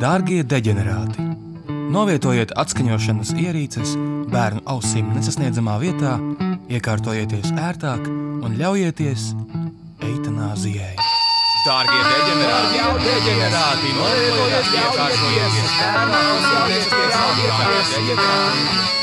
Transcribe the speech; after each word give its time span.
Dārgie 0.00 0.40
deģenerāti! 0.48 1.20
Novietojiet 1.92 2.54
atskaņošanas 2.56 3.34
ierīces 3.36 3.90
bērnu 4.32 4.62
ausīm 4.72 5.10
nesasniedzamā 5.12 5.74
vietā, 5.82 6.14
iekārtojieties 6.72 7.50
ērtāk 7.52 8.06
un 8.08 8.54
ļaujieties 8.56 9.26
eitanāzijai. 10.06 10.94
Dārgie 11.66 11.98
deģenerāti! 12.06 12.78
Jau 12.78 12.94
deģenerāti! 13.02 13.90
Novietojiet 13.98 14.70
iekārtojieties 14.78 15.74
bērnu 15.82 16.22
ausīm 16.30 16.62
nesasniedzamā 16.70 17.26
vietā, 17.42 18.30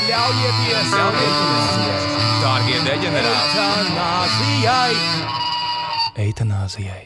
ļaujieties 0.07 0.95
eitanāzijai! 1.03 1.99
Dārgie 2.41 2.79
deģenerāti! 2.87 3.67
Eitanāzijai! 3.67 4.97
Eitanāzijai! 6.25 7.03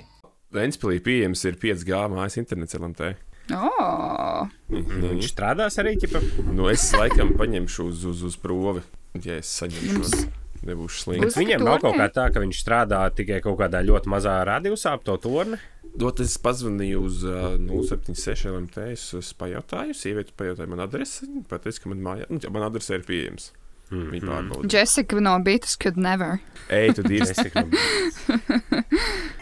Ventspīlī 0.55 1.03
pieejams 1.03 1.43
ir 1.51 1.59
5G 1.59 1.99
mājas 2.15 2.39
internets 2.39 2.79
LMT. 2.79 3.11
Oh, 3.55 4.47
Nu, 4.71 5.11
viņš 5.11 5.31
strādās 5.33 5.77
arī 5.81 5.97
ķipa. 5.99 6.21
Nu, 6.51 6.69
es 6.71 6.85
laikam 6.95 7.33
paņemšu 7.39 7.87
uz, 7.91 8.05
uz, 8.07 8.23
uz 8.29 8.37
provi, 8.39 8.83
ja 9.19 9.39
es 9.41 9.51
saņemšu. 9.59 10.29
Nebūšu 10.67 11.03
slinks. 11.03 11.37
Viņiem 11.39 11.63
nav 11.65 11.79
kaut 11.81 11.97
kā 11.97 12.05
tā, 12.13 12.27
ka 12.33 12.41
viņš 12.43 12.59
strādā 12.61 13.01
tikai 13.17 13.39
kaut 13.41 13.57
kādā 13.59 13.81
ļoti 13.81 14.11
mazā 14.13 14.35
radiusā 14.45 14.93
ap 14.95 15.05
to 15.07 15.15
torni. 15.21 15.57
Dot, 15.97 16.21
es 16.23 16.37
pazvanīju 16.39 16.99
uz 17.03 17.23
uh, 17.27 17.55
076 17.59 18.45
LMT. 18.47 18.85
Es, 18.93 19.07
es 19.17 19.31
pajautāju, 19.35 19.95
sieviete 19.97 20.35
pajautāja 20.37 20.69
man 20.71 20.85
adresi. 20.85 21.25
Viņa 21.25 21.43
pateica, 21.49 21.81
ka 21.83 21.91
man 21.91 22.05
mājā, 22.05 22.29
nu, 22.31 22.39
man 22.53 22.67
adrese 22.69 22.95
ir 22.95 23.03
pieejams. 23.09 23.49
Mm. 23.91 24.05
Viņa 24.13 24.29
pārbauda. 24.29 24.69
Jessica 24.71 25.19
no 25.19 25.33
Beatles 25.43 25.75
could 25.75 25.97
never. 25.99 26.39
Ej, 26.71 26.93
tu 26.95 27.03
dīsti. 27.09 27.35
Es 27.35 27.49
tikai 27.49 27.65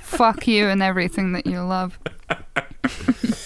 Fuck 0.10 0.48
you 0.50 0.72
and 0.72 0.82
everything 0.82 1.36
that 1.38 1.46
you 1.46 1.62
love. 1.62 2.00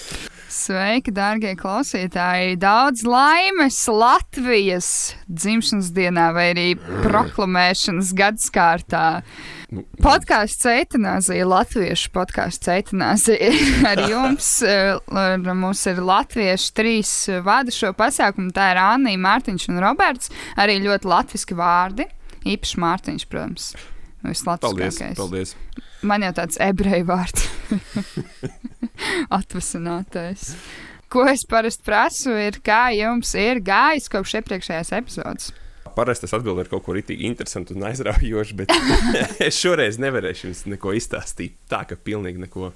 Sveiki, 0.63 1.11
dārgie 1.11 1.57
klausītāji! 1.59 2.53
Daudz 2.61 3.01
laimes 3.03 3.81
Latvijas 3.91 4.87
dzimšanas 5.27 5.89
dienā 5.91 6.29
vai 6.35 6.45
arī 6.53 6.65
proklamēšanas 7.03 8.13
gadsimtā. 8.15 9.01
Podkāsts 9.99 10.69
Eitanāzija, 10.71 11.47
Latviešu 11.49 12.13
podkāsts 12.15 12.71
Eitanāzija 12.71 13.49
ar 13.91 14.03
jums. 14.07 14.51
eh, 14.63 15.51
mums 15.51 15.83
ir 15.91 15.99
latvieši 15.99 16.71
trīs 16.79 17.11
vada 17.43 17.73
šo 17.73 17.91
pasākumu. 17.97 18.53
Tā 18.55 18.69
ir 18.71 18.79
Anna, 18.85 19.17
Mārtiņš 19.19 19.67
un 19.73 19.81
Roberts. 19.83 20.31
Arī 20.55 20.77
ļoti 20.85 21.11
latviski 21.11 21.57
vārdi. 21.59 22.07
Īpaši 22.47 22.79
Mārtiņš, 22.85 23.27
protams. 23.27 23.73
Paldies, 24.23 24.45
Vislabākais. 24.45 25.17
paldies. 25.19 25.57
Man 26.07 26.23
jau 26.23 26.31
tāds 26.39 26.55
ebreju 26.63 27.09
vārds. 27.11 27.49
Atvasinātais. 29.39 30.53
Ko 31.13 31.27
es 31.29 31.43
parasti 31.45 31.85
prasu, 31.85 32.33
ir, 32.33 32.57
kā 32.65 32.87
jums 32.97 33.35
ir 33.37 33.61
gājis 33.65 34.09
kopš 34.09 34.39
iepriekšējās 34.41 34.93
epizodes. 34.97 35.51
Parasti 35.93 36.25
es 36.25 36.33
atbildēju 36.33 36.65
ar 36.65 36.71
kaut 36.71 36.87
ko 36.87 36.95
rītīgi 36.97 37.27
interesantu 37.29 37.75
un 37.77 37.85
aizraujošu, 37.85 38.55
bet 38.63 38.73
es 39.47 39.59
šoreiz 39.61 39.99
nevarēšu 40.01 40.47
jums 40.49 40.63
neko 40.73 40.95
izstāstīt. 40.97 41.59
Tā 41.69 41.83
ka 41.89 41.99
pilnīgi 41.99 42.41
neko 42.47 42.71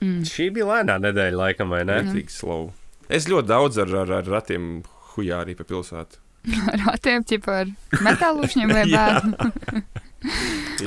Šī 0.00 0.48
bija 0.54 0.66
lēnā 0.68 0.96
nedēļa, 1.00 1.36
laikam, 1.36 1.72
vai 1.74 1.82
ne? 1.84 1.98
rītīgi 2.00 2.32
slovu. 2.32 2.70
Es 3.12 3.26
ļoti 3.28 3.50
daudz 3.50 3.80
ar, 3.82 3.92
ar, 4.02 4.12
ar 4.20 4.28
ratiem 4.32 4.68
hujā 5.14 5.42
arī 5.44 5.56
pa 5.58 5.66
pilsētu. 5.68 6.20
Ar 6.72 6.86
attiecībā 6.94 7.42
par 7.44 8.00
metālušņiem 8.06 8.70
vai 8.72 8.84
bērnu. 8.88 9.82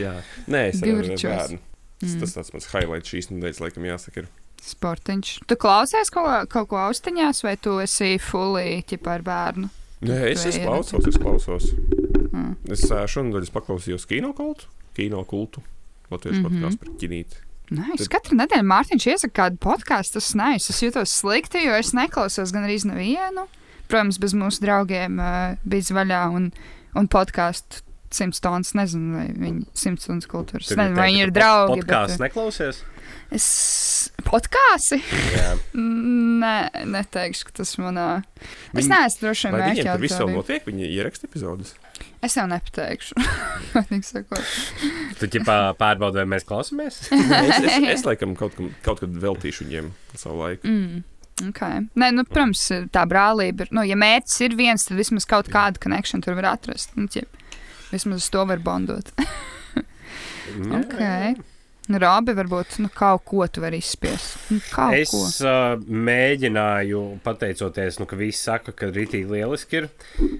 Jā, 0.01 0.15
nē, 0.49 0.61
es 0.71 0.79
arī 0.81 0.95
ar 0.95 1.03
Gurčos. 1.11 1.27
bērnu. 1.27 1.59
Tas, 2.01 2.15
tas 2.23 2.33
tāds 2.39 2.49
mans 2.55 2.65
highlights 2.71 3.13
šīs 3.13 3.29
nedēļas, 3.29 3.59
laikam, 3.61 3.85
jāsaka. 3.85 4.23
Ir. 4.23 4.31
Sportiņš. 4.63 5.31
Tu 5.49 5.57
klausies 5.59 6.11
kaut, 6.13 6.47
kaut 6.51 6.69
ko 6.71 6.79
austiņās, 6.85 7.43
vai 7.43 7.55
tu 7.59 7.77
esi 7.83 8.15
fulī 8.21 8.83
ķipa 8.87 9.17
ar 9.17 9.25
bērnu? 9.25 9.69
Nē, 10.03 10.19
es, 10.33 10.45
es 10.47 10.59
klausos, 10.59 11.07
es 11.07 11.19
klausos. 11.19 11.69
Mm. 12.31 12.55
Es 12.71 12.85
šonadēļ 12.87 13.47
es 13.47 13.53
paklausījos 13.53 14.07
kino 14.07 14.33
kultu. 14.35 14.67
Kino 14.95 15.23
kultu. 15.27 15.63
Latvijas 16.11 16.37
mm. 16.37 16.45
-hmm. 16.45 16.61
podkāstu 16.61 16.83
par 16.83 16.93
ķinīti. 17.01 17.41
Nē, 17.73 17.95
es 17.97 18.11
katru 18.11 18.37
nedēļu 18.37 18.67
Mārtiņš 18.69 19.07
iesaka 19.13 19.35
kādu 19.41 19.59
podkāstu, 19.63 20.19
tas 20.19 20.33
nais. 20.37 20.69
Es 20.69 20.81
jūtos 20.83 21.13
slikti, 21.21 21.63
jo 21.63 21.77
es 21.79 21.93
neklausos 21.95 22.51
gan 22.53 22.67
arī 22.67 22.77
nevienu. 22.85 23.47
Protams, 23.87 24.19
bez 24.19 24.35
mūsu 24.37 24.63
draugiem 24.63 25.19
uh, 25.19 25.55
bija 25.63 25.89
zvaigžā 25.89 26.21
un, 26.35 26.51
un 26.95 27.07
podkāstu 27.07 27.83
simts 28.13 28.43
tonnas. 28.43 28.73
Nezinu, 28.77 29.17
vai 29.17 29.27
viņi 29.31 29.65
simts 29.77 30.07
tonnas 30.07 30.29
kultūras. 30.29 30.69
Es 30.69 30.77
nezinu, 30.77 30.99
vai 30.99 31.09
viņi 31.11 31.23
ir 31.25 31.33
draugi. 31.35 31.79
Podkāsts 31.81 32.19
Bet, 32.19 32.27
neklausies? 32.27 32.83
Es 33.33 33.47
podkāsi? 34.27 34.99
Jā. 35.33 35.53
Nē, 36.43 36.85
neteikšu, 36.89 37.49
ka 37.49 37.57
tas 37.61 37.75
manā. 37.81 38.07
Es 38.73 38.83
Viņi- 38.83 38.91
neesmu 38.93 39.25
droši 39.25 39.47
vien 39.47 39.55
Vai 39.55 39.63
viņiem 39.69 39.83
tur 39.83 39.91
mērķi 39.91 40.05
viss 40.05 40.21
vēl 40.21 40.35
notiek? 40.37 40.67
Viņi 40.67 40.91
ieraksta 40.91 41.29
epizodes. 41.29 41.73
Es 42.23 42.37
jau 42.37 42.45
nepateikšu. 42.47 43.17
Tu 45.19 45.29
ķipā 45.33 45.55
pārbaudi, 45.79 46.19
vai 46.21 46.27
mēs 46.35 46.45
klausāmies? 46.47 47.01
es, 47.13 47.57
es, 47.63 47.87
es 47.93 48.05
laikam 48.07 48.35
kaut, 48.39 48.55
kam, 48.57 48.71
kaut 48.85 49.03
kad 49.03 49.11
veltīšu 49.23 49.67
viņiem 49.67 49.91
savu 50.15 50.39
laiku. 50.41 50.67
Mm. 50.69 51.03
Okay. 51.49 51.81
Nē, 51.97 52.11
nu, 52.13 52.23
protams, 52.29 52.61
tā 52.93 53.03
brālība 53.09 53.65
ir. 53.65 53.71
Nu, 53.73 53.83
ja 53.87 53.97
mērķis 53.99 54.43
ir 54.45 54.57
viens, 54.57 54.85
tad 54.85 54.99
vismaz 54.99 55.25
kaut 55.29 55.49
kādu 55.53 55.81
konekšanu 55.83 56.25
tur 56.25 56.37
var 56.37 56.51
atrast. 56.53 56.93
Nu, 56.99 57.09
ķip, 57.11 57.41
vismaz 57.91 58.21
uz 58.21 58.29
to 58.33 58.43
var 58.49 58.61
bondot. 58.63 59.09
okay. 60.79 61.33
Nu, 61.91 61.99
Rābi, 61.99 62.31
varbūt 62.37 62.77
nu, 62.79 62.87
kaut 62.95 63.25
ko 63.27 63.43
tu 63.51 63.59
vari 63.63 63.81
izspiest. 63.83 64.37
Nu, 64.53 64.61
Es 64.95 65.11
ko. 65.11 65.19
uh, 65.43 65.81
mēģināju, 65.83 67.01
pateicoties, 67.25 67.97
nu, 67.99 68.07
ka 68.07 68.15
visi 68.19 68.39
saka, 68.39 68.71
ka 68.71 68.87
rītīgi 68.93 69.27
lieliski 69.27 69.81
ir. 69.81 69.89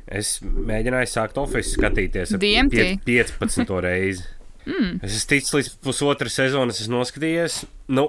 Es 0.08 0.38
mēģināju 0.44 1.09
sākt 1.12 1.40
oficiāli 1.42 1.76
skatīties 1.76 2.31
piec- 2.72 3.04
15. 3.44 3.76
reizi. 3.88 4.24
Mm. 4.64 5.02
Es 5.04 5.26
ticis 5.28 5.52
līdz 5.58 5.72
pusotras 5.84 6.38
sezonas, 6.40 6.80
esmu 6.80 7.02
noskatījies. 7.02 7.64
Nu, 7.92 8.08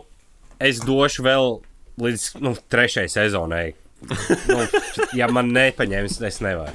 es 0.62 0.78
došu 0.87 1.27
vēl 1.27 1.56
līdz 1.99 2.28
nu, 2.45 2.55
trešajai 2.71 3.11
sezonai. 3.11 3.66
Nu, 4.05 4.65
ja 5.16 5.28
man 5.32 5.53
nepaņems, 5.55 6.19
es 6.28 6.41
nevaru. 6.44 6.75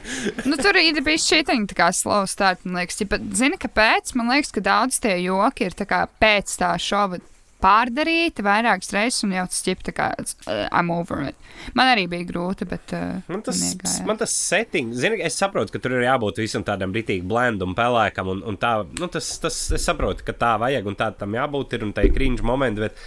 Nu, 0.49 0.57
tur 0.59 0.77
ir 0.81 1.01
bijis 1.05 1.27
šī 1.29 1.43
tā 1.47 1.57
kā 1.77 1.91
slow 1.95 2.25
start. 2.29 2.63
Man 2.65 2.81
liekas, 2.81 3.01
ja, 3.03 3.19
zini, 3.37 3.59
kāpēc? 3.61 4.15
Man 4.17 4.31
liekas, 4.33 4.53
ka 4.55 4.63
daudz 4.65 5.01
tie 5.03 5.17
joki 5.23 5.69
ir 5.69 5.77
tā 5.77 5.87
kā 5.89 6.05
pēc 6.21 6.55
tā 6.61 6.73
šova 6.81 7.21
pārdarīti 7.59 8.43
vairākas 8.45 8.93
reizes, 8.95 9.23
un 9.27 9.33
jau 9.35 9.43
tas 9.51 9.63
ķip 9.65 9.81
tā 9.89 9.93
kā 9.95 10.05
uh, 10.15 10.61
I'm 10.71 10.91
over 10.95 11.25
it. 11.27 11.49
Man 11.75 11.89
arī 11.91 12.05
bija 12.11 12.27
grūti, 12.29 12.67
bet. 12.69 12.93
Uh, 12.95 13.17
Man 13.27 13.43
tas, 13.45 13.59
iegāja. 13.67 14.05
man 14.07 14.19
tas 14.21 14.35
setting, 14.35 14.93
zini, 14.95 15.19
es 15.27 15.35
saprotu, 15.39 15.73
ka 15.75 15.81
tur 15.83 15.97
ir 15.97 16.05
jābūt 16.07 16.39
visam 16.39 16.63
tādam 16.67 16.95
rītīgi 16.95 17.27
blendam, 17.27 17.75
pelēkam, 17.77 18.31
un, 18.31 18.45
un 18.47 18.59
tā, 18.59 18.77
nu, 18.99 19.11
tas, 19.11 19.33
tas, 19.43 19.57
es 19.75 19.89
saprotu, 19.89 20.23
ka 20.27 20.37
tā 20.39 20.53
vajag, 20.61 20.87
un 20.87 20.95
tā 20.99 21.11
tam 21.19 21.35
jābūt, 21.35 21.75
ir, 21.75 21.83
un 21.89 21.91
tā 21.95 22.07
ir 22.07 22.15
cringe 22.15 22.47
momenti, 22.47 22.87
bet 22.87 23.03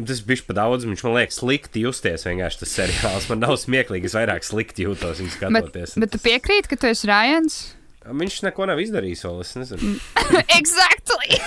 tas 0.00 0.22
bija 0.24 0.46
pa 0.48 0.56
daudz, 0.56 0.86
viņš 0.88 1.02
man 1.06 1.14
liekas 1.18 1.38
slikti 1.42 1.82
justies 1.84 2.24
vienkārši 2.26 2.62
tas 2.64 2.74
seriāls. 2.78 3.28
Man 3.30 3.42
nav 3.44 3.56
smieklīgi, 3.60 4.08
es 4.08 4.16
vairāk 4.16 4.46
slikti 4.46 4.86
jūtos 4.88 5.20
Bet, 5.20 5.34
skatoties. 5.36 5.96
bet 6.00 6.14
tu 6.14 6.20
piekrīti, 6.24 6.70
ka 6.72 6.80
tu 6.80 6.88
esi 6.90 7.10
Rājans? 7.10 7.60
Viņš 8.02 8.40
neko 8.48 8.66
nav 8.66 8.80
izdarījis 8.82 9.20
vēl, 9.28 9.40
es 9.44 9.52
nezinu. 9.60 9.92
exactly! 10.58 11.38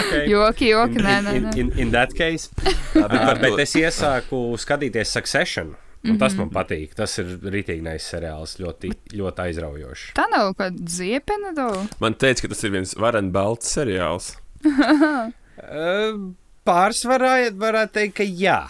Okay. 0.00 0.26
Joki, 0.30 0.68
joki, 0.70 0.98
In, 0.98 1.04
nē, 1.06 1.14
nē, 1.24 1.32
in, 1.38 1.46
in, 1.58 1.70
in 1.86 1.90
that 1.94 2.12
case. 2.14 2.50
bet, 2.94 3.40
bet 3.42 3.58
es 3.62 3.74
iesāku 3.78 4.40
skatīties 4.60 5.10
Succession. 5.16 5.74
Un 6.08 6.16
tas 6.16 6.32
man 6.38 6.48
patīk. 6.48 6.94
Tas 6.96 7.12
ir 7.20 7.34
rītīgi 7.52 7.82
neizs 7.84 8.06
seriāls, 8.14 8.54
ļoti, 8.62 8.88
ļoti 9.18 9.42
aizraujošs. 9.44 10.04
Tā 10.16 10.24
nav 10.32 10.54
kaut 10.54 10.62
kāda 10.62 10.86
ziepena, 10.94 11.50
do. 11.56 11.66
Man 12.00 12.16
teica, 12.16 12.46
ka 12.46 12.54
tas 12.54 12.64
ir 12.64 12.72
viens 12.72 12.94
varens 12.96 13.34
balts 13.34 13.74
seriāls. 13.76 14.30
Pārsvarā 16.70 17.34
varētu 17.56 17.96
teikt, 17.96 18.14
ka 18.20 18.26
jā. 18.26 18.60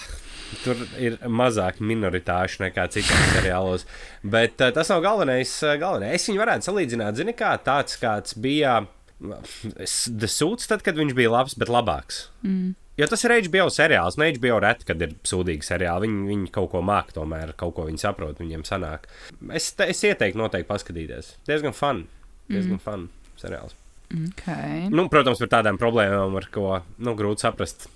Tur 0.65 0.81
ir 0.99 1.19
mazāk 1.31 1.79
minoritāšu 1.85 2.65
nekā 2.65 2.89
citos 2.91 3.35
seriālos. 3.37 3.87
Bet 4.23 4.59
uh, 4.59 4.73
tas 4.75 4.91
nav 4.91 5.03
galvenais, 5.05 5.53
galvenais. 5.81 6.19
Es 6.19 6.31
viņu 6.31 6.43
varētu 6.43 6.71
salīdzināt, 6.71 7.21
zini, 7.21 7.37
kā 7.39 7.55
tāds, 7.65 8.01
kāds 8.03 8.35
bija 8.41 8.81
The 9.21 10.29
Suits, 10.29 10.69
tad, 10.71 10.85
kad 10.85 10.97
viņš 10.97 11.17
bija 11.17 11.33
labs, 11.33 11.57
bet 11.61 11.73
labāks. 11.73 12.29
Mm. 12.43 12.73
Jo 13.01 13.07
tas 13.09 13.23
ir 13.25 13.33
HBO 13.47 13.69
seriāls. 13.73 14.19
Ne 14.21 14.29
HBO 14.37 14.59
reti, 14.61 14.85
kad 14.89 15.01
ir 15.05 15.15
sūdīgi 15.29 15.65
seriāli. 15.65 16.09
Viņi, 16.09 16.25
viņi 16.29 16.51
kaut 16.53 16.73
ko 16.75 16.83
māca, 16.85 17.17
tomēr 17.21 17.55
kaut 17.61 17.77
ko 17.79 17.87
viņi 17.89 18.03
saprot, 18.03 18.41
viņiem 18.43 18.67
sanāk. 18.69 19.09
Es, 19.57 19.71
es 19.87 20.05
ieteiktu 20.05 20.41
noteikti 20.41 20.69
paskatīties. 20.69 21.37
Diezgan 21.49 21.77
fun. 21.77 22.05
Diezgan 22.51 22.77
mm. 22.77 22.85
fun 22.85 23.09
seriāls. 23.41 23.80
Okay. 24.11 24.89
Nu, 24.91 25.05
protams, 25.13 25.39
par 25.45 25.51
tādām 25.53 25.79
problēmām, 25.79 26.35
ar 26.41 26.49
ko 26.51 26.81
nu, 26.99 27.15
grūti 27.19 27.45
saprast. 27.47 27.87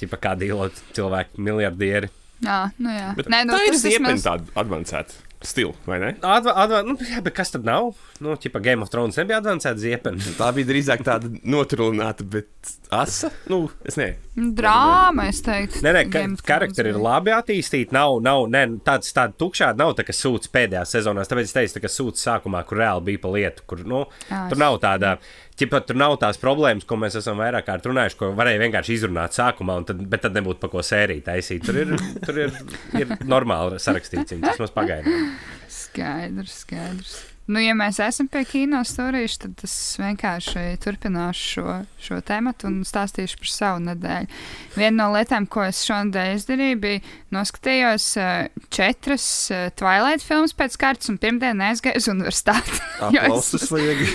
Tipā 0.00 0.18
kā 0.20 0.34
dīlot 0.36 0.76
cilvēki, 0.96 1.38
miljardieri. 1.40 2.10
Jā, 2.44 2.58
nu 2.82 2.92
jā. 2.92 3.12
Bet 3.16 3.30
Nē, 3.32 3.44
nu, 3.48 3.54
tā 3.56 3.62
ir 3.70 3.78
ziepena 3.80 4.10
vismaz- 4.12 4.26
tāda 4.26 4.52
advancēta. 4.60 5.16
Stilu, 5.44 5.74
vai 5.84 5.98
ne? 6.00 6.10
Adva, 6.24 6.54
adva, 6.64 6.80
nu, 6.86 6.96
jā, 7.00 7.20
bet 7.24 7.34
kas 7.36 7.52
tad 7.54 7.66
nav? 7.66 7.92
Nu, 8.24 8.34
ķipa 8.40 8.62
Game 8.64 8.84
of 8.84 8.90
Thrones 8.92 9.18
nebija 9.20 9.40
advancēta 9.42 9.80
ziepena. 9.80 10.22
Tā 10.40 10.50
bija 10.56 10.70
drīzāk 10.70 11.04
tāda 11.06 11.30
notrūlināta, 11.44 12.26
bet 12.30 12.72
asa. 12.94 13.30
Nu, 13.50 13.64
es 13.86 13.98
ne. 14.00 14.14
Drāma, 14.34 15.28
es 15.30 15.42
teiktu. 15.44 15.82
Nē, 15.84 15.94
nē, 15.98 16.04
ka, 16.12 16.24
karakteri 16.46 16.94
ir 16.94 17.00
labi 17.02 17.34
attīstīti. 17.36 17.94
Nav, 17.94 18.18
nav 18.24 18.46
ne, 18.52 18.64
tāds 18.86 19.12
tāda 19.14 19.36
tukšā, 19.40 19.72
nav 19.78 19.94
tā, 19.98 20.06
ka 20.06 20.16
sūds 20.16 20.50
pēdējās 20.54 20.96
sezonās. 20.96 21.30
Tāpēc 21.30 21.50
es 21.50 21.56
teicu, 21.56 21.76
tā, 21.76 21.84
ka 21.84 21.92
sūds 21.92 22.24
sākumā, 22.24 22.64
kur 22.68 22.80
reāli 22.82 23.10
bija 23.10 23.24
pa 23.24 23.34
lietu, 23.34 23.66
kur 23.70 23.84
nu, 23.88 24.04
Ā, 24.30 24.46
tur 24.50 24.60
nav 24.60 24.80
tāda. 24.82 25.16
Ķipa, 25.54 25.84
tur 25.86 25.98
nav 26.00 26.16
tās 26.18 26.38
problēmas, 26.42 26.86
ko 26.88 26.96
mēs 26.98 27.14
esam 27.20 27.38
vairāk 27.38 27.68
kārt 27.68 27.84
runājuši, 27.86 28.18
ko 28.18 28.32
varēja 28.34 28.62
vienkārši 28.64 28.96
izrunāt 28.96 29.36
sākumā, 29.36 29.76
tad, 29.86 30.00
bet 30.10 30.24
tad 30.26 30.34
nebūtu 30.34 30.58
pa 30.64 30.70
ko 30.72 30.82
sēriju 30.82 31.22
taisīt. 31.28 31.62
Tur 31.68 31.78
ir, 31.78 31.92
tur 32.24 32.40
ir, 32.46 32.56
ir 32.98 33.14
normāli 33.22 33.78
sarakstīts, 33.82 34.34
viņas 34.34 34.56
vismaz 34.56 34.74
pagaidām. 34.74 35.30
Skaidrs, 35.70 36.58
skaidrs. 36.64 37.14
Nu, 37.44 37.60
ja 37.60 37.74
mēs 37.76 37.98
esam 38.00 38.24
pie 38.32 38.40
kino 38.48 38.78
stūrīša, 38.88 39.40
tad 39.42 39.64
es 39.66 39.74
vienkārši 40.00 40.62
turpināšu 40.80 41.42
šo, 41.44 41.74
šo 42.00 42.20
tēmu 42.24 42.54
un 42.64 42.78
stāstīšu 42.88 43.40
par 43.42 43.50
savu 43.52 43.82
nedēļu. 43.84 44.38
Viena 44.78 44.94
no 45.02 45.08
lietām, 45.12 45.44
ko 45.44 45.66
es 45.66 45.82
šonadēļ 45.84 46.30
izdarīju, 46.38 46.78
bija 46.80 47.02
noskatījos 47.36 48.06
uh, 48.16 48.64
četras 48.72 49.26
uh, 49.52 49.66
Twilight 49.76 50.24
filmas 50.24 50.56
pēc 50.56 50.78
kārtas, 50.80 51.12
un 51.12 51.20
pirmdien 51.20 51.60
aizgāju 51.68 52.00
uz 52.00 52.08
universitāti. 52.14 52.80
Aplausus 53.10 53.68
liegi. 53.76 54.08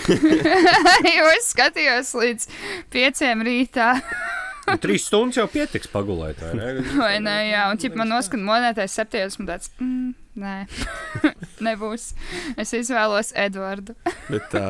jo 1.20 1.30
es 1.36 1.54
skatījos 1.54 2.16
līdz 2.18 2.50
pieciem 2.96 3.46
rītā. 3.46 3.94
Trīs 4.78 5.06
stundas 5.08 5.40
jau 5.40 5.46
pietiks 5.50 5.90
pagulēt, 5.90 6.42
vai 6.44 6.54
ne? 6.58 6.74
Vai 6.98 7.14
ne? 7.24 7.36
Jā, 7.50 7.68
un 7.72 7.80
ķip, 7.82 7.96
man 7.98 8.12
noskatīt 8.12 8.46
monētais 8.46 8.98
septiņos, 9.00 9.40
un 9.42 9.50
tāds 9.50 9.72
mm,- 9.78 10.10
nē, 10.38 10.56
nebūs. 11.66 12.12
Es 12.60 12.74
izvēlos 12.78 13.34
Edvardu. 13.38 13.96
Bet 14.32 14.50
tā 14.54 14.66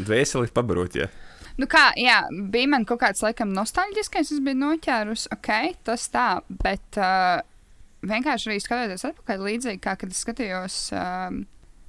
dvēseli 0.00 0.52
pabarot, 0.54 0.98
ja. 0.98 1.10
Nu 1.60 1.68
kā, 1.70 1.92
jā, 2.00 2.18
bija 2.50 2.70
man 2.72 2.86
kaut 2.88 2.98
kāds, 3.04 3.22
laikam, 3.22 3.52
nostalģiskais, 3.54 4.32
es 4.34 4.42
biju 4.42 4.58
noķērus, 4.58 5.28
ok, 5.36 5.50
tas 5.86 6.08
tā, 6.10 6.40
bet 6.50 6.98
uh, 6.98 7.44
vienkārši 8.02 8.48
arī 8.50 8.56
skatoties 8.58 9.06
atpakaļ 9.06 9.44
līdzīgi, 9.48 9.82
kā 9.84 9.94
kad 10.00 10.10
es 10.10 10.24
skatījos 10.24 10.78
uh, 10.98 11.28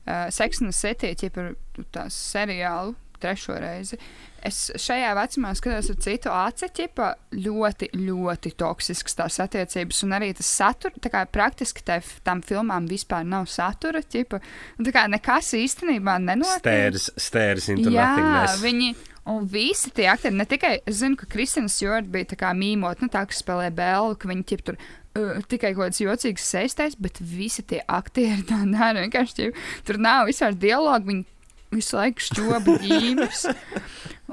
Sex 0.06 0.62
and 0.62 0.70
the 0.70 0.78
City, 0.78 1.16
ķipa 1.18 1.48
tās 1.96 2.14
seriālu 2.14 2.94
trešo 3.18 3.58
reizi. 3.58 3.98
Es 4.46 4.60
šajā 4.78 5.14
vecumā 5.18 5.54
skatos 5.58 5.90
ar 5.90 5.98
citu 6.04 6.32
aci, 6.34 6.70
ķipa 6.78 7.08
ļoti, 7.34 7.90
ļoti 7.98 8.52
toksisks 8.60 9.18
tās 9.18 9.40
attiecības, 9.42 10.04
un 10.06 10.14
arī 10.18 10.30
tas 10.38 10.52
saturs, 10.60 11.00
tā 11.02 11.10
kā 11.14 11.24
praktiski 11.26 11.82
tā, 11.86 11.98
tam 12.28 12.44
filmām 12.46 12.90
vispār 12.90 13.26
nav 13.28 13.50
satura, 13.50 14.04
ķipa, 14.06 14.42
un 14.78 14.88
tā 14.88 14.94
kā 14.96 15.08
nekas 15.10 15.54
īstenībā 15.58 16.20
nenotiek. 16.22 16.62
Stērs, 16.62 17.10
stērs 17.18 17.72
nothingness. 17.74 18.62
viņi. 18.62 18.96
Un 19.26 19.48
visi 19.50 19.90
tie 19.90 20.06
aktieri, 20.12 20.38
ne 20.38 20.46
tikai 20.46 20.76
es 20.86 21.00
zinu, 21.00 21.18
ka 21.18 21.26
Kristina 21.26 21.66
Stjorta 21.72 22.12
bija 22.14 22.28
tā 22.30 22.38
kā 22.38 22.52
mīmot, 22.54 23.00
nu 23.02 23.10
tā, 23.10 23.24
kas 23.26 23.40
spēlē 23.42 23.72
Bēlu, 23.74 24.14
ka 24.22 24.30
viņi 24.30 24.46
ķip 24.52 24.62
tur 24.68 24.78
uh, 24.78 25.40
tikai 25.50 25.72
kaut 25.74 25.88
kāds 25.88 26.02
jocīgs 26.04 26.46
seistais, 26.46 26.94
bet 27.02 27.18
visi 27.18 27.66
tie 27.66 27.82
aktieri 27.90 28.46
tā 28.46 28.60
dara. 28.70 29.02
Vienkārši 29.02 29.40
ķip, 29.40 29.64
tur 29.88 29.98
nav 30.06 30.30
vispār 30.30 30.54
dialogu, 30.62 31.10
viņi 31.10 31.26
visu 31.74 31.98
laiku 31.98 32.28
šķoba 32.28 32.78
ģīmes. 32.86 33.48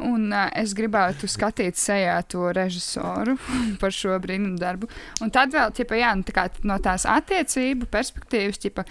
Un 0.02 0.32
uh, 0.32 0.48
es 0.58 0.72
gribētu 0.74 1.28
skatīt 1.30 1.76
sejā 1.78 2.16
to 2.26 2.48
režisoru 2.56 3.36
par 3.80 3.94
šo 3.94 4.16
brīnumu 4.22 4.58
darbu. 4.58 4.88
Un 5.22 5.30
tad 5.34 5.52
vēl, 5.54 5.70
ķipa, 5.76 5.98
jā, 6.00 6.12
nu, 6.18 6.26
tā 6.26 6.34
kā 6.36 6.46
no 6.66 6.78
tās 6.82 7.04
attiecību 7.06 7.86
perspektīvas, 7.92 8.58
ķipa, 8.64 8.86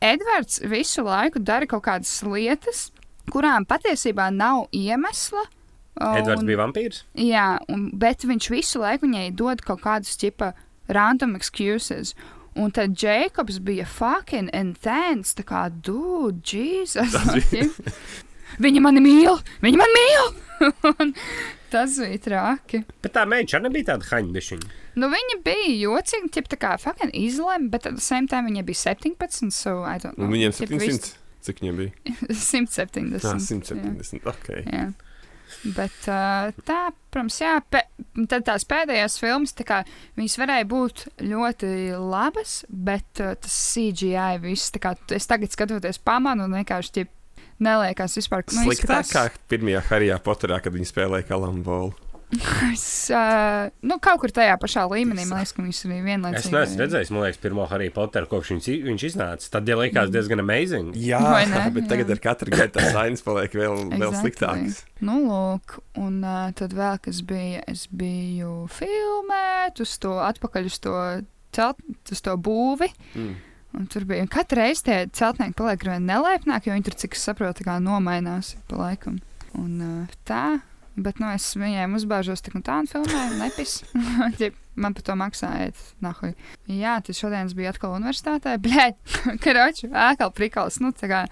Edvards 0.00 0.62
visu 0.64 1.04
laiku 1.04 1.42
dara 1.44 1.66
kaut 1.68 1.84
kādas 1.84 2.14
lietas, 2.24 2.86
kurām 3.30 3.66
patiesībā 3.68 4.30
nav 4.32 4.64
iemesla. 4.72 5.42
Edvards 6.00 6.40
un- 6.40 6.48
bija 6.48 6.60
vampīrs. 6.62 7.02
Jā, 7.20 7.58
un, 7.68 7.90
bet 8.00 8.24
viņš 8.24 8.48
visu 8.54 8.80
laiku 8.80 9.04
viņai 9.06 9.26
dod 9.36 9.60
kaut 9.66 9.82
kādus 9.84 10.16
tipa 10.16 10.54
random 10.88 11.36
excuses. 11.36 12.14
Un 12.56 12.72
tad 12.74 12.96
Jēkabs 12.98 13.60
bija 13.62 13.84
fucking 13.86 14.48
intense. 14.56 15.36
Tā 15.38 15.44
kā, 15.46 15.66
dude, 15.70 16.40
Jesus. 16.42 17.14
Viņa 18.58 18.82
mani 18.84 19.02
mīl, 19.04 19.38
viņa 19.62 19.80
mani 19.80 19.98
mīl! 20.00 20.30
Tas 21.70 21.94
bija 22.02 22.18
traki. 22.24 22.82
Bet 23.04 23.14
tā 23.14 23.22
meitene 23.30 23.60
arī 23.60 23.68
nebija 23.68 23.92
tāda 23.92 24.08
haņbišķiņa. 24.10 24.70
Nu, 24.98 25.06
viņa 25.12 25.36
bija 25.46 25.68
jocīga, 25.84 26.30
tip, 26.34 26.48
tā 26.50 26.58
kā 26.60 26.72
fucking 26.82 27.14
izlēma, 27.14 27.70
bet 27.70 27.86
at 27.86 27.94
the 27.94 28.02
same 28.04 28.26
time 28.30 28.50
viņa 28.50 28.64
bija 28.66 28.80
17, 28.90 29.54
so 29.54 29.76
I 29.86 30.00
don't 30.02 30.18
know. 30.18 30.26
Un 30.26 30.34
viņiem 30.34 30.56
Tip, 30.56 30.72
700. 30.74 31.12
Cik 31.46 31.62
viņiem 31.62 31.78
bija? 31.78 31.94
viss- 32.26 32.50
170. 32.50 33.22
Jā, 33.22 33.36
jā. 33.36 33.38
170. 33.46 34.26
Ok. 34.28 34.50
Jā. 34.66 34.88
Bet 35.76 36.06
uh, 36.06 36.50
tā, 36.66 36.80
protams, 37.10 37.38
jā, 37.42 37.56
pe, 37.70 37.82
tad 38.30 38.44
tās 38.46 38.66
pēdējās 38.70 39.16
filmas, 39.20 39.54
tā 39.58 39.66
kā 39.66 39.80
viņas 40.18 40.36
varēja 40.40 40.66
būt 40.70 41.02
ļoti 41.26 41.70
labas, 41.98 42.60
bet 42.70 43.22
uh, 43.22 43.32
tas 43.38 43.56
CGI 43.72 44.38
viss, 44.44 44.70
tā 44.74 44.82
kā 44.84 44.94
es 45.16 45.26
tagad 45.30 45.50
skatoties 45.54 45.98
pamanu 46.06 46.46
un 46.46 46.54
vienkārši 46.60 46.94
ķip, 47.00 47.10
neliekas 47.60 48.16
vispār, 48.18 48.44
nu, 48.52 48.66
Sliktāk 48.66 49.04
izskatās- 49.04 49.12
kā 49.14 49.48
pirmajā 49.52 49.82
Harijā 49.90 50.20
Poterā, 50.24 50.60
kad 50.62 50.72
viņi 50.76 50.88
spēlēja 50.92 51.28
kalambolu. 51.28 51.92
Es, 52.70 53.10
uh, 53.10 53.72
nu, 53.82 53.96
kaut 53.98 54.20
kur 54.22 54.30
tajā 54.30 54.52
pašā 54.62 54.84
līmenī, 54.86 55.24
man 55.26 55.40
liekas, 55.40 55.50
ka 55.56 55.64
viņas 55.64 55.80
arī 55.88 55.96
vienlaicīgi. 56.04 56.38
Es 56.44 56.52
neesmu 56.54 56.78
redzējis, 56.84 57.10
man 57.10 57.24
liekas, 57.24 57.40
pirmo 57.42 57.64
Harry 57.66 57.88
Potteru 57.90 58.28
kopš 58.30 58.52
viņš, 58.54 58.68
viņš 58.86 59.04
iznāca. 59.08 59.48
Tad 59.50 59.66
jau 59.66 59.78
likās 59.80 60.12
diezgan 60.14 60.38
amazing. 60.38 60.94
Jā, 60.94 61.18
Vai 61.26 61.40
ne? 61.50 61.64
bet 61.74 61.88
tagad 61.90 62.06
Jā. 62.06 62.14
ar 62.14 62.22
katru 62.28 62.54
gadu 62.54 62.76
tas 62.78 62.94
ainas 63.02 63.24
paliek 63.26 63.50
vēl, 63.58 63.74
vēl 63.90 63.98
Exactly. 64.12 64.20
sliktāks. 64.22 64.78
Nu, 65.02 65.18
lūk, 65.26 65.80
un 65.98 66.22
uh, 66.22 66.52
tad 66.54 66.70
vēl 66.78 67.00
kas 67.02 67.18
bija, 67.26 67.64
es 67.66 67.88
biju 67.90 68.68
filmēt 68.78 69.82
uz 69.82 69.98
to, 69.98 70.14
atpakaļ 70.22 70.70
uz 70.70 70.78
to, 70.86 70.94
celt, 71.56 71.82
uz 72.14 72.22
to 72.22 72.36
būvi. 72.38 72.92
Mm. 73.18 73.34
Un 73.76 73.86
tur 73.86 74.04
bija 74.08 74.26
katru 74.30 74.58
reizi 74.58 74.82
tie 74.88 74.96
celtnieki 75.14 75.54
paliek 75.58 75.84
ar 75.84 75.92
vien 75.92 76.08
nelaipnāki, 76.08 76.70
jo 76.70 76.74
viņi 76.74 76.88
tur, 76.88 76.96
cik 77.04 77.14
es 77.14 77.22
saprotu, 77.28 77.66
tā 77.66 77.76
nomainās 77.82 78.56
pa 78.70 78.80
laikam. 78.80 79.20
Un 79.58 79.70
uh, 79.84 80.18
tā, 80.26 80.60
bet 80.98 81.22
nu, 81.22 81.30
es 81.30 81.52
viņiem 81.58 81.94
uzbāžos 81.98 82.42
tik 82.42 82.58
un 82.58 82.66
tā 82.66 82.80
un 82.82 82.90
filmēju, 82.90 83.38
nepis. 83.38 83.78
Man 84.80 84.94
par 84.96 85.04
to 85.04 85.16
maksāja, 85.18 85.72
nahuj. 86.02 86.34
Jā, 86.70 86.98
tas 87.04 87.18
šodien 87.18 87.50
es 87.50 87.56
biju 87.58 87.70
atkal 87.70 87.96
universitātē, 87.98 88.56
blēd, 88.64 88.98
karoči, 89.44 89.90
ēkal 89.90 90.32
prikals, 90.34 90.80
nu 90.82 90.94
tā. 90.96 91.26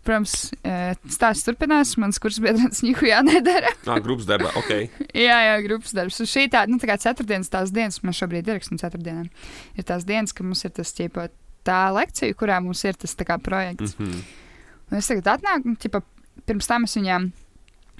Protams, 0.00 0.34
eh, 0.64 0.94
stāsts 1.12 1.44
turpinās. 1.44 1.90
Mans 2.00 2.16
kurs 2.22 2.38
biedrs 2.40 2.80
Nīhujā 2.86 3.18
nedara. 3.26 3.74
Ah, 3.84 3.98
grupas 4.00 4.24
darbā, 4.28 4.48
ok. 4.56 4.70
Jā, 5.12 5.36
jā, 5.44 5.58
grupas 5.66 5.92
darbs. 5.96 6.22
Un 6.24 6.30
šī 6.30 6.46
tā, 6.52 6.64
nu, 6.72 6.78
tā 6.80 6.88
kā 6.88 6.96
ceturtdienas 7.02 7.52
tās 7.52 7.72
dienas, 7.76 8.00
mēs 8.00 8.22
šobrīd 8.22 8.48
ierakstām 8.48 8.80
ceturtdienām, 8.80 9.28
ir 9.76 9.86
tās 9.86 10.08
dienas, 10.08 10.32
kad 10.32 10.48
mums 10.48 10.64
ir 10.64 10.72
tas 10.78 10.94
ķipa, 10.96 11.28
tā 11.66 11.80
lekcija, 11.94 12.36
kurā 12.38 12.60
mums 12.62 12.84
ir 12.84 12.98
tas 12.98 13.14
kā 13.16 13.38
projekts. 13.38 13.98
Mm 13.98 14.06
-hmm. 14.06 14.22
Un 14.90 14.98
es 14.98 15.06
tagad 15.06 15.26
atnāku, 15.26 15.66
un 15.66 15.76
ķipa, 15.76 16.02
pirms 16.46 16.66
tam 16.66 16.84
es 16.84 16.96
viņām 16.96 17.30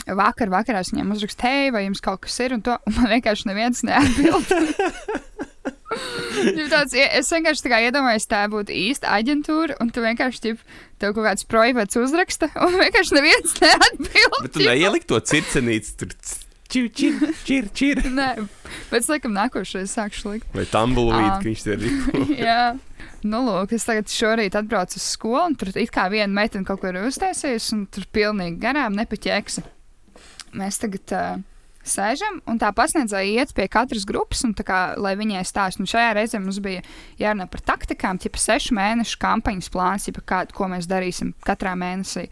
vakar, 0.06 0.48
vakarā 0.48 0.80
es 0.80 0.92
viņiem 0.92 1.12
uzrakstu, 1.12 1.46
hei, 1.46 1.70
vai 1.70 1.84
jums 1.84 2.00
kaut 2.00 2.20
kas 2.20 2.38
ir, 2.40 2.54
un 2.56 2.62
to 2.62 2.76
un 2.86 2.94
man 2.96 3.10
vienkārši 3.14 3.46
neviens 3.50 3.82
neatbild. 3.82 4.46
Tāds, 6.70 6.94
es 6.94 7.30
vienkārši 7.34 7.64
tā 7.66 7.80
iedomājos, 7.86 8.28
tā 8.30 8.44
būtu 8.50 8.72
īsta 8.72 9.10
aģentūra, 9.16 9.76
un 9.82 9.90
tu 9.90 10.04
vienkārši 10.04 10.40
ģip, 10.44 10.60
tev 11.02 11.14
kaut 11.16 11.26
kāds 11.26 11.46
projekts 11.50 11.98
uzraksta, 12.00 12.50
un 12.66 12.78
vienkārši 12.78 13.16
neviens 13.18 13.56
neatbild. 13.60 14.38
Bet 14.42 14.52
tu 14.54 14.62
neieliki 14.64 15.10
to 15.10 15.18
circenīti, 15.32 15.96
tur 15.98 16.14
čir, 16.70 16.86
čir, 16.94 17.18
čir, 17.44 17.68
čir. 17.74 18.02
Nē, 18.20 18.30
bet 18.90 19.02
es 19.02 19.10
laikam 19.10 19.34
nākošais 19.36 19.96
sākšu 19.96 20.34
likt. 20.34 20.48
Vai 20.56 20.66
tumbleweed, 20.70 21.26
Ā. 21.26 21.36
ka 21.40 21.48
viņš 21.48 21.66
te 21.66 21.76
ir. 21.76 21.84
Jā, 22.46 22.62
nu, 23.26 23.42
lūk, 23.48 23.74
es 23.76 23.86
tagad 23.88 24.10
šorīt 24.12 24.56
atbraucu 24.58 25.00
uz 25.00 25.10
skolu, 25.16 25.50
un 25.50 25.58
tur 25.58 25.72
it 25.74 25.92
kā 25.94 26.08
viena 26.12 26.32
meitene 26.40 26.66
kaut 26.68 26.82
ko 26.82 26.92
ir 26.92 27.02
uztaisījusi, 27.04 27.76
un 27.76 27.86
tur 27.92 28.08
pilnīgi 28.14 28.60
garām 28.62 28.98
nepaķēksi. 28.98 29.66
Mēs 30.60 30.80
tagad 30.82 31.14
uh, 31.14 31.42
sēžam, 31.86 32.40
un 32.50 32.58
tā 32.60 32.70
pasniedzēja 32.76 33.42
iet 33.42 33.54
pie 33.56 33.66
katras 33.70 34.06
grupas, 34.08 34.42
un 34.46 34.54
tā 34.56 34.64
kā, 34.66 34.80
lai 35.00 35.14
viņai 35.18 35.44
stāsta, 35.46 35.82
un 35.82 35.90
šajā 35.90 36.14
reizē 36.18 36.40
mums 36.42 36.60
bija 36.62 36.82
jārunā 37.20 37.46
par 37.50 37.62
taktikām, 37.72 38.18
tipa 38.20 38.40
sešu 38.40 38.76
mēnešu 38.78 39.20
kampaņas 39.22 39.70
plāns, 39.72 40.08
tipa 40.08 40.24
kā, 40.26 40.42
ko 40.54 40.70
mēs 40.72 40.90
darīsim 40.90 41.32
katrā 41.46 41.76
mēnesī. 41.78 42.28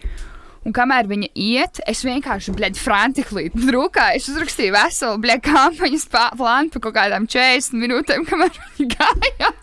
Un 0.68 0.74
kamēr 0.76 1.06
viņa 1.08 1.30
iet, 1.32 1.78
es 1.88 2.02
vienkārši, 2.04 2.52
bļaigi, 2.52 2.80
frantiski 2.82 3.46
drukāju. 3.54 4.18
Es 4.20 4.26
uzrakstīju 4.28 4.74
veselu, 4.74 5.20
bļaigi, 5.22 5.44
kampaņas 5.46 6.04
plānu 6.12 6.74
par 6.74 6.82
kaut 6.84 6.96
kādām 6.98 7.24
40 7.30 7.78
minūtēm, 7.80 8.26
kamēr 8.28 8.52
viņa 8.76 8.98
gāja. 8.98 9.54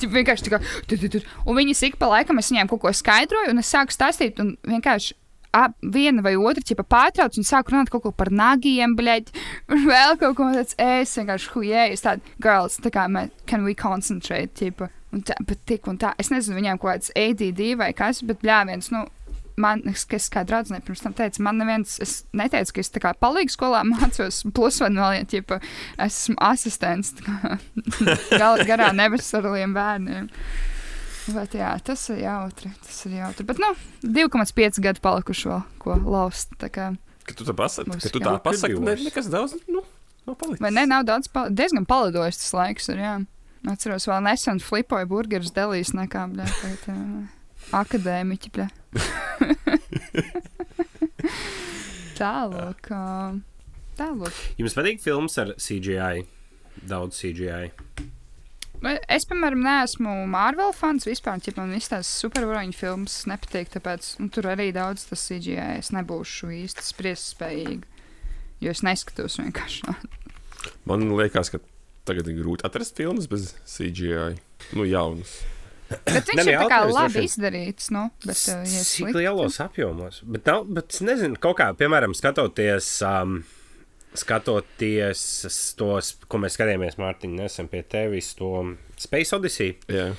Viņa 0.00 0.12
vienkārši 0.16 0.46
tā 0.46 0.54
kā, 0.56 0.60
tu, 0.88 0.98
tu, 0.98 1.12
tu. 1.12 1.22
Un 1.44 1.58
viņas 1.60 1.84
ik 1.86 1.98
pa 2.00 2.08
laikam 2.10 2.40
es 2.42 2.50
viņām 2.50 2.72
kaut 2.72 2.82
ko 2.82 2.92
skaidroju, 2.96 3.52
un 3.52 3.62
es 3.62 3.70
sāku 3.70 3.94
stāstīt, 3.94 4.42
un 4.42 4.56
vienkārši. 4.66 5.14
Ap, 5.54 5.72
viena 5.82 6.22
vai 6.22 6.36
otra 6.38 6.62
ķipa 6.62 6.84
pārtrauc 6.86 7.34
un 7.34 7.46
sāk 7.46 7.72
runāt 7.72 7.88
kaut 7.90 8.04
ko 8.04 8.12
par 8.14 8.28
nagiem, 8.30 8.92
bļaigi, 8.98 9.34
un 9.74 9.82
vēl 9.88 10.14
kaut 10.20 10.36
ko 10.38 10.46
tādu. 10.54 10.76
Es 10.78 11.16
vienkārši 11.18 11.50
hujēju, 11.54 11.96
es 11.98 12.04
tādu, 12.06 12.34
girls, 12.42 12.78
tā 12.82 12.92
kā 12.94 13.08
mēs, 13.10 13.32
can 13.50 13.66
we 13.66 13.74
concentrate, 13.74 14.54
ķipa. 14.58 14.90
Un 15.10 15.24
tā, 15.26 15.34
bet 15.42 15.64
tik 15.66 15.88
un 15.90 15.98
tā, 15.98 16.12
es 16.22 16.30
nezinu, 16.30 16.54
viņiem 16.60 16.78
kaut 16.78 16.92
kāds 16.92 17.10
ADD 17.18 17.64
vai 17.80 17.90
kas, 17.98 18.22
bet 18.22 18.38
bļāviens, 18.44 18.92
nu, 18.94 19.02
man, 19.60 19.82
kas 20.10 20.28
kā 20.32 20.42
draudzene 20.46 20.80
pirms 20.84 21.04
tam 21.04 21.14
teica, 21.16 21.42
man 21.44 21.60
neviens, 21.60 21.98
es 22.02 22.20
neteicu, 22.36 22.76
ka 22.76 22.82
es 22.84 22.92
tā 22.94 23.02
kā 23.04 23.12
palīgu 23.20 23.54
skolā 23.54 23.82
mācos, 23.92 24.42
plus 24.56 24.80
vai 24.82 24.90
vēl, 24.96 25.20
ja, 25.20 25.28
ķipa, 25.34 25.60
esmu 26.06 26.38
asistents, 26.50 27.14
tā 27.18 27.26
kā, 27.28 27.54
gal, 28.42 28.64
garā 28.68 28.90
neveseliem 28.96 29.76
bērniem. 29.76 30.28
Bet 31.30 31.54
jā, 31.54 31.70
tas 31.84 32.02
ir 32.10 32.24
jautri, 32.24 32.72
tas 32.82 32.96
ir 33.06 33.18
jautri. 33.20 33.44
Bet, 33.46 33.60
nu, 33.62 33.74
2,5 34.02 34.80
gadu 34.82 35.02
palikuši 35.04 35.50
vēl, 35.50 35.64
ko 35.82 35.98
laust, 36.00 36.56
tā 36.58 36.70
kā. 36.72 36.90
Kad 37.28 37.38
tu 37.38 37.46
tā 37.46 37.54
pasaki, 37.54 37.98
kad 38.00 38.14
tu 38.16 38.22
tā 38.24 38.32
pasaki, 38.42 38.78
ne, 38.82 38.96
nekas 39.04 39.28
daudz, 39.30 39.54
nu, 39.70 39.84
nav 40.26 40.38
palicis. 40.40 40.62
Vai 40.64 40.72
ne, 40.74 40.86
nav 40.90 41.04
daudz, 41.06 41.28
pal 41.30 41.52
diezgan 41.54 41.86
palidojis 41.86 42.40
tas 42.40 42.56
laiks, 42.56 42.88
ir, 42.90 43.04
jā. 43.04 43.18
Atceros, 43.68 44.08
vēl 44.08 44.24
nesen 44.24 44.58
flipoju 44.64 45.06
burgerus 45.06 45.52
delīs 45.54 45.92
nekā, 45.92 46.24
bļā, 46.32 46.48
tagad, 46.62 46.88
jā, 46.88 46.96
akadēmiķi. 47.76 48.50
Tālāk, 52.20 52.88
tālāk. 53.96 54.40
Jums 54.60 54.74
patīk 54.76 55.00
filmas 55.00 55.38
ar 55.40 55.54
CGI? 55.56 56.26
Daudz 56.84 57.16
CGI. 57.16 57.70
Es, 59.12 59.26
piemēram, 59.28 59.60
neesmu 59.64 60.12
Marvel 60.28 60.72
fans 60.76 61.04
vispār. 61.08 61.40
Ja 61.44 61.52
man 61.58 61.72
tās 61.80 62.08
supervaroņu 62.22 62.76
filmas 62.76 63.18
nepatīk, 63.28 63.72
tāpēc 63.74 64.14
nu, 64.20 64.28
tur 64.32 64.48
arī 64.52 64.70
daudz 64.76 65.06
tas 65.08 65.24
CGI. 65.28 65.80
Es 65.80 65.92
nebūšu 65.96 66.52
īsti 66.62 66.84
spriest 66.84 67.34
spējīga. 67.34 67.84
Jo 68.60 68.72
es 68.72 68.84
neskatos 68.84 69.38
vienkārši. 69.40 69.96
Man 70.88 71.08
liekas, 71.16 71.52
ka 71.52 71.60
tagad 72.08 72.28
ir 72.28 72.40
grūti 72.40 72.68
atrast 72.68 72.96
filmas 73.00 73.28
bez 73.32 73.54
CGI. 73.68 74.36
Nu, 74.76 74.84
jaunas. 74.88 75.38
Bet 75.90 76.28
viņš 76.30 76.38
Ne, 76.38 76.44
ir 76.52 76.58
tā 76.60 76.66
kā 76.70 76.80
labi 76.86 77.24
izdarīts. 77.26 77.88
Nu, 77.94 78.04
bet, 78.22 78.38
uh, 78.52 78.60
ja 78.62 78.82
Cik 78.86 79.14
lielos 79.16 79.58
apjomos. 79.62 80.20
Bet, 80.22 80.46
nav, 80.46 80.68
bet 80.70 80.94
es 80.94 81.02
nezinu, 81.06 81.38
kaut 81.42 81.58
kā, 81.58 81.70
piemēram, 81.78 82.14
skatoties, 82.16 82.92
um, 83.06 83.40
skatoties 84.18 85.24
tos, 85.78 86.14
ko 86.30 86.42
mēs 86.42 86.58
skatījāmies, 86.58 86.98
Mārtiņ, 87.00 87.34
nesen 87.42 87.70
pie 87.70 87.82
tevis, 87.86 88.32
to 88.38 88.52
Space 89.00 89.34
Odyssey. 89.36 89.74
Jā. 89.90 90.12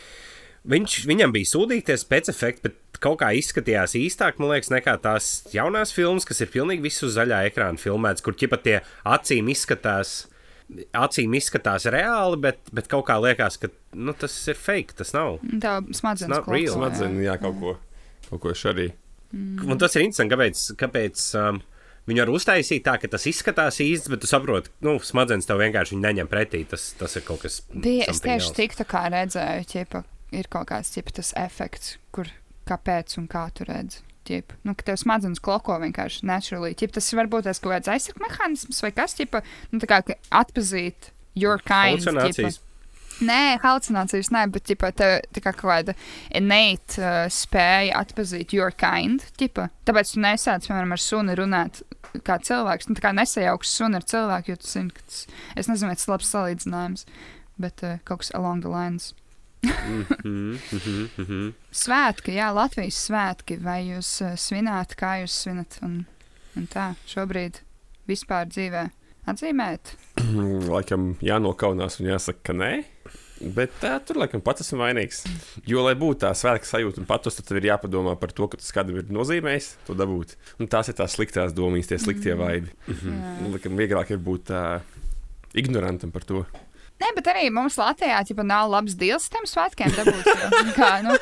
Viņš, 0.71 0.99
viņam 1.09 1.31
bija 1.33 1.49
sūdīties 1.49 2.03
pēc 2.09 2.29
efekta, 2.29 2.69
bet 2.69 2.99
kaut 3.01 3.17
kā 3.23 3.31
izskatījās 3.33 3.95
īstāk, 3.97 4.37
man 4.37 4.53
liekas, 4.53 4.69
nekā 4.73 4.93
tās 5.01 5.31
jaunās 5.55 5.93
filmas, 5.95 6.27
kas 6.27 6.43
ir 6.43 6.51
pilnīgi 6.53 6.85
visu 6.85 7.09
zaļā 7.09 7.45
ekrāna 7.49 7.81
filmētas, 7.81 8.21
kur 8.25 8.37
ķipa 8.37 8.59
tie 8.61 8.75
acīm 9.07 9.49
izskatās. 9.53 10.27
Acīm 10.95 11.33
izskatās 11.35 11.85
reāli, 11.91 12.39
bet, 12.45 12.59
bet 12.75 12.87
kaut 12.91 13.05
kā 13.09 13.17
liekas, 13.19 13.57
ka 13.59 13.69
nu, 13.97 14.13
tas 14.17 14.35
ir 14.51 14.59
fake. 14.59 14.95
Tas 15.01 15.13
nav. 15.15 15.41
Tā 15.63 15.79
smadzenes 15.95 16.47
jā. 16.47 16.75
Smadzenes, 16.75 17.23
jā, 17.25 17.35
kaut 17.41 17.57
ko. 17.59 17.75
Kaut 18.29 18.43
ko 18.45 18.55
arī. 18.71 18.91
Un 19.31 19.79
tas 19.79 19.95
ir 19.95 20.05
interesanti, 20.05 20.31
kāpēc, 20.33 20.63
kāpēc 20.79 21.25
um, 21.39 21.61
viņi 22.09 22.23
var 22.23 22.31
uztaisīt 22.33 22.83
tā, 22.87 22.97
ka 22.99 23.09
tas 23.11 23.27
izskatās 23.31 23.79
īsts, 23.83 24.11
bet 24.11 24.23
tu 24.23 24.29
saproti, 24.29 24.71
nu, 24.83 24.97
smadzenes 25.03 25.47
tev 25.47 25.61
vienkārši 25.63 25.99
neņem 25.99 26.29
pretī. 26.31 26.63
Tas, 26.67 26.91
tas 26.99 27.15
ir 27.19 27.25
kaut 27.27 27.43
kas 27.45 27.61
Bija, 27.71 28.09
es 28.11 28.23
tieši 28.23 28.49
else. 28.49 28.55
tik 28.59 28.75
tā 28.79 28.87
kā 28.91 29.05
redzēju, 29.13 29.67
ķipa, 29.71 30.03
ir 30.35 30.51
kaut 30.51 30.69
kāds 30.71 30.91
ķipa, 30.95 31.15
tas 31.21 31.33
efekts, 31.39 31.95
kur 32.15 32.31
kāpēc 32.67 33.17
un 33.21 33.27
kā 33.31 33.47
tu 33.55 33.67
redzi. 33.67 34.03
Ķipa. 34.27 34.57
Nu, 34.67 34.75
ka 34.77 34.85
tev 34.85 34.99
smadzenes 35.01 35.41
kloko 35.41 35.75
vienkārši 35.81 36.27
naturally. 36.29 36.75
Ķipa, 36.77 36.99
tas 36.99 37.07
var 37.17 37.29
būt 37.31 37.47
tas 37.49 37.61
kaut 37.61 37.73
kāds 37.73 37.89
aizsardzības 37.89 38.27
mehānisms 38.27 38.81
vai 38.85 38.91
kas, 38.93 39.15
ķipa, 39.17 39.41
nu, 39.71 39.81
tā 39.81 39.89
kā 39.89 40.01
atpazīt 40.41 41.09
your 41.33 41.61
kind. 41.65 42.05
Nē, 43.21 43.59
halucinācijas 43.61 44.31
nē, 44.33 44.47
bet 44.53 44.65
ķipa, 44.69 44.89
tev 44.97 45.15
tā 45.35 45.43
kā 45.45 45.53
kāda 45.53 45.93
innate 46.37 47.01
uh, 47.01 47.25
spēja 47.33 47.99
atpazīt 48.01 48.53
your 48.57 48.73
kind. 48.73 49.25
Ķipa. 49.37 49.67
Tāpēc 49.89 50.15
tu 50.15 50.23
nesāc, 50.23 50.65
piemēram, 50.65 50.95
ar 50.95 51.01
suni 51.01 51.37
runāt 51.37 51.83
kā 52.25 52.39
cilvēks. 52.41 52.89
Nu, 52.89 52.97
tā 52.97 53.05
kā 53.05 53.13
nesajauks 53.17 53.73
suni 53.77 53.99
ar 53.99 54.07
cilvēku, 54.09 54.53
jo 54.53 54.61
tu 54.61 54.69
zini, 54.69 54.93
ka 54.95 55.05
tas, 55.05 55.25
es 55.57 55.69
nezinu, 55.69 55.91
vai 55.91 55.99
tas 55.99 56.07
ir 56.07 56.13
labs 56.15 56.33
salīdzinājums, 56.33 57.05
bet 57.61 57.85
uh, 57.85 57.99
kaut 58.09 58.23
kas 58.23 58.33
along 58.37 58.65
the 58.65 58.73
lines. 58.73 59.11
Svētki, 61.81 62.35
jā, 62.37 62.47
Latvijas 62.55 62.97
svētki. 63.07 63.59
Vai 63.61 63.79
jūs 63.91 64.09
uh, 64.25 64.33
svināt, 64.39 64.95
kā 64.99 65.19
jūs 65.21 65.35
svinat? 65.43 65.77
Un, 65.85 66.01
un 66.57 66.67
tā, 66.71 66.91
šobrīd 67.09 67.61
vispār 68.09 68.49
dzīvē 68.49 68.87
atzīmēt. 69.31 69.95
Laikam 70.73 71.13
jānokaunās 71.23 71.99
un 72.01 72.11
jāsaka, 72.13 72.41
ka 72.49 72.57
nē. 72.57 72.71
Bet 73.41 73.73
tā, 73.81 73.95
tur 74.05 74.19
laikam 74.21 74.41
pats 74.45 74.61
esmu 74.61 74.83
vainīgs. 74.83 75.23
Jo, 75.65 75.81
lai 75.81 75.95
būtu 75.97 76.19
tā 76.21 76.29
svētku 76.37 76.67
sajūta 76.69 77.01
un 77.01 77.07
patus, 77.09 77.39
tad 77.39 77.49
ir 77.57 77.71
jāpadomā 77.71 78.13
par 78.21 78.29
to, 78.37 78.45
ka 78.45 78.59
tas 78.61 78.69
kādam 78.75 78.99
ir 79.01 79.09
nozīmējis 79.09 79.71
to 79.87 79.95
dabūt. 79.97 80.35
Un 80.61 80.69
tās 80.69 80.91
ir 80.91 80.97
tās 80.99 81.15
sliktās 81.17 81.55
domas, 81.57 81.89
tie 81.89 81.97
sliktie 82.01 82.35
vaibi. 82.37 82.69
Jā. 82.85 83.15
Nu, 83.41 83.49
Laikam 83.55 83.79
vieglāk 83.81 84.13
ir 84.13 84.21
būt 84.21 84.51
tā 84.51 84.61
ignorantam 85.57 86.13
par 86.13 86.27
to. 86.29 86.43
Nē, 87.01 87.09
bet 87.17 87.29
arī 87.31 87.47
mums 87.53 87.79
Latvijā 87.81 88.19
ķipa, 88.27 88.43
nav 88.45 88.69
labs 88.69 88.93
deals 88.99 89.25
tiem 89.31 89.47
svētkiem. 89.49 89.89
Dabūt, 89.95 90.27
jo, 90.29 90.61
kā, 90.77 90.91
nu, 91.05 91.15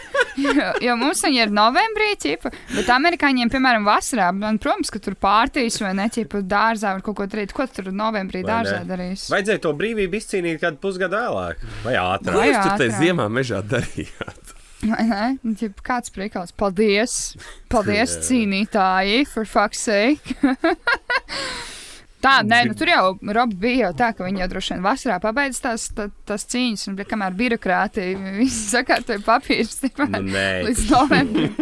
jo, 0.43 0.67
jo 0.83 0.95
mums 0.99 1.23
viņi 1.23 1.41
ir 1.45 1.53
novembrī, 1.55 2.09
ķipa, 2.19 2.51
bet 2.73 2.91
amerikāņiem, 2.97 3.51
piemēram, 3.53 3.87
vasarā, 3.87 4.29
man, 4.35 4.59
protams, 4.59 4.91
ka 4.91 4.99
tur 5.03 5.15
pārtīs 5.19 5.79
vai 5.83 5.93
ne, 5.95 6.09
ķipa, 6.11 6.43
dārzā 6.43 6.97
var 6.97 7.05
kaut 7.05 7.21
ko 7.21 7.29
darīt. 7.31 7.55
Ko 7.55 7.67
tu 7.69 7.79
tur 7.79 7.93
novembrī 7.95 8.43
Vai 8.43 8.51
dārzā 8.51 8.81
ne? 8.83 8.89
darīs? 8.91 9.29
Vajadzēja 9.31 9.63
to 9.63 9.73
brīvību 9.79 10.19
izcīnīt 10.19 10.59
kādu 10.61 10.83
pusgadu 10.83 11.15
vēlāk, 11.15 11.65
vai 11.87 11.95
ātrāk. 12.01 12.35
Vai 12.35 12.51
Jūs 12.51 12.61
tur 12.65 12.79
tajā 12.83 12.99
ziemā 12.99 13.31
mežā 13.31 13.63
darījāt. 13.63 14.55
Ne? 14.83 15.39
Nu, 15.43 15.71
kāds 15.83 16.11
priekals? 16.15 16.53
Paldies! 16.55 17.35
Paldies, 17.71 18.19
cīnītāji, 18.27 19.25
for 19.31 19.47
fuck's 19.47 19.87
sake! 19.87 20.39
Tā, 22.19 22.39
nē, 22.43 22.63
nu, 22.67 22.75
tur 22.75 22.89
jau 22.91 23.03
Robi 23.35 23.55
bija 23.61 23.87
jau 23.87 23.91
tā, 24.01 24.09
ka 24.15 24.25
viņi 24.27 24.41
jau 24.43 24.47
droši 24.51 24.73
vien 24.73 24.81
vasarā 24.83 25.19
pabeidz 25.23 25.61
tās, 25.63 25.85
tā, 25.95 26.09
tās 26.27 26.43
cīņas, 26.51 26.89
un 26.91 26.97
kamēr 27.07 27.37
birokrātija 27.39 28.33
visi 28.41 28.65
sakārtoja 28.73 29.23
papīrus 29.23 29.79
Nu, 29.99 30.21
nē, 30.27 30.49
līdz 30.67 30.83
novembrim. 30.91 31.55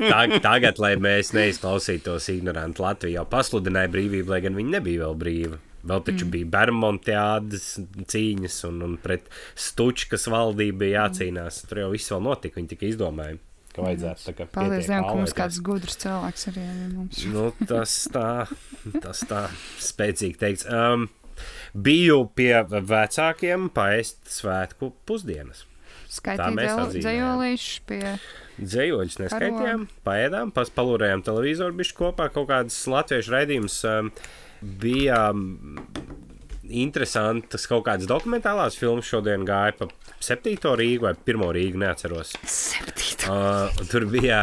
Tag, 0.00 0.36
tagad, 0.44 0.80
lai 0.82 0.94
mēs 1.00 1.32
neizklausītos 1.36 2.28
ignoranti, 2.34 2.84
Latvija 2.84 3.20
jau 3.20 3.26
pasludināja 3.32 3.92
brīvību, 3.92 4.34
lai 4.34 4.44
gan 4.44 4.58
viņi 4.58 4.76
nebija 4.76 5.06
vēl 5.06 5.18
brīvi. 5.24 5.60
Vēl 5.80 6.02
taču 6.04 6.26
mm. 6.26 6.32
bija 6.34 6.48
Bermontiādas 6.52 7.68
cīņas, 8.12 8.58
un, 8.68 8.82
un 8.84 8.96
pret 9.00 9.30
Stučkas 9.56 10.28
valdību 10.28 10.82
bija 10.82 11.06
jācīnās. 11.06 11.62
Tur 11.70 11.86
jau 11.86 11.92
viss 11.94 12.12
vēl 12.12 12.20
notika, 12.26 12.60
viņi 12.60 12.72
tikai 12.74 12.90
izdomāja, 12.92 13.38
ka 13.74 13.86
vajadzētu 13.86 14.26
tā 14.26 14.34
kā 14.36 14.48
Paldies 14.54 14.90
Dievam, 14.90 15.06
ka 15.08 15.14
mums 15.20 15.36
kāds 15.36 15.62
gudrs 15.64 15.98
cilvēks 16.02 16.50
arī 16.52 16.66
ir. 16.66 16.84
Mums. 16.96 17.24
Nu, 17.30 17.46
tas 17.70 17.96
tā, 18.12 18.28
tas 19.00 19.24
tā 19.30 19.46
spēcīgi 19.80 20.40
teikts. 20.40 20.68
Um, 20.68 21.08
biju 21.74 22.22
pie 22.36 22.54
vecākiem 22.68 23.70
paēst 23.74 24.22
svētku 24.40 24.92
pusdienas. 25.08 25.66
Atzīmējam. 26.10 26.88
dzējolīšu 26.90 27.82
pie 27.86 28.02
Dzējoļus 28.60 29.20
neskaitījām, 29.22 29.86
paēdām, 30.04 30.50
paspalūrējām 30.56 31.22
televizoru 31.24 31.78
bišķi 31.78 31.96
kopā, 31.96 32.26
kaut 32.34 32.50
kādas 32.50 32.76
latviešu 32.90 33.32
raidījumus. 33.32 33.76
Um, 33.88 34.10
bija 34.82 35.22
um, 35.30 35.70
interesantas 36.70 37.66
kaut 37.70 37.84
kādas 37.86 38.08
dokumentālās 38.10 38.76
filmas 38.78 39.08
šodien 39.08 39.44
gāja 39.48 39.74
pa 39.78 39.88
septīto 40.22 40.72
Rīgu 40.78 41.06
vai 41.08 41.12
pirmo 41.14 41.48
Rīgu, 41.54 41.80
neatceros. 41.80 42.34
septīto. 42.44 43.30
Uh, 43.30 43.86
tur 43.90 44.06
bija, 44.10 44.42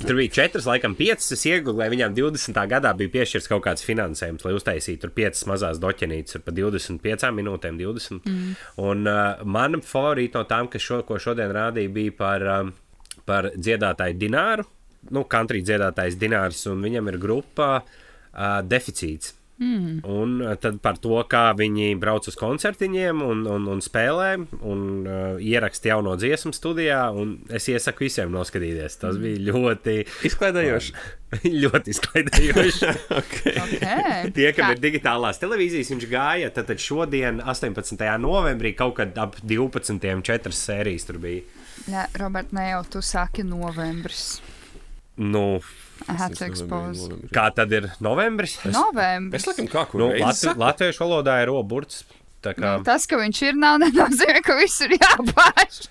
tur 0.00 0.18
bija 0.18 0.34
četras, 0.38 0.66
laikam, 0.68 0.94
piecas. 0.98 1.32
Es 1.36 1.44
iegūlēju, 1.48 1.94
viņām 1.94 2.16
20. 2.18 2.60
gadā 2.70 2.94
bija 2.98 3.14
piešķirts 3.16 3.50
kaut 3.50 3.64
kāds 3.66 3.86
finansējums, 3.86 4.46
lai 4.46 4.54
uztaisītu 4.56 5.04
tur 5.06 5.14
piecas 5.16 5.44
mazās 5.50 5.82
doķenītes 5.82 6.38
ar 6.38 6.46
pa 6.46 6.54
25 6.56 7.32
minūtēm, 7.38 7.80
20. 7.82 8.22
Mm. 8.22 8.54
Un 8.86 9.10
uh, 9.10 9.42
mana 9.44 9.82
favorīta 9.86 10.42
no 10.42 10.48
tām, 10.50 10.70
šo, 10.72 11.02
ko 11.08 11.18
šodien 11.22 11.52
rādīja, 11.54 11.92
bija 11.92 12.16
par, 12.18 12.46
um, 12.56 12.72
par 13.28 13.52
dziedātāju 13.56 14.18
Dināru. 14.22 14.68
Nu, 15.10 15.26
country 15.26 15.64
dziedātājs 15.66 16.14
Dinārs, 16.14 16.62
un 16.70 16.82
viņam 16.84 17.10
ir 17.10 17.22
grupa 17.22 17.70
uh, 17.82 18.60
deficīts. 18.62 19.34
Mm. 19.62 20.00
Un 20.08 20.32
uh, 20.42 20.54
tad 20.58 20.80
par 20.82 20.96
to, 21.02 21.14
kā 21.30 21.44
viņi 21.58 21.92
brauc 22.02 22.26
uz 22.26 22.34
koncertiņiem 22.40 23.20
un, 23.22 23.44
un, 23.46 23.66
un 23.70 23.82
spēlē, 23.84 24.30
un 24.66 24.80
uh, 25.06 25.36
ieraksta 25.38 25.92
jauno 25.92 26.16
dziesmu 26.18 26.50
studijā. 26.56 27.04
un 27.14 27.36
Es 27.52 27.68
iesaku 27.70 28.06
visiem 28.08 28.32
noskatīties. 28.34 28.96
Tas 29.02 29.18
bija 29.22 29.38
ļoti, 29.52 29.98
Izklaidējoši. 30.26 30.94
ļoti 31.62 31.94
izklaidējoši. 31.94 32.90
Okay. 33.22 34.30
Tie, 34.34 34.46
kam 34.56 34.66
Kā- 34.66 34.74
ir 34.74 34.80
digitālās 34.82 35.38
televīzijas, 35.42 35.90
viņš 35.92 36.06
gāja. 36.10 36.50
Tad, 36.54 36.66
tad 36.70 36.80
šodien, 36.82 37.40
18. 37.44 38.00
novembrī, 38.22 38.72
kaut 38.78 38.96
kad 38.98 39.18
ap 39.20 39.36
12. 39.42 40.08
četras 40.26 40.60
sērijas 40.66 41.06
tur 41.08 41.20
bija. 41.22 41.44
Jā, 41.90 42.06
Robert, 42.20 42.52
ne 42.56 42.68
jau 42.70 42.82
tu 42.96 43.02
saki 43.04 43.44
novembris. 43.46 44.40
Nu, 45.22 45.60
To 46.06 46.44
expose. 46.46 47.08
kā 47.34 47.46
tad 47.54 47.72
ir 47.72 47.90
novembris? 48.04 48.58
Novembris. 48.66 49.42
Es 49.42 49.48
laikam 49.50 49.68
kā 49.72 49.86
kur 49.90 50.00
Nu, 50.04 50.10
Latvi, 50.20 50.54
latviešu 50.58 51.04
valodā 51.04 51.38
ir 51.44 51.50
roburts. 51.52 52.04
Tā 52.42 52.54
kā, 52.58 52.78
Nu, 52.78 52.84
tas, 52.86 53.06
ka 53.06 53.16
viņš 53.20 53.42
ir, 53.48 53.58
nav 53.62 53.78
nenozīmē, 53.84 54.40
ka 54.42 54.56
viss 54.58 54.80
ir 54.82 54.96
jāpāž. 54.98 55.84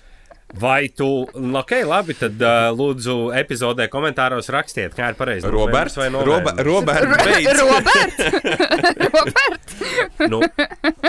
Vai 0.52 0.88
tu, 0.92 1.06
nu, 1.40 1.54
ok, 1.62 1.70
labi, 1.88 2.12
tad 2.20 2.36
uh, 2.44 2.66
lūdzu 2.76 3.14
epizodē 3.40 3.86
komentāros 3.88 4.50
rakstiet, 4.52 4.92
kā 4.92 5.06
ir 5.08 5.16
pareizi. 5.16 5.48
Roberts 5.48 5.96
vai? 5.96 6.10
Roberts 6.12 7.08
beidz. 7.24 7.62
Robert! 7.62 8.20
Robert! 9.14 9.72
Nu, 10.28 10.42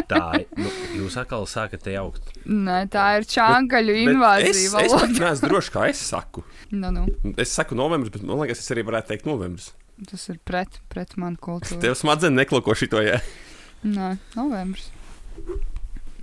tā 0.08 0.22
ir. 0.40 0.46
Nu, 0.56 0.72
jūs 1.02 1.18
atkal 1.20 1.44
sākat 1.52 1.84
te 1.84 1.92
jaukt. 1.98 2.32
Nē, 2.48 2.86
tā 2.94 3.04
ir 3.20 3.28
čāngaļu 3.30 3.98
Bet 3.98 4.00
Es, 4.00 4.16
invāzija. 4.16 4.56
es 4.88 4.96
valoda. 4.96 5.12
neesmu 5.28 5.52
drošs, 5.52 5.72
kā 5.76 5.90
es 5.92 6.06
saku. 6.08 6.46
Nu, 6.72 6.94
nu, 6.96 7.06
Es 7.36 7.52
saku 7.52 7.76
novembris, 7.76 8.14
bet 8.16 8.24
man 8.24 8.40
liekas, 8.46 8.64
es 8.64 8.72
arī 8.74 8.88
varētu 8.88 9.12
teikt 9.12 9.28
novembris. 9.28 9.74
tas 10.10 10.24
ir 10.32 10.40
pret, 10.48 10.80
pret 10.90 11.18
manu 11.20 11.38
kultūru. 11.44 11.82
Tev 11.84 12.00
smadzenes 12.00 12.40
nekloko 12.46 12.74
šito, 12.80 13.04
ja 13.04 13.20
Nē, 13.84 14.14
novembris. 14.40 14.88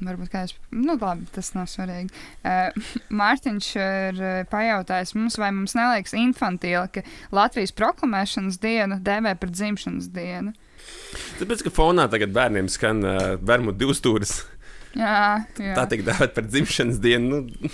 Varbūt 0.01 0.31
kā 0.33 0.45
es. 0.47 0.55
Nu, 0.73 0.95
labi, 1.01 1.27
tas 1.35 1.51
nav 1.57 1.67
svarīgi. 1.69 2.09
Uh, 2.41 2.71
Mārtiņš 3.21 3.69
ir 3.83 4.21
uh, 4.23 4.39
pajautājis 4.51 5.13
mums, 5.19 5.37
vai 5.41 5.51
mums 5.53 5.75
neliekas 5.77 6.15
infantīli, 6.17 6.87
ka 6.95 7.03
Latvijas 7.37 7.75
proklamēšanas 7.77 8.57
dienu 8.63 9.01
dēvē 9.05 9.35
par 9.43 9.53
dzimšanas 9.53 10.09
dienu. 10.15 10.55
Tāpēc, 11.41 11.67
ka 11.67 11.73
fonā 11.77 12.07
tagad 12.13 12.33
bērniem 12.37 12.71
skan 12.73 13.05
uh, 13.05 13.19
Bermudu 13.43 13.85
divstūris, 13.85 14.39
Jā, 14.97 15.45
jā. 15.61 15.75
tā 15.77 15.85
tiek 15.93 16.01
dēvēta 16.09 16.35
par 16.41 16.49
dzimšanas 16.49 16.97
dienu. 17.05 17.45
Nu, 17.45 17.71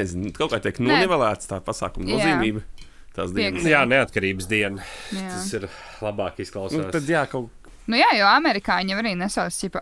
nezinu, 0.00 0.32
kaut 0.36 0.50
kā 0.52 0.58
tiek 0.64 0.80
nonivelēts 0.84 1.48
tā 1.52 1.60
pasākuma 1.64 2.08
Jā. 2.08 2.16
nozīmība. 2.16 2.64
Tās 3.16 3.32
dienas. 3.34 3.64
Jā, 3.66 3.80
neatkarības 3.88 4.46
diena. 4.50 4.84
jā. 5.14 5.28
Tas 5.32 5.46
ir 5.56 5.64
labāk 6.04 6.36
Nu, 6.38 6.44
izklausās. 6.44 6.90
tad 6.94 7.08
jā, 7.10 7.22
kaut 7.30 7.48
Nu, 7.88 7.96
jā, 7.96 8.10
jo 8.18 8.26
amerikāņi 8.28 8.92
arī 8.98 9.14
nesauc 9.16 9.54
tipa 9.56 9.80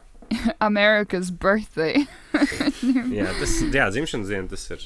America's 0.60 1.30
birthday. 1.30 2.06
jā, 3.18 3.28
tas 3.40 3.56
jā, 3.72 3.88
dzimšanas 3.94 4.30
diena 4.32 4.48
tas 4.50 4.64
ir. 4.74 4.84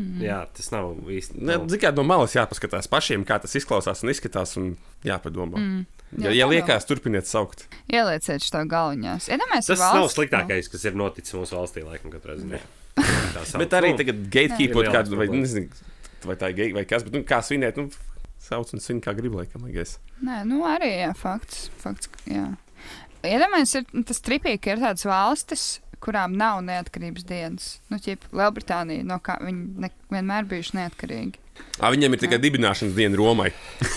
Mhm. 0.00 0.20
Jā, 0.24 0.38
tas 0.56 0.70
nav 0.72 0.94
īsti. 1.12 1.40
Ne, 1.42 1.58
nav- 1.58 1.78
kā, 1.82 1.90
no 1.96 2.04
malas 2.06 2.32
jāpaskatās 2.36 2.88
pašiem, 2.88 3.24
kā 3.28 3.40
tas 3.42 3.56
izklausās 3.58 4.00
un 4.04 4.12
izskatās, 4.14 4.54
un 4.60 4.74
jāpadomā. 5.04 5.58
Mm. 5.60 5.80
Jā, 6.10 6.26
Ja, 6.26 6.30
ja 6.34 6.46
liekas, 6.50 6.86
turpiniet 6.88 7.28
saukt. 7.30 7.68
Ielieciet 7.86 8.42
šo 8.42 8.64
galviņās. 8.66 9.28
Iedomājieties, 9.30 9.68
Tas 9.70 9.82
nav 9.94 10.08
sliktākais, 10.10 10.66
kas 10.72 10.86
ir 10.88 10.96
noticis 10.98 11.36
mūsu 11.38 11.54
valstī, 11.54 11.84
laikam, 11.86 12.10
katrā 12.10 12.34
ziņā. 12.40 12.58
Bet 13.62 13.76
arī 13.78 13.92
Nu, 13.94 13.98
tagad 14.00 14.24
gatekeepot 14.34 14.88
kādu, 14.90 15.14
vai 15.20 15.28
nezinu, 15.30 15.68
vai 16.26 16.34
tā 16.40 16.50
ir 16.50 16.56
gate 16.58 16.74
vai 16.74 16.82
kas, 16.88 17.04
bet 17.06 17.14
nu, 17.14 17.22
kā 17.28 17.38
svinēt, 17.46 17.78
nu, 17.78 17.92
sauc 18.42 18.72
un 18.74 18.82
svin 18.82 18.98
kā 19.04 19.14
grib, 19.16 19.36
laikam, 19.38 19.62
I 19.70 19.76
guess. 19.76 20.00
Nē, 20.26 20.40
nu 20.50 20.64
arī 20.66 20.90
jā, 20.98 21.12
fakts. 21.16 21.68
fakts 21.80 22.10
jā. 22.26 22.48
Iedomājieties, 23.26 23.74
ir 23.80 24.04
tas 24.08 24.22
tripīgi, 24.24 24.60
ka 24.64 24.74
ir 24.74 24.80
tādas 24.82 25.04
valstis, 25.08 25.64
kurām 26.00 26.32
nav 26.40 26.62
neatkarības 26.64 27.26
dienas. 27.28 27.66
Nu, 27.92 27.98
ķip, 28.00 28.22
Lielbritānija, 28.32 29.04
no 29.04 29.18
kā 29.24 29.36
viņi 29.44 29.66
ne, 29.84 29.90
vienmēr 30.12 30.46
bijuši 30.48 30.78
neatkarīgi. 30.78 31.42
À, 31.84 31.90
viņiem 31.92 32.14
ir 32.16 32.22
tikai 32.22 32.38
dibināšanas 32.40 32.94
diena 32.96 33.18
Romai. 33.20 33.50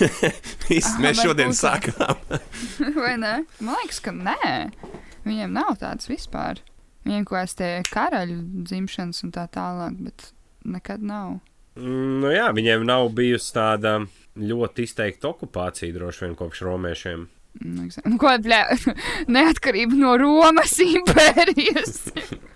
Viss, 0.68 0.90
Ah, 0.92 1.00
mēs 1.06 1.22
šodien 1.24 1.54
varbūt. 1.54 1.62
sākām. 1.62 2.42
Vai 3.00 3.14
ne? 3.22 3.34
Man 3.64 3.78
liekas, 3.80 4.02
ka 4.04 4.12
nē. 4.12 4.72
Viņiem 5.24 5.54
nav 5.56 5.78
tādas 5.80 6.10
vispār. 6.12 6.60
Viņiem 7.08 7.24
kaut 7.28 7.38
kādas 7.38 7.56
tie 7.60 7.70
karaļu 7.88 8.36
dzimšanas 8.68 9.24
un 9.24 9.32
tā 9.36 9.46
tālāk, 9.56 9.96
bet 10.10 10.28
nekad 10.68 11.04
nav. 11.08 11.38
Mm, 11.80 12.20
Nu 12.24 12.30
jā, 12.36 12.50
viņiem 12.56 12.84
nav 12.88 13.08
bijusi 13.16 13.56
tāda 13.56 13.96
ļoti 14.40 14.84
izteikta 14.88 15.32
okupācija 15.32 15.96
droši 15.96 16.26
vien 16.28 16.36
kopš 16.40 16.62
romiešiem. 16.68 17.24
Nu, 17.62 17.86
Nu, 18.10 18.18
ko 18.18 18.32
bļā, 18.42 18.62
neatkarība 19.36 19.98
no 20.00 20.16
Romas 20.18 20.74
impērijas. 20.82 22.00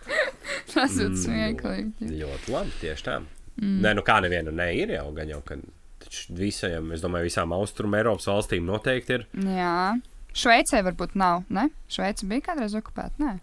Tas 0.74 0.96
ir 0.98 1.12
Mm, 1.12 1.18
smieklīgi. 1.22 2.12
Ļoti 2.18 2.54
labi, 2.54 2.74
tieši 2.82 3.06
tā. 3.06 3.18
Mm. 3.60 3.80
Nē, 3.86 3.94
nu 3.98 4.04
kā 4.08 4.18
nevienu 4.24 4.54
ne 4.56 4.70
ir 4.77 4.94
jau 4.96 5.10
gan 5.16 5.30
jau, 5.32 5.42
ka 5.46 5.58
visiem, 6.38 6.92
es 6.96 7.04
domāju, 7.04 7.27
visām 7.27 7.54
austrumu 7.56 8.00
Eiropas 8.00 8.30
valstīm 8.30 8.66
noteikti 8.68 9.18
ir. 9.20 9.27
Jā. 9.58 9.98
Šveicē 10.38 10.84
varbūt 10.86 11.16
nav, 11.18 11.44
ne? 11.54 11.68
Šveice 11.92 12.27
bija 12.30 12.46
kādreiz 12.51 12.75
okupēta, 12.77 13.16
nē. 13.22 13.36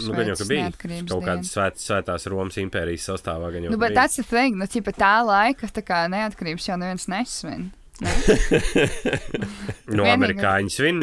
Nu, 0.00 0.14
gan 0.16 0.30
jau, 0.30 0.36
ka 0.38 0.46
bija 0.48 0.68
kaut 1.10 1.26
kādas 1.26 1.50
svēt, 1.52 1.80
svētās 1.82 2.24
Romas 2.30 2.56
impērijas 2.62 3.08
sastāvā. 3.10 3.50
Nu, 3.68 3.76
bet 3.80 3.92
tas 3.98 4.16
ir 4.22 4.24
thing, 4.28 4.56
nu, 4.56 4.68
tā 4.96 5.12
laika, 5.26 5.68
tā 5.68 5.82
kā 5.84 6.04
neatkarības 6.12 6.68
jau 6.70 6.78
neviens 6.80 7.08
nesvin. 7.10 7.68
No 9.96 10.06
amerikāņu 10.08 10.72
svin. 10.72 11.02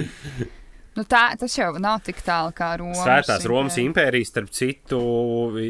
Nu, 0.98 1.04
tā, 1.06 1.28
tas 1.38 1.54
jau 1.54 1.70
nav 1.78 2.00
tik 2.08 2.24
tālu 2.26 2.50
kā 2.58 2.72
Romas. 2.82 3.04
Svētās 3.06 3.44
Romas 3.46 3.76
impērija. 3.78 3.90
impērijas, 3.92 4.32
starp 4.34 4.50
citu, 4.58 5.00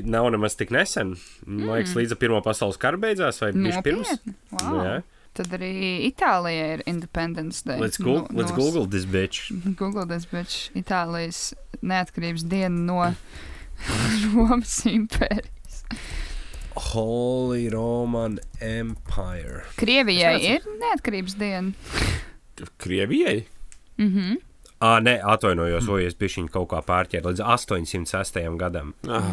nav 0.08 0.30
nemaz 0.32 0.56
tik 0.56 0.72
nesen. 0.72 1.16
Man 1.44 1.68
liekas, 1.74 1.98
līdz 2.00 2.16
Pirmā 2.22 2.40
pasaules 2.46 2.80
kara 2.80 3.00
beidzās, 3.02 3.42
vai 3.44 3.50
bija 3.58 3.82
pirms? 3.84 4.14
Mm. 4.24 4.38
Wow. 4.56 4.70
Nu, 4.72 4.86
jā. 4.88 4.96
Tad 5.38 5.52
arī 5.54 5.72
Itālijai 6.08 6.70
ir 6.78 6.86
Independence 6.90 7.60
Day. 7.68 7.76
Let's, 7.84 8.00
go, 8.02 8.22
No- 8.22 8.28
let's 8.40 8.54
nos- 8.56 8.58
Google 8.62 8.88
this 8.88 9.04
bitch. 9.06 9.52
Google 9.78 10.08
tas, 10.10 10.26
bet 10.32 10.56
Itālijas 10.80 11.52
neatkarības 11.84 12.48
diena 12.48 12.80
no 12.88 13.02
Romas 14.32 14.80
impērijas. 14.90 15.84
Holy 16.94 17.70
Roman 17.74 18.40
Empire. 18.62 19.64
Krievijai 19.80 20.36
ir 20.56 20.68
neatkarības 20.82 21.38
diena. 21.40 21.72
Krievijai? 22.78 23.46
Mhm. 23.98 24.36
Ah, 24.80 25.00
nē, 25.02 25.16
atvainojos, 25.26 25.88
vai 25.90 26.04
es 26.06 26.14
biju 26.14 26.46
kaut 26.54 26.68
kā 26.70 26.84
pārķēru 26.86 27.32
līdz 27.32 27.42
806. 27.42 28.58
gadam. 28.62 28.94
Ah, 29.10 29.32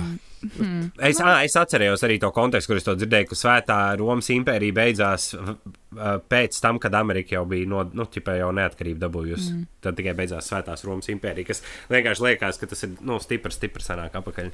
Hmm. 0.59 0.91
Es, 1.01 1.21
ah, 1.25 1.39
es 1.45 1.55
atcerējos 1.57 2.03
arī 2.05 2.19
to 2.21 2.29
kontekstu, 2.35 2.69
kur 2.73 2.77
es 2.77 2.85
to 2.85 2.95
dzirdēju, 3.01 3.31
ka 3.31 3.37
Svētā 3.39 3.79
Romas 3.97 4.29
impērija 4.29 4.77
beidzās 4.77 5.31
pēc 6.31 6.59
tam, 6.63 6.79
kad 6.83 6.95
Amerika 6.99 7.37
jau 7.37 7.45
bija 7.49 7.69
no, 7.71 7.83
nu, 7.97 8.07
ķipē 8.11 8.39
jau 8.41 8.51
neatkarību 8.57 9.03
dabūjusi. 9.03 9.51
Mm. 9.55 9.65
Tad 9.85 9.99
tikai 9.99 10.15
beidzās 10.19 10.51
Svētās 10.51 10.85
Romas 10.87 11.11
impērija, 11.13 11.49
kas 11.51 11.65
vienkārši 11.93 12.27
liekas, 12.29 12.61
ka 12.61 12.69
tas 12.71 12.87
ir 12.87 12.95
nu, 13.01 13.19
stiprs, 13.23 13.59
stiprs 13.61 13.91
sanāk 13.93 14.17
apakaļ. 14.21 14.53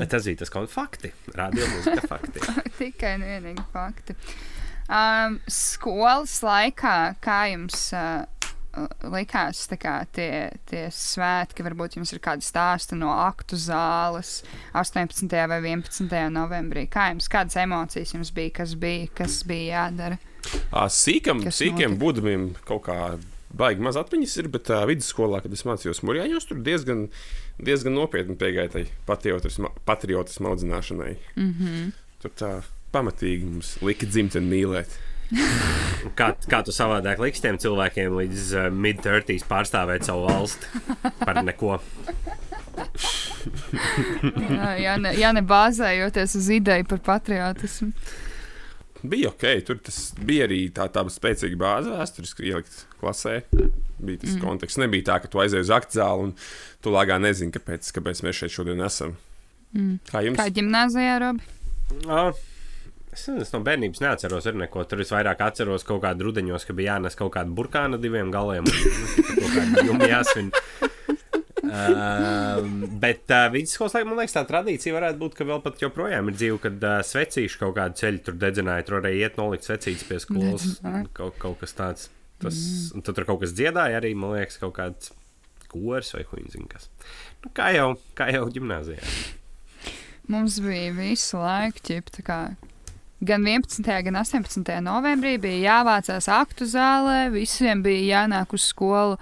Tas 0.00 0.26
bija 0.26 0.42
tas 0.42 0.52
kaut 0.52 0.72
fakti. 0.72 1.12
Rādio 1.36 1.68
mūzika 1.74 2.08
fakti. 2.08 2.42
Tikai 2.80 3.16
un 3.18 3.26
vienīgi 3.28 3.66
fakti. 3.74 4.16
Um, 4.90 5.38
skolas 5.46 6.40
laikā, 6.42 6.96
kā 7.22 7.40
jums 7.52 7.90
uh, 7.94 8.24
likās 9.10 9.64
kā, 9.80 9.94
tie, 10.14 10.50
tie 10.70 10.86
svētki, 10.94 11.64
varbūt 11.66 11.98
jums 11.98 12.12
ir 12.14 12.22
kādi 12.22 12.46
stāsti 12.46 12.98
no 12.98 13.10
aktu 13.12 13.58
zāles 13.58 14.40
18. 14.78 15.26
vai 15.50 15.60
11. 15.62 16.10
novembrī? 16.34 16.86
Kā 16.90 17.10
jums, 17.12 17.28
kādas 17.30 17.58
emocijas 17.60 18.14
jums 18.14 18.32
bija, 18.34 18.54
kas 18.62 18.74
bija, 18.78 19.10
kas 19.14 19.42
bija 19.46 19.84
jādara? 19.84 20.20
Sīkam, 20.90 21.44
sīkiem 21.50 21.94
notika? 21.94 22.00
būdamiem 22.04 22.48
kaut 22.68 22.84
kā 22.88 22.96
baigi 23.56 23.82
maz 23.82 23.98
atmiņas 24.00 24.36
ir, 24.42 24.48
bet 24.54 24.70
uh, 24.70 24.84
vidusskolā, 24.88 25.42
kad 25.44 25.54
es 25.54 25.64
mācījos 25.66 26.02
Mūrjāņos, 26.06 26.48
tur 26.48 26.60
diezgan, 26.66 27.06
diezgan 27.58 27.96
nopietni 27.98 28.38
piegāja 28.38 28.74
tai 28.76 28.84
patriotisma 29.08 30.52
audzināšanai. 30.52 31.14
Mm 31.36 31.54
-hmm. 31.58 31.92
Tur 32.22 32.36
tā 32.38 32.50
pamatīgi 32.94 33.46
mums 33.46 33.76
lika 33.82 34.06
dzimteni 34.06 34.50
mīlēt. 34.50 34.98
Kā, 36.18 36.32
kā 36.48 36.62
tu 36.64 36.72
savādāk 36.72 37.20
liksi 37.20 37.42
tiem 37.42 37.58
cilvēkiem 37.60 38.16
līdz 38.16 38.46
uh, 38.56 38.70
mid-30s 38.72 39.44
pārstāvēt 39.46 40.08
savu 40.08 40.26
valsti 40.26 40.66
par 41.20 41.42
neko? 41.44 41.76
jā, 44.56 44.70
ja 44.80 44.96
ne, 44.96 45.12
ja 45.18 45.32
ne 45.36 45.42
bāzējoties 45.42 46.34
uz 46.40 46.48
ideju 46.56 46.88
par 46.88 46.98
patriotismu. 46.98 47.92
Bija 49.02 49.30
ok, 49.30 49.46
tur 49.64 49.78
tas 49.80 49.98
bija 50.20 50.44
arī 50.48 50.60
tā, 50.76 50.86
tā 50.92 51.04
spēcīga 51.08 51.56
bāze, 51.60 51.94
vēsturiski 51.94 52.50
ielikt 52.50 52.84
klasē. 53.00 53.40
Bija 53.50 54.20
tas 54.20 54.34
mm. 54.34 54.42
konteksts. 54.44 54.80
Nebija 54.82 55.08
tā, 55.08 55.18
ka 55.22 55.30
tu 55.32 55.40
aizēji 55.40 55.66
uz 55.68 55.72
aktu 55.72 56.00
zāli 56.00 56.28
un 56.28 56.36
tu 56.84 56.92
lāgā 56.92 57.16
nezini, 57.22 57.54
kāpēc, 57.54 57.88
kāpēc 57.96 58.22
mēs 58.26 58.42
šeit 58.42 58.56
šodien 58.58 58.84
esam. 58.84 59.16
Mm. 59.72 59.98
Kā 60.10 60.24
jums? 60.26 60.40
Kā 60.40 60.48
ģimnāzijā, 60.52 61.18
Robi? 61.24 61.52
Ah, 62.10 62.30
Es, 63.10 63.24
es 63.26 63.48
no 63.50 63.58
bērnības 63.66 64.02
neatceros 64.04 64.46
ar 64.46 64.54
neko. 64.58 64.84
Tur 64.86 65.00
es 65.02 65.10
vairāk 65.10 65.40
atceros 65.42 65.82
kaut 65.86 66.04
kādu 66.04 66.28
rudeņos, 66.28 66.66
ka 66.66 66.76
bija 66.78 66.94
jānes 66.94 67.18
kaut 67.18 67.32
kāda 67.34 67.50
burkāna 67.50 67.98
diviem 67.98 68.30
galiem. 68.30 68.68
un, 68.70 69.00
nu, 69.02 69.24
kaut 69.40 69.56
kāda 69.56 69.84
jumja 69.88 70.10
jāsvin. 70.12 70.52
Uh, 71.60 72.64
bet 73.02 73.28
uh, 73.28 73.46
vidusskolas 73.52 73.94
laikā 73.96 74.08
man 74.08 74.20
liekas, 74.22 74.36
tā 74.36 74.44
tradīcija 74.48 74.94
varētu 74.96 75.20
būt, 75.20 75.34
ka 75.36 75.46
vēl 75.48 75.60
pat 75.64 75.82
joprojām 75.82 76.30
ir 76.30 76.38
dzīve, 76.38 76.60
kad 76.64 76.86
uh, 76.86 76.96
svecīši 77.04 77.60
kaut 77.60 77.74
kādu 77.76 78.00
ceļu 78.00 78.22
tur 78.26 78.38
dedzināja. 78.40 78.86
Tur 78.88 79.00
arī 79.00 79.16
iet 79.18 79.36
nolikt 79.40 79.68
svecītes 79.68 80.06
pie 80.08 80.20
skolas. 80.22 80.66
Kaut, 81.16 81.36
kaut 81.42 81.60
kas 81.60 81.76
tāds. 81.76 82.08
Tas, 82.40 82.56
mm. 82.56 83.04
Tad 83.04 83.18
tur 83.18 83.28
kaut 83.28 83.42
kas 83.42 83.52
dziedāja 83.52 84.00
arī, 84.00 84.14
man 84.16 84.38
liekas, 84.38 84.56
kaut 84.62 84.72
kāds 84.78 85.12
kors 85.70 86.14
vai 86.16 86.24
huīns. 86.30 86.56
Nu, 86.56 87.52
kā 87.56 87.70
jau, 87.76 87.92
kā 88.16 88.30
jau 88.32 88.46
gimnāzijā. 88.52 89.04
Mums 90.30 90.60
bija 90.62 90.94
visu 90.94 91.40
laiku 91.42 91.84
ķip, 91.90 92.10
tā 92.16 92.24
kā 92.24 92.40
gan 93.20 93.44
11. 93.44 93.84
gan 94.06 94.20
18. 94.22 94.72
novembrī 94.84 95.36
bija 95.42 95.74
jāvācās 95.74 96.30
aktu 96.32 96.68
zālē, 96.70 97.24
visiem 97.34 97.82
bija 97.84 98.22
jānāk 98.22 98.54
uz 98.56 98.70
skolu 98.70 99.18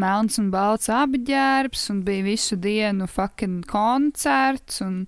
melns 0.00 0.40
un 0.42 0.50
balts 0.52 0.90
apģērbs, 0.92 1.88
un 1.92 2.04
bija 2.06 2.26
visu 2.26 2.58
dienu 2.60 3.08
fucking 3.10 3.64
koncerts, 3.70 4.82
un 4.84 5.06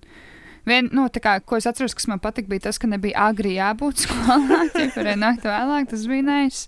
Vien, 0.69 0.89
nu, 0.93 1.05
kā, 1.23 1.37
ko 1.41 1.57
es 1.57 1.65
atceros, 1.69 1.95
kas 1.97 2.05
man 2.11 2.19
patika, 2.21 2.49
bija 2.51 2.67
tas, 2.67 2.77
ka 2.81 2.85
nebija 2.89 3.29
agri 3.29 3.55
jābūt 3.55 4.01
skolā. 4.03 4.59
Tie 4.75 4.89
varēja 4.93 5.17
nākt 5.17 5.47
vēlāk, 5.47 5.87
tas 5.89 6.03
bija 6.09 6.25
nais. 6.27 6.59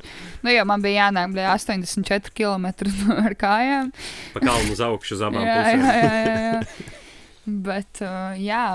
Nu, 0.41 0.49
jo 0.53 0.63
man 0.65 0.81
bija 0.81 1.05
jānāk 1.05 1.35
bija 1.35 1.51
84 1.53 2.33
km 2.37 2.71
ar 3.19 3.35
kājām. 3.37 3.91
Pa 4.33 4.41
kalnu 4.41 4.73
uz 4.73 4.81
augšu, 4.87 5.19
uz 5.19 5.25
abām 5.27 5.45
pusēm. 5.45 5.85
jā, 5.85 5.99
jā, 5.99 6.23
jā, 6.25 6.39
jā. 6.47 6.89
Bet, 7.67 8.01
uh, 8.05 8.33
jā. 8.41 8.65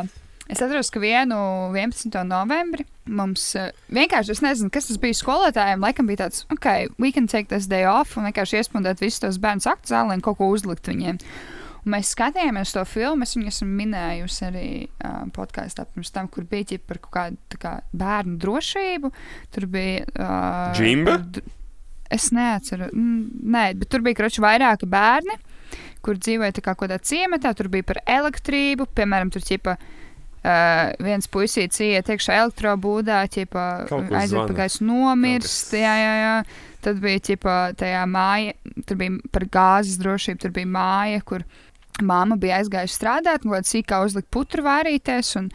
Es 0.47 0.61
atceros, 0.63 0.93
ka 0.95 1.01
vienu 1.03 1.37
11. 1.75 2.13
novembri 2.23 2.85
mums 3.11 3.49
uh, 3.59 3.73
vienkārši, 3.91 4.37
es 4.37 4.43
nezinu, 4.45 4.71
kas 4.75 4.87
tas 4.87 4.99
bija 5.03 5.19
skolotājiem, 5.19 5.83
laikam 5.83 6.07
bija 6.07 6.25
tāds, 6.25 6.45
ok, 6.55 6.93
we 7.03 7.11
can 7.15 7.27
take 7.31 7.51
this 7.51 7.67
day 7.71 7.87
off 7.87 8.15
un 8.19 8.29
vienkārši 8.29 8.61
iespundēt 8.61 9.03
visus 9.03 9.23
tos 9.23 9.41
bērnus 9.43 9.67
aktu 9.71 9.91
zālē 9.91 10.19
un 10.19 10.23
kaut 10.23 10.39
ko 10.39 10.51
uzlikt 10.55 10.87
viņiem. 10.91 11.19
Un 11.83 11.95
mēs 11.95 12.13
skatījāmies 12.15 12.75
to 12.75 12.85
filmu, 12.87 13.27
es 13.27 13.35
viņu 13.35 13.51
esmu 13.51 13.69
minējusi 13.81 14.47
arī 14.47 14.71
uh, 14.87 15.27
podkāstā 15.35 15.87
pirms 15.91 16.15
tam, 16.15 16.31
kur 16.31 16.47
bija 16.47 16.73
ķip 16.73 16.87
par 16.87 17.03
kaut 17.03 17.15
kādu 17.19 17.61
kā, 17.63 17.75
bērnu 17.95 18.39
drošību. 18.43 19.13
Tur 19.55 19.69
bija. 19.71 20.07
Uh, 20.15 20.73
Džimba? 20.79 21.19
Es 22.11 22.31
neatceru, 22.31 22.87
nē, 22.95 23.69
bet 23.81 23.91
tur 23.91 24.03
bija 24.07 24.19
kroči 24.19 24.43
vairāki 24.43 24.87
bērni, 24.87 25.35
kur 26.07 26.19
dzīvoja 26.23 26.55
kā 26.63 26.75
kādā 26.79 27.01
ciematā. 27.03 27.51
Tur 27.59 27.71
bija 27.71 27.87
par 27.87 28.03
elektrību, 28.07 28.87
piemēram, 28.95 29.35
tur 29.35 29.43
ķipa. 29.43 29.75
Uh, 29.75 30.03
viens 31.03 31.27
puisīts 31.33 31.81
iet 31.85 32.11
iekšā 32.13 32.37
elektrobūdā, 32.45 33.21
ķipa, 33.33 33.65
aiziet 33.91 34.35
zvana. 34.35 34.49
pa 34.51 34.59
gaisu 34.63 34.85
nomirst. 34.89 35.73
Jā, 35.77 35.95
jā, 36.01 36.13
jā. 36.23 36.35
Tad 36.87 37.01
bija 37.03 37.23
ķipa, 37.31 37.55
tajā 37.81 38.03
māja, 38.11 38.53
tur 38.87 39.01
bija 39.01 39.17
par 39.35 39.47
gāzes 39.51 39.97
drošību, 40.03 40.39
tur 40.45 40.53
bija 40.55 40.71
māja, 40.71 41.23
kur 41.27 41.43
māma 42.05 42.37
bija 42.39 42.61
aizgājusi 42.61 42.95
strādāt, 43.01 43.47
un 43.49 43.57
kādā 43.57 43.67
sīkā 43.73 43.99
uzlika 44.07 44.29
putru 44.39 44.67
vārīties. 44.69 45.35
Un, 45.43 45.51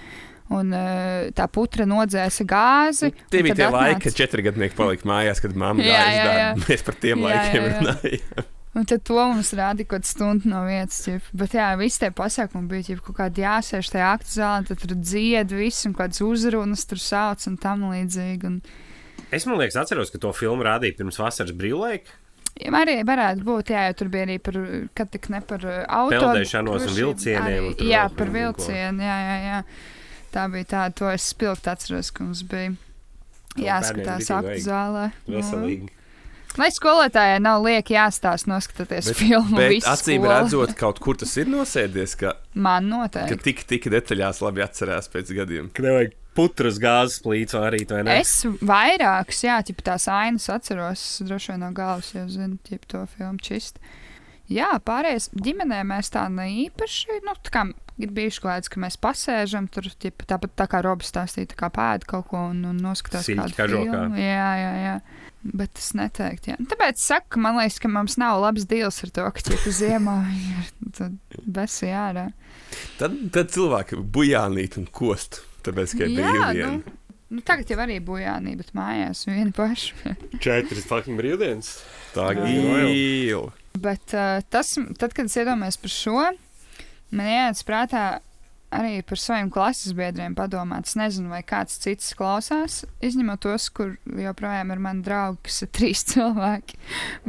Un 0.51 0.73
uh, 0.75 1.29
tā 1.31 1.45
putra 1.47 1.85
nodzēsa 1.87 2.43
gāzi. 2.43 3.13
Tie 3.31 3.39
un 3.39 3.45
bija 3.45 3.55
tie 3.55 3.67
laiki, 3.71 3.93
atnāca- 3.95 4.03
kad 4.03 4.15
četri 4.19 4.43
gadnieki 4.43 4.75
palika 4.75 5.07
mājās, 5.07 5.39
kad 5.39 5.53
mamma 5.55 5.79
gāja 5.79 6.09
uz 6.11 6.17
darbu. 6.27 6.65
Mēs 6.67 6.83
par 6.89 6.97
tiem 6.99 7.21
Jā, 7.23 7.29
laikiem 7.29 7.61
jā, 7.63 7.69
jā. 7.69 7.77
runājam. 7.77 8.49
Un 8.71 8.85
tad 8.87 9.01
to 9.03 9.17
mums 9.19 9.49
rādīja 9.57 9.89
kaut 9.89 9.97
kāda 9.99 10.07
stunda 10.07 10.47
no 10.47 10.61
vietas. 10.63 11.01
Ķip. 11.03 11.25
Bet 11.35 11.55
jā, 11.57 11.65
visi 11.75 11.99
tie 11.99 12.07
pasākumi 12.15 12.69
bija 12.71 12.85
ķip, 12.91 13.01
kaut 13.03 13.17
kādi 13.17 13.43
jāsēž 13.43 13.89
tajā 13.91 14.11
aktu 14.15 14.31
zālē, 14.37 14.63
tad 14.69 14.79
tur 14.85 14.93
dzied 14.95 15.51
viss 15.57 15.83
un 15.89 15.95
kādas 15.97 16.21
uzrunas 16.23 16.85
tur 16.87 17.01
sauc 17.03 17.43
un 17.51 17.57
tam 17.59 17.83
līdzīgi. 17.91 18.47
Un, 18.47 18.61
Es 19.31 19.45
man 19.47 19.59
liekas, 19.59 19.75
atceros, 19.79 20.09
ka 20.11 20.19
to 20.23 20.31
filmu 20.35 20.63
rādīja 20.67 20.95
pirms 20.97 21.19
vasaras 21.19 21.51
brīvlaika. 21.55 22.15
ja, 22.59 22.71
arī 22.79 22.97
varētu 23.07 23.43
būt, 23.47 23.69
jā, 23.71 23.85
jo 23.89 23.93
tur 24.01 24.09
bija 24.11 24.25
arī 24.27 24.39
par, 24.43 24.57
kad 24.95 25.11
tik 25.13 25.29
ne 25.31 25.39
par 25.47 25.63
uh, 25.67 25.77
auto. 25.87 26.17
Peldēšanos 26.19 26.87
un 26.89 26.95
vilcieniem 26.97 27.67
un 27.69 27.75
tur 27.79 27.87
Jā, 27.87 28.05
par 28.17 28.31
vilcienu, 28.33 29.03
jā, 29.03 29.17
jā, 29.27 29.37
jā. 29.45 29.61
Tā 30.31 30.47
bija 30.51 30.67
tā, 30.73 30.81
to 30.95 31.07
es 31.11 31.27
spilgti 31.31 31.71
atceros, 31.71 32.11
ka 32.11 32.23
mums 32.23 32.43
bija. 32.47 32.73
Jāskatās 33.59 34.31
aktu 34.31 34.57
zālē. 34.63 35.09
Veselīgi. 35.27 35.91
Lai 36.59 36.67
skolotājai 36.73 37.39
nav 37.41 37.61
lieki 37.63 37.93
jāstāsta, 37.95 38.49
noskatoties 38.51 39.07
Bet- 39.11 39.15
filmu. 39.21 39.55
Bet 39.57 39.85
acīm 39.87 40.19
skolu. 40.23 40.31
redzot, 40.31 40.73
kaut 40.75 40.99
kur 40.99 41.15
tas 41.15 41.35
ir 41.37 41.45
nosēdies, 41.45 42.17
ka, 42.19 42.33
Man 42.53 42.89
ka 42.89 42.95
noteikti. 42.97 43.37
tik, 43.43 43.63
tik 43.69 43.83
detaļās 43.93 44.41
labi 44.43 44.61
atcerās 44.65 45.07
pēc 45.13 45.31
gadiem. 45.37 45.69
Ka 45.73 45.83
nevajag 45.83 46.11
putras 46.35 46.77
gāzes 46.79 47.21
plīts 47.23 47.53
vai 47.53 47.71
arī 47.71 48.03
ne. 48.03 48.19
Es 48.19 48.43
vairākas, 48.45 49.41
jā, 49.43 49.57
ķip, 49.67 49.81
tās 49.83 50.07
ainas 50.11 50.49
atceros, 50.49 51.21
droši 51.27 51.53
vien 51.53 51.59
no 51.59 51.71
galvas 51.71 52.11
jau 52.13 52.27
zinu, 52.27 52.57
ķip, 52.67 52.85
to 52.87 53.05
filmu 53.17 53.39
čist. 53.39 53.79
Jā, 54.51 54.73
pārējais 54.83 55.29
ģimenē 55.31 55.83
mēs 55.87 56.09
tā 56.11 56.25
neīpaši, 56.27 57.21
nu, 57.23 57.33
tā 57.39 57.51
kā 57.55 57.61
ir 58.01 58.09
bijuši 58.11 58.41
kāds, 58.43 58.67
ka 58.71 58.81
mēs 58.83 58.97
pasēžam 58.99 59.69
tur, 59.71 59.83
ķip, 59.83 60.25
tāpat 60.27 60.55
tā 60.59 60.67
kā 60.67 60.81
Robs 60.83 61.07
stāstīja, 61.13 61.53
tā 61.53 61.55
kā 61.55 61.69
pēda 61.71 62.05
kaut 62.09 62.27
ko 62.27 62.37
un, 62.49 62.65
un 62.65 62.77
noskatās 62.83 63.23
Siļķi 63.29 63.55
kādu 63.55 63.77
kažokā. 63.77 63.91
filmu. 63.91 64.17
Jā, 64.19 64.49
jā, 64.59 64.73
jā. 64.83 64.95
Bet 65.41 65.79
es 65.81 65.91
neteiktu, 65.97 66.51
jā. 66.51 66.57
Tāpēc 66.69 67.01
saku, 67.01 67.31
ka 67.33 67.41
man 67.41 67.57
liekas, 67.57 67.79
ka 67.81 67.89
mums 67.89 68.17
nav 68.21 68.37
labs 68.43 68.67
deals 68.69 68.99
ar 69.01 69.13
to, 69.15 69.25
ka 69.33 69.45
ķip 69.47 69.63
ziemā 69.73 70.17
ir 70.37 71.13
besi 71.49 71.89
ārā. 71.89 72.27
Tad, 72.99 73.15
tad 73.33 73.49
cilvēki 73.55 73.97
bujānīt 74.13 74.77
un 74.77 74.85
kost, 74.93 75.41
tāpēc, 75.65 75.95
ka 75.97 76.05
ir 76.05 76.13
brīvdiena. 76.19 76.69
nu, 76.77 76.93
nu, 77.33 77.41
tagad 77.47 77.73
jau 77.73 77.79
arī 77.81 77.97
bujānī, 78.05 78.53
bet 78.59 78.69
mājās 78.77 79.25
vieni 79.29 79.49
paši. 79.55 80.13
Četras 80.37 80.85
fucking 80.89 81.17
brīvdienas. 81.17 81.73
Tā 82.13 82.29
gīla. 82.37 83.49
Bet 83.81 84.13
uh, 84.13 84.43
tas, 84.53 84.75
tad, 84.99 85.15
kad 85.17 85.25
es 85.25 85.39
iedomājos 85.41 85.81
par 85.81 85.95
šo, 85.95 86.19
man 87.09 87.33
ienāca 87.33 87.65
prātā 87.65 88.05
arī 88.71 89.01
par 89.07 89.19
saviem 89.19 89.49
klases 89.53 89.95
biedriem 89.97 90.35
padomāt. 90.37 90.87
Es 90.89 90.97
nezinu, 90.99 91.31
vai 91.33 91.41
kāds 91.47 91.77
cits 91.83 92.13
klausās, 92.17 92.81
izņemot 93.03 93.43
tos, 93.43 93.67
kur 93.75 93.97
joprojām 94.05 94.71
ir 94.73 94.81
mani 94.83 95.03
draugi, 95.05 95.41
kas 95.47 95.61
ir 95.65 95.71
trīs 95.77 96.05
cilvēki. 96.13 96.79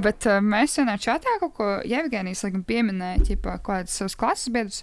Bet 0.03 0.29
uh, 0.31 0.39
mēs 0.45 0.79
vienā 0.81 0.97
čatā 1.03 1.37
kaut 1.43 1.57
ko 1.59 1.73
Jevgenijas 1.89 2.45
laikam 2.47 2.65
pieminēja, 2.69 3.27
ķipā, 3.31 3.59
kādas 3.67 3.99
savas 3.99 4.17
klases 4.19 4.55
biedrus. 4.55 4.83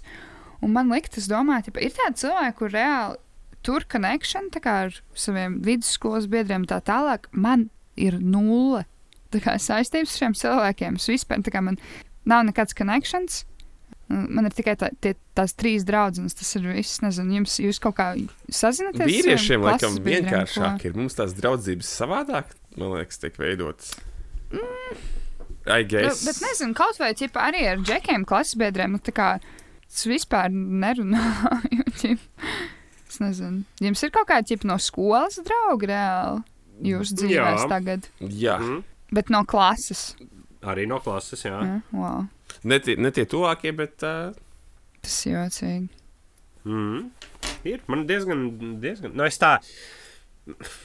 Un 0.60 0.74
man 0.76 0.92
liktas 0.92 1.28
domāt, 1.30 1.70
ka 1.72 1.80
ir 1.80 1.94
tādi 1.96 2.20
cilvēki, 2.20 2.56
kur 2.58 2.72
reāli 2.74 3.20
tur 3.64 3.84
connection 3.88 4.48
tā 4.52 4.62
kā 4.64 4.76
ar 4.86 4.96
saviem 5.16 5.58
vidusskolas 5.64 6.28
biedriem 6.32 6.66
tā 6.68 6.80
tālāk. 6.84 7.28
Man 7.32 7.68
ir 8.00 8.18
nulle 8.20 8.86
tā 9.32 9.42
kā 9.44 9.56
saistības 9.60 10.14
ar 10.14 10.24
šiem 10.24 10.36
cilvēkiem. 10.36 10.98
Es 11.00 11.08
vispār 11.10 11.44
tā 11.44 11.52
kā 11.54 11.62
man 11.64 11.78
nav 12.28 12.44
nekāds 12.48 12.76
connections. 12.76 13.44
Man 14.10 14.48
ir 14.48 14.50
tikai 14.56 14.74
tā, 14.74 14.88
tie, 15.00 15.12
tās 15.38 15.52
trīs 15.54 15.84
draudzenes. 15.86 16.34
Tas 16.34 16.48
ir 16.58 16.64
viss. 16.66 16.96
Nezinu, 17.04 17.36
jums, 17.38 17.52
jūs 17.62 17.78
kaut 17.82 17.94
kā 18.00 18.08
sazināties? 18.50 19.04
ar 19.04 19.10
Vīriešiem 19.12 19.62
laikam 19.68 19.98
vienkāršāk 20.02 20.84
ir. 20.88 20.96
Mums 20.98 21.14
tās 21.14 21.34
draudzības 21.38 21.92
savādāk, 22.00 22.50
man 22.76 22.96
liekas, 22.96 23.20
tiek 23.22 23.38
veidotas. 23.38 23.92
I 24.50 25.82
ko- 25.84 25.88
guess. 25.92 26.24
Bet 26.26 26.40
nezinu, 26.42 26.74
kaut 26.74 26.98
vai 26.98 27.12
ķipa, 27.14 27.44
arī 27.52 27.62
ar 27.70 27.78
džekiem, 27.86 28.24
klases 28.26 28.56
biedriem. 28.58 28.96
Nu, 28.96 28.98
tā 28.98 29.12
kā 29.14 29.28
es 29.86 30.02
vispār 30.08 30.50
nerunāju. 30.50 31.84
ķip. 32.00 32.18
Es 33.10 33.20
nezinu. 33.22 33.62
Jums 33.82 34.02
ir 34.06 34.10
kaut 34.14 34.26
kāda 34.30 34.46
ķipa 34.50 34.66
no 34.70 34.78
skolas 34.82 35.38
drauga 35.46 35.86
reāli 35.92 36.42
jūsu 36.90 37.16
dzīvēs 37.22 37.62
Jā. 37.64 37.68
tagad. 37.70 38.10
Jā, 38.20 38.58
Mm. 38.60 38.82
Bet 39.12 39.28
no 39.30 39.40
klases. 39.44 40.14
Arī 40.62 40.84
no 40.86 41.00
klases, 41.02 41.40
jā. 41.42 41.56
Ja? 41.66 41.80
Wow. 41.90 42.28
Ne 42.64 42.78
tie, 42.84 42.96
ne 43.00 43.10
tie 43.14 43.24
tuvākie, 43.28 43.72
bet 43.76 44.04
uh, 44.06 44.32
Tas 45.00 45.20
ir 45.26 45.36
jocīgi. 45.38 45.88
Mm. 46.68 47.06
Ir 47.68 47.84
man 47.88 48.02
diezgan, 48.08 48.48
diezgan. 48.82 49.14
Nu, 49.16 49.24
es 49.24 49.40
tā, 49.40 49.56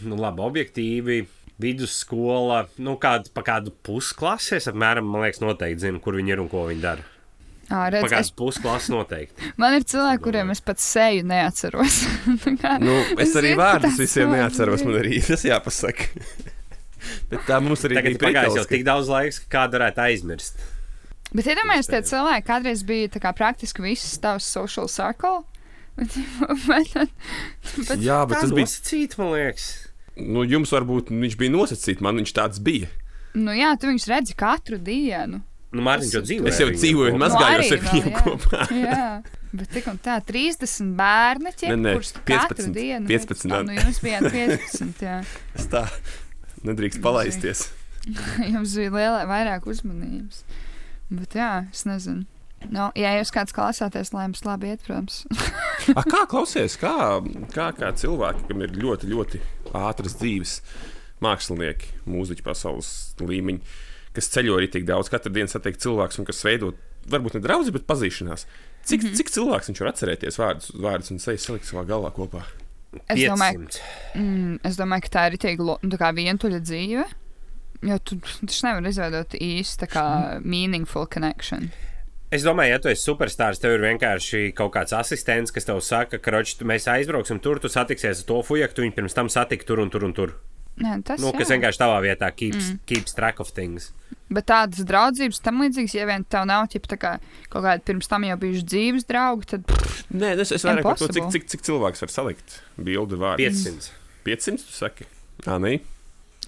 nu, 0.06 0.16
labi, 0.20 0.46
objektīvi. 0.46 1.26
Vidusskola, 1.56 2.66
nu, 2.84 2.98
kāda, 3.00 3.30
pa 3.32 3.40
kādu 3.48 3.72
pusklasi. 3.88 4.58
Es 4.58 4.66
apmēram, 4.68 5.06
man 5.08 5.24
liekas, 5.24 5.40
noteikti 5.40 5.86
zinu, 5.86 6.02
kur 6.04 6.18
viņi 6.20 6.34
ir 6.36 6.42
un 6.44 6.50
ko 6.52 6.66
viņi 6.68 6.84
dara. 6.84 7.06
Ā, 7.66 7.70
Pa 7.70 7.86
redz, 7.94 8.10
kādu 8.12 8.28
es, 8.28 8.32
pusklasi 8.36 8.92
noteikti. 8.92 9.48
man 9.62 9.78
ir 9.78 9.86
cilvēki, 9.88 10.22
kuriem 10.28 10.52
es 10.52 10.60
pat 10.64 10.84
seju 10.84 11.24
neatceros. 11.32 12.02
Kā- 12.62 12.76
nu, 12.84 12.98
es 13.16 13.30
Es 13.30 13.40
arī 13.40 13.56
vārdus 13.58 13.96
visiem 13.96 14.28
cilvēks 14.28 14.42
neatceros. 14.42 14.84
Man 14.86 15.00
arī 15.00 15.22
tas 15.24 15.48
jāpasaka. 15.48 16.12
bet 17.32 17.48
tā 17.48 17.62
mums 17.64 17.88
arī 17.88 18.02
Tagad 18.02 18.18
ir 18.18 18.22
pagājis 18.28 18.60
jau 18.60 18.68
tik 18.76 18.84
daudz 18.88 19.12
laiks, 19.16 19.40
ka 19.46 19.54
kādu 19.56 19.80
varētu 19.80 20.04
aizmirst. 20.10 20.60
Bet 21.36 21.50
iedomājieties, 21.52 21.90
tie 21.90 22.00
Iespējams. 22.00 22.12
cilvēki 22.14 22.48
kādreiz 22.48 22.84
bija 22.88 23.10
tā 23.16 23.20
kā 23.24 23.34
praktiski 23.36 23.84
viss 23.84 24.18
tavs 24.24 24.48
social 24.56 24.88
circle. 24.92 25.44
Bet, 25.96 26.12
bet, 26.68 27.12
bet, 27.88 28.02
Jā, 28.04 28.18
bet 28.28 28.42
tas 28.44 28.52
bija. 28.52 28.66
nosacīts, 28.68 29.16
man 29.16 29.30
liekas. 29.32 29.66
Nu, 30.20 30.42
jums 30.44 30.74
varbūt 30.76 31.08
viņš 31.12 31.38
bija 31.40 31.54
nosacīts, 31.54 32.04
man 32.04 32.20
viņš 32.20 32.34
tāds 32.36 32.60
bija. 32.64 32.90
nu, 33.36 33.54
jā, 33.56 33.70
tu 33.80 33.88
viņus 33.88 34.08
redzi 34.12 34.36
katru 34.36 34.76
dienu. 34.80 35.40
Nu, 35.76 35.84
Mārtiņš 35.88 36.14
jau 36.18 36.22
dzīvo. 36.24 36.48
Es 36.52 36.60
jau 36.60 36.68
dzīvoju 36.72 37.16
un 37.16 37.20
mazgājos 37.24 37.72
ar 37.76 37.80
Nu, 37.80 37.88
arī 37.88 38.02
viņiem 38.02 38.12
jā. 38.12 38.22
kopā. 38.24 38.60
Jā, 38.86 39.08
bet 39.60 39.72
tik 39.76 39.88
un 39.92 39.98
tā 40.04 40.18
30 40.24 40.94
bērni, 41.00 41.52
tu 41.60 41.72
katru 42.28 42.62
15, 42.64 42.76
dienu 42.76 43.10
15 43.12 43.56
Ah, 43.56 43.64
Nu, 43.68 43.76
jums 43.76 44.00
bija 44.04 44.22
15, 44.36 45.04
jā. 45.04 45.18
Es 45.56 45.68
tā 45.72 45.82
nedrīkst 46.64 47.02
palaisties. 47.04 47.66
Jums 48.52 48.76
bija 48.80 48.92
liela, 48.96 49.26
vairāk 49.28 49.68
uzmanības. 49.68 50.45
Bet 51.10 51.38
jā, 51.38 51.52
es 51.72 51.86
nezinu. 51.86 52.26
Nu, 52.72 52.88
ja 52.98 53.12
jūs 53.20 53.30
kāds 53.34 53.54
klausāties, 53.54 54.10
lai 54.16 54.26
jums 54.26 54.42
labi 54.46 54.72
iet, 54.72 54.84
protams. 54.88 55.24
A, 55.98 56.02
kā 56.02 56.24
klausies, 56.30 56.78
kā, 56.82 56.96
kā, 57.54 57.70
kā 57.78 57.92
cilvēki, 58.00 58.48
kam 58.50 58.64
ir 58.66 58.74
ļoti, 58.80 59.10
ļoti 59.12 59.42
ātras 59.78 60.18
dzīves, 60.18 60.56
mākslinieki, 61.22 61.92
mūziķi 62.10 62.46
pasaules 62.46 62.90
līmeņi, 63.22 63.62
kas 64.16 64.32
ceļo 64.34 64.58
arī 64.58 64.72
tik 64.72 64.88
daudz, 64.88 65.12
katru 65.14 65.34
dienu 65.36 65.52
satiek 65.52 65.78
cilvēks 65.82 66.22
un 66.22 66.28
kas 66.28 66.42
veido 66.48 66.74
varbūt 67.12 67.38
ne 67.38 67.44
draugu, 67.44 67.74
bet 67.76 67.86
pazīšanās. 67.90 68.48
Cik, 68.86 69.02
mm 69.02 69.08
-hmm. 69.10 69.18
cik 69.20 69.34
cilvēks 69.34 69.70
viņš 69.70 69.82
var 69.82 69.92
atcerēties 69.92 70.40
vārdus, 70.42 70.72
vārdus 70.74 71.12
un 71.12 71.22
sejas 71.22 71.46
salikt 71.46 71.70
savā 71.70 71.86
galvā 71.90 72.12
kopā? 72.16 72.46
Es 73.12 73.20
domāju, 73.20 73.66
500. 73.66 73.82
mm, 74.16 74.60
es 74.64 74.78
domāju, 74.80 75.06
ka 75.06 75.10
tā 75.18 75.24
ir 75.30 75.38
tik 75.38 75.60
nu, 75.60 75.78
vientuļa 75.84 76.60
dzīve. 76.64 77.06
Jo 77.84 77.98
tu 78.00 78.20
taču 78.22 78.68
nevari 78.68 78.94
izveidot 78.94 79.36
īstu 79.40 79.90
meaningful 80.44 81.08
connection. 81.12 81.70
Es 82.34 82.44
domāju, 82.44 82.74
ja 82.74 82.82
tu 82.82 82.90
esi 82.90 83.06
superstarps, 83.06 83.62
tev 83.62 83.78
ir 83.78 83.84
vienkārši 83.86 84.50
kaut 84.58 84.74
kāds 84.74 84.96
asistents, 84.98 85.54
kas 85.54 85.68
tev 85.68 85.80
saka, 85.86 86.18
ka 86.20 86.34
roči, 86.34 86.58
mēs 86.68 86.88
aizbrauksim 86.92 87.40
tur, 87.40 87.62
tu 87.62 87.70
satiksies 87.72 88.24
ar 88.24 88.28
to 88.32 88.42
fujaku, 88.44 88.76
tu 88.76 88.84
viņu 88.84 88.96
pirms 88.98 89.16
tam 89.16 89.30
satiksi 89.32 89.68
tur 89.70 89.84
un 89.84 89.94
tur 89.94 90.08
un 90.08 90.16
tur. 90.18 90.34
Nē, 90.82 90.98
tas 91.08 91.22
Nu, 91.24 91.30
kas 91.32 91.48
jā. 91.48 91.56
vienkārši 91.56 91.80
tavā 91.80 92.02
vietā 92.04 92.28
keeps, 92.36 92.74
mm. 92.74 92.80
keeps 92.90 93.16
track 93.16 93.40
of 93.40 93.54
things. 93.56 93.94
Bet 94.28 94.50
tādas 94.50 94.84
draudzības 94.84 95.40
tam 95.46 95.62
līdzīgas, 95.64 95.96
ja 95.96 96.10
vien 96.10 96.26
tev 96.28 96.44
nav 96.50 96.66
ķip, 96.74 96.90
tā 96.92 96.98
kā, 97.00 97.14
kaut 97.54 97.64
kādi 97.64 97.86
pirms 97.88 98.12
tam 98.12 98.26
jau 98.28 98.36
bijuši 98.42 98.68
dzīves 98.74 99.08
draugi, 99.08 99.52
tad 99.54 99.76
Nē, 100.12 100.34
es, 100.42 100.52
es 100.58 100.66
vairāk 100.68 100.84
par 100.90 101.00
to, 101.00 101.08
cik, 101.16 101.30
cik, 101.32 101.48
cik 101.54 101.64
cilvēks 101.70 102.04
var 102.04 102.12
salikt 102.12 102.60
bildi 102.76 103.22
vārdu. 103.22 103.46
500. 103.46 103.94
500, 104.28 104.66
tu 104.66 104.76
saki? 104.76 105.08
Ā, 105.46 105.62
nē. 105.62 105.78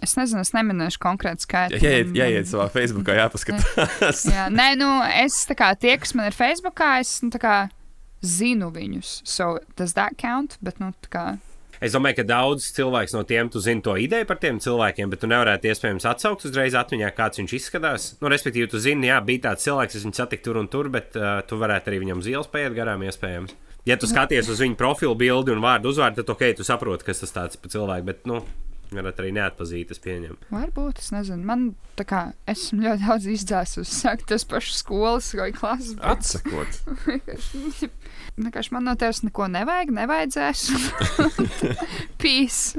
Es 0.03 0.15
nezinu, 0.19 0.43
es 0.45 0.53
neminēšu 0.55 1.01
konkrētu 1.03 1.45
skaitu. 1.47 1.79
Jā, 1.81 1.97
iet, 2.01 2.11
Man- 2.11 2.19
jāiet 2.21 2.49
savā 2.49 2.69
Facebookā, 2.73 3.17
jāpaskatās. 3.21 4.23
Jā, 4.35 4.47
nē, 4.53 4.69
nu, 4.79 4.91
es 5.23 5.41
tā 5.49 5.57
kā 5.57 5.71
tie, 5.79 5.97
kas 6.01 6.15
man 6.17 6.29
ir 6.29 6.37
Facebookā, 6.37 6.97
es 7.03 7.17
nu, 7.25 7.31
tā 7.33 7.41
kā 7.43 7.57
zinu 8.25 8.71
viņus. 8.73 9.21
So, 9.27 9.57
does 9.77 9.93
that 9.97 10.17
count? 10.21 10.57
Bet, 10.61 10.81
nu, 10.83 10.93
tā 11.05 11.13
kā. 11.13 11.25
Es 11.77 11.93
domāju, 11.93 12.17
ka 12.17 12.23
daudz 12.25 12.71
cilvēks 12.73 13.13
no 13.13 13.21
tiem, 13.29 13.51
tu 13.53 13.61
zini 13.61 13.83
to 13.85 13.93
ideju 14.01 14.25
par 14.25 14.39
tiem 14.41 14.57
cilvēkiem, 14.57 15.11
bet 15.13 15.21
tu 15.21 15.29
nevarētu 15.29 15.69
iespējams 15.69 16.07
atsaukt 16.09 16.47
uzreiz 16.49 16.73
atmiņā, 16.73 17.11
kāds 17.13 17.37
viņš 17.37 17.53
izskatās. 17.53 18.07
Nu, 18.17 18.31
respektīvi, 18.33 18.69
tu 18.71 18.81
zini, 18.81 19.11
jā, 19.11 19.19
bija 19.21 19.51
tāds 19.51 19.67
cilvēks, 19.67 19.99
es 19.99 20.07
viņu 20.07 20.17
satiku 20.17 20.47
tur 20.47 20.57
un 20.63 20.69
tur, 20.73 20.89
bet 20.89 21.13
uh, 21.19 21.37
tu 21.45 21.59
varētu 21.61 21.91
arī 21.91 22.01
viņam 22.01 22.23
uz 22.23 22.31
ielas 22.33 22.49
paiet 22.49 22.73
garām, 22.73 23.05
iespējams. 23.05 23.53
Ja 23.87 23.95
tu 23.95 24.09
skaties 24.09 24.49
uz 24.51 24.59
viņu 24.59 24.75
profilu 24.75 25.13
bildi 25.15 25.53
un 25.53 25.61
vārdu 25.63 25.93
uzvārdu, 25.93 26.23
tad 26.23 26.33
ok, 26.33 26.41
tu 26.57 26.65
saproti, 26.65 27.05
kas 27.07 27.21
tas 27.21 27.35
tāds 27.35 27.61
par 27.61 27.71
cilvēku, 27.71 28.07
bet, 28.09 28.25
nu, 28.27 28.41
varat 28.91 29.19
arī 29.19 29.33
neatpazīt, 29.35 29.91
es 29.91 29.99
pieņemu. 30.03 30.37
Varbūt, 30.53 31.01
es 31.03 31.11
nezinu. 31.11 31.43
Man 31.47 31.65
tā 31.99 32.05
kā 32.07 32.21
esmu 32.49 32.85
ļoti 32.85 33.03
daudz 33.07 33.27
izdzēsus, 33.33 33.91
sāk 34.03 34.23
tas 34.29 34.45
pašs 34.47 34.79
skolas 34.83 35.31
vai 35.37 35.49
klases. 35.55 35.95
bet 35.97 36.05
Atsakot. 36.05 36.79
vienkārši- 38.37 38.71
man 38.75 38.87
no 38.87 38.95
tevis 38.99 39.23
neko 39.25 39.47
nevajag, 39.51 39.91
nevajadzēs. 39.97 40.65
peace. 42.21 42.77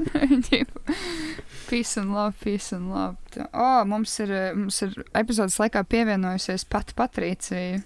peace 1.69 1.97
and 1.97 2.13
love, 2.13 2.33
peace 2.41 2.71
and 2.73 2.89
love. 2.89 3.17
O, 3.53 3.85
mums 3.85 4.15
ir, 4.23 4.33
mums 4.57 4.81
ir 4.85 4.95
epizodes 5.13 5.59
laikā 5.61 5.83
pievienojusies 5.85 6.65
pati 6.69 6.95
Patricija 6.97 7.83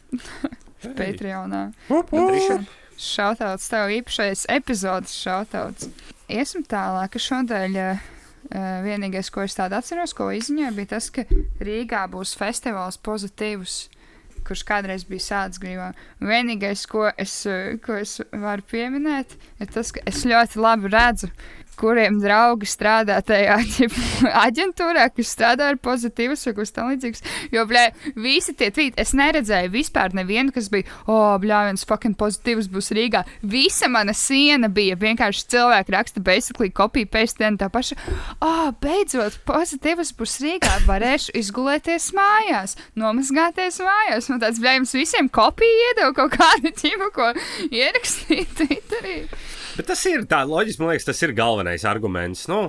Patreonā. 0.95 1.65
Šautauts 2.99 3.69
tev 3.71 3.91
īpašais 3.99 4.45
epizodes 4.53 5.15
šautauts. 5.17 5.89
Iesim 6.32 6.63
tālāk, 6.65 7.13
ka 7.15 7.21
šodien 7.21 7.75
uh, 7.79 8.03
vienīgais, 8.86 9.32
ko 9.34 9.43
es 9.45 9.58
tādu 9.58 9.77
atceros, 9.79 10.13
ko 10.17 10.29
izziņoju, 10.36 10.75
bija 10.77 10.93
tas, 10.95 11.10
ka 11.13 11.25
Rīgā 11.63 12.06
būs 12.12 12.36
festivāls 12.39 12.99
pozitīvs, 13.03 13.77
kurš 14.47 14.63
kādreiz 14.67 15.06
bija 15.08 15.23
sācis 15.23 15.62
grīvā. 15.63 15.91
Vienīgais, 16.23 16.86
ko 16.89 17.08
es, 17.17 17.36
eh, 17.47 17.77
ko 17.84 17.95
es 18.01 18.17
varu 18.32 18.65
pieminēt, 18.67 19.38
ir 19.60 19.71
tas, 19.71 19.93
ka 19.95 20.03
es 20.10 20.23
ļoti 20.27 20.60
labi 20.60 20.91
redzu, 20.91 21.29
kuriem 21.79 22.19
draugi 22.21 22.67
strādā 22.69 23.19
tajā 23.25 23.57
aģentūrā, 24.45 25.07
kas 25.13 25.33
strādā 25.36 25.71
ar 25.73 25.79
pozitīvus 25.83 26.45
vai 26.47 26.55
kas 26.57 26.73
tam 26.75 26.91
līdzīgs. 26.91 27.23
Jo, 27.53 27.65
blē, 27.69 27.89
visi 28.19 28.55
tie 28.57 28.69
tvīti, 28.73 28.99
es 29.01 29.13
neredzēju 29.17 29.73
vispār 29.73 30.15
nevienu, 30.17 30.53
kas 30.55 30.69
bija, 30.73 30.88
oh, 31.07 31.36
blē, 31.41 31.63
viens 31.69 31.86
fucking 31.88 32.17
pozitīvs 32.19 32.69
būs 32.73 32.91
Rīgā. 32.95 33.23
Visa 33.41 33.89
mana 33.91 34.15
siena 34.17 34.69
bija 34.73 34.97
vienkārši 34.99 35.47
cilvēki 35.53 35.95
raksta, 35.95 36.23
basically 36.23 36.71
kopija 36.73 37.25
tam 37.38 37.57
tā 37.59 37.69
paša. 37.73 37.97
Oh, 38.43 38.71
beidzot, 38.83 39.39
pozitīvs 39.47 40.13
būs 40.17 40.39
Rīgā, 40.43 40.73
varēšu 40.88 41.36
izgulēties 41.39 42.12
mājās, 42.17 42.77
nomazgāties 42.99 43.81
mājās. 43.83 44.29
Un 44.29 44.41
tāds, 44.43 44.62
blē, 44.63 44.77
jums 44.79 44.95
visiem 44.97 45.29
kopija 45.33 45.89
iedeva 45.89 46.13
kaut 46.17 46.38
kādu 46.38 46.73
ķimu, 46.81 47.12
ko 47.15 47.31
ierakstīt 47.69 48.53
Twitterī. 48.57 49.17
Bet 49.73 49.89
tas 49.89 50.01
ir 50.09 50.27
tā 50.29 50.43
loģiski, 50.45 50.81
man 50.83 50.93
liekas, 50.93 51.07
tas 51.09 51.21
ir 51.25 51.33
galvenais 51.38 51.86
arguments. 51.89 52.45
Nu, 52.51 52.67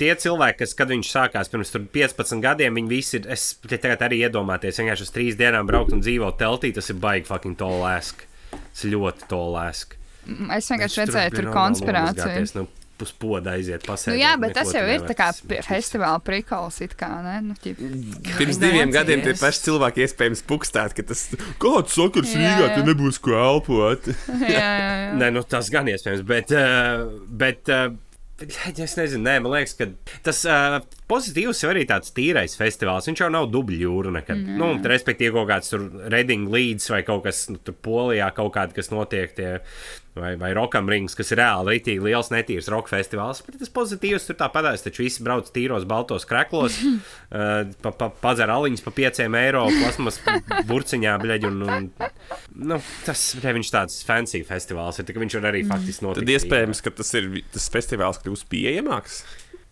tie 0.00 0.10
cilvēki, 0.18 0.62
kas, 0.62 0.74
kad 0.78 0.90
viņš 0.90 1.12
sākās 1.12 1.52
pirms 1.52 1.72
tur 1.74 1.84
15 1.94 2.42
gadiem, 2.42 2.80
viņi 2.80 2.90
visi 2.90 3.18
ir, 3.20 3.28
es 3.30 3.52
tagad 3.70 4.02
arī 4.06 4.22
iedomāties, 4.24 4.80
vienkārši 4.80 5.06
uz 5.06 5.14
trīs 5.14 5.38
dienām 5.38 5.68
braukt 5.68 5.94
un 5.94 6.02
dzīvot 6.04 6.40
teltī, 6.40 6.72
tas 6.74 6.90
ir 6.90 6.98
baigi 7.02 7.28
fucking 7.28 7.58
tolēsk. 7.60 8.26
Tas 8.50 8.84
ļoti 8.90 9.30
tolēsk. 9.30 9.96
Es 10.56 10.68
vienkārši 10.72 11.02
redzēju 11.04 11.36
tur 11.36 11.50
konspirāciju. 11.54 12.46
Nu, 12.58 12.66
Puspoda 13.00 13.56
aiziet 13.56 13.86
pasēdēt. 13.88 14.14
Nu, 14.14 14.20
jā, 14.20 14.34
bet 14.42 14.54
tas 14.58 14.72
jau 14.76 14.84
ir 14.84 15.06
tā 15.08 15.16
kā 15.18 15.30
ir 15.56 15.64
festivāla 15.66 16.20
prikals, 16.24 16.80
it 16.84 16.96
kā, 17.00 17.08
ne? 17.24 17.38
Nu, 17.48 17.56
ķip, 17.60 17.80
Pirms 18.36 18.60
Es 18.60 18.60
diviem 18.60 18.92
gadiem 18.92 19.24
tie 19.24 19.34
paši 19.40 19.64
cilvēki 19.68 20.04
iespējams 20.04 20.44
pukstēt, 20.50 20.94
ka 20.98 21.06
tas 21.12 21.24
kāds 21.62 21.96
sakars 21.96 22.36
Rīgā, 22.36 22.68
ka 22.76 22.84
nebūs 22.84 23.20
ko 23.24 23.38
elpot. 23.38 24.10
jā, 24.44 24.60
jā, 24.60 24.92
jā. 25.06 25.10
Nē, 25.20 25.32
nu, 25.36 25.44
tas 25.48 25.72
gan 25.72 25.90
iespējams, 25.90 26.24
bet. 26.28 26.54
Uh, 26.54 27.26
bet 27.40 27.72
uh, 27.72 27.90
Es 28.40 28.94
nezinu, 28.96 29.20
nē, 29.26 29.34
man 29.44 29.52
liekas, 29.52 29.74
ka 29.76 29.86
tas 30.24 30.38
uh, 30.48 30.78
pozitīvs 31.10 31.58
jau 31.60 31.72
arī 31.74 31.82
tāds 31.88 32.14
tīrais 32.16 32.54
festivāls. 32.56 33.04
Viņš 33.10 33.20
jau 33.20 33.28
nav 33.32 33.50
dubļu 33.52 33.80
jūra 33.82 34.12
nekad. 34.14 34.40
Mm. 34.40 34.56
Nu, 34.56 34.68
respektīvi, 34.88 35.34
kaut 35.34 35.50
kāds 35.50 35.68
tur 35.74 35.84
Reading 36.08 36.48
līdz 36.48 36.86
vai 36.94 37.02
kaut 37.04 37.26
kas 37.26 37.42
nu, 37.52 37.60
tur 37.60 37.76
Polijā, 37.84 38.30
kaut 38.36 38.54
kāda, 38.54 38.72
kas 38.76 38.88
notiek, 38.94 39.34
tie, 39.36 39.58
vai, 40.14 40.34
vai 40.36 40.52
Rockam 40.56 40.88
Rings, 40.90 41.14
kas 41.18 41.30
ir 41.32 41.40
reāli 41.40 41.76
rītīgi 41.76 42.04
liels, 42.04 42.30
netīrs 42.32 42.70
roka 42.72 42.92
festivāls. 42.92 43.42
Bet 43.46 43.60
tas 43.60 43.72
pozitīvs 43.74 44.26
tur 44.28 44.38
tāpatās, 44.40 44.84
taču 44.84 45.04
visi 45.04 45.24
brauc 45.26 45.50
tīros, 45.54 45.86
baltos 45.88 46.26
kreklos, 46.28 46.78
uh, 46.84 47.68
pa, 47.84 47.92
pa, 47.94 48.10
padzer 48.22 48.52
aliņus 48.52 48.84
pa 48.86 48.94
pieciem 48.96 49.36
eiro, 49.40 49.66
plasmas 49.80 50.20
burciņā, 50.70 51.16
bļaģi. 51.22 51.50
Un, 51.50 51.62
un, 51.66 51.90
nu, 52.72 52.80
tas 53.06 53.26
te 53.40 53.54
viņš 53.56 53.74
tāds 53.74 54.00
fancy 54.06 54.42
festivāls 54.46 55.00
ir, 55.00 55.08
tā 55.08 55.16
ka 55.16 55.22
viņš 55.22 55.38
var 55.38 55.52
arī 55.52 55.62
faktiski 55.68 56.06
notikt. 56.06 56.26
Tad 56.26 56.34
iespējams, 56.36 56.82
ka 56.84 56.94
tas 57.02 57.14
ir 57.20 57.30
tas 57.54 57.70
festivāls 57.72 58.20
kļūs 58.24 58.46
pieejamāks. 58.50 59.22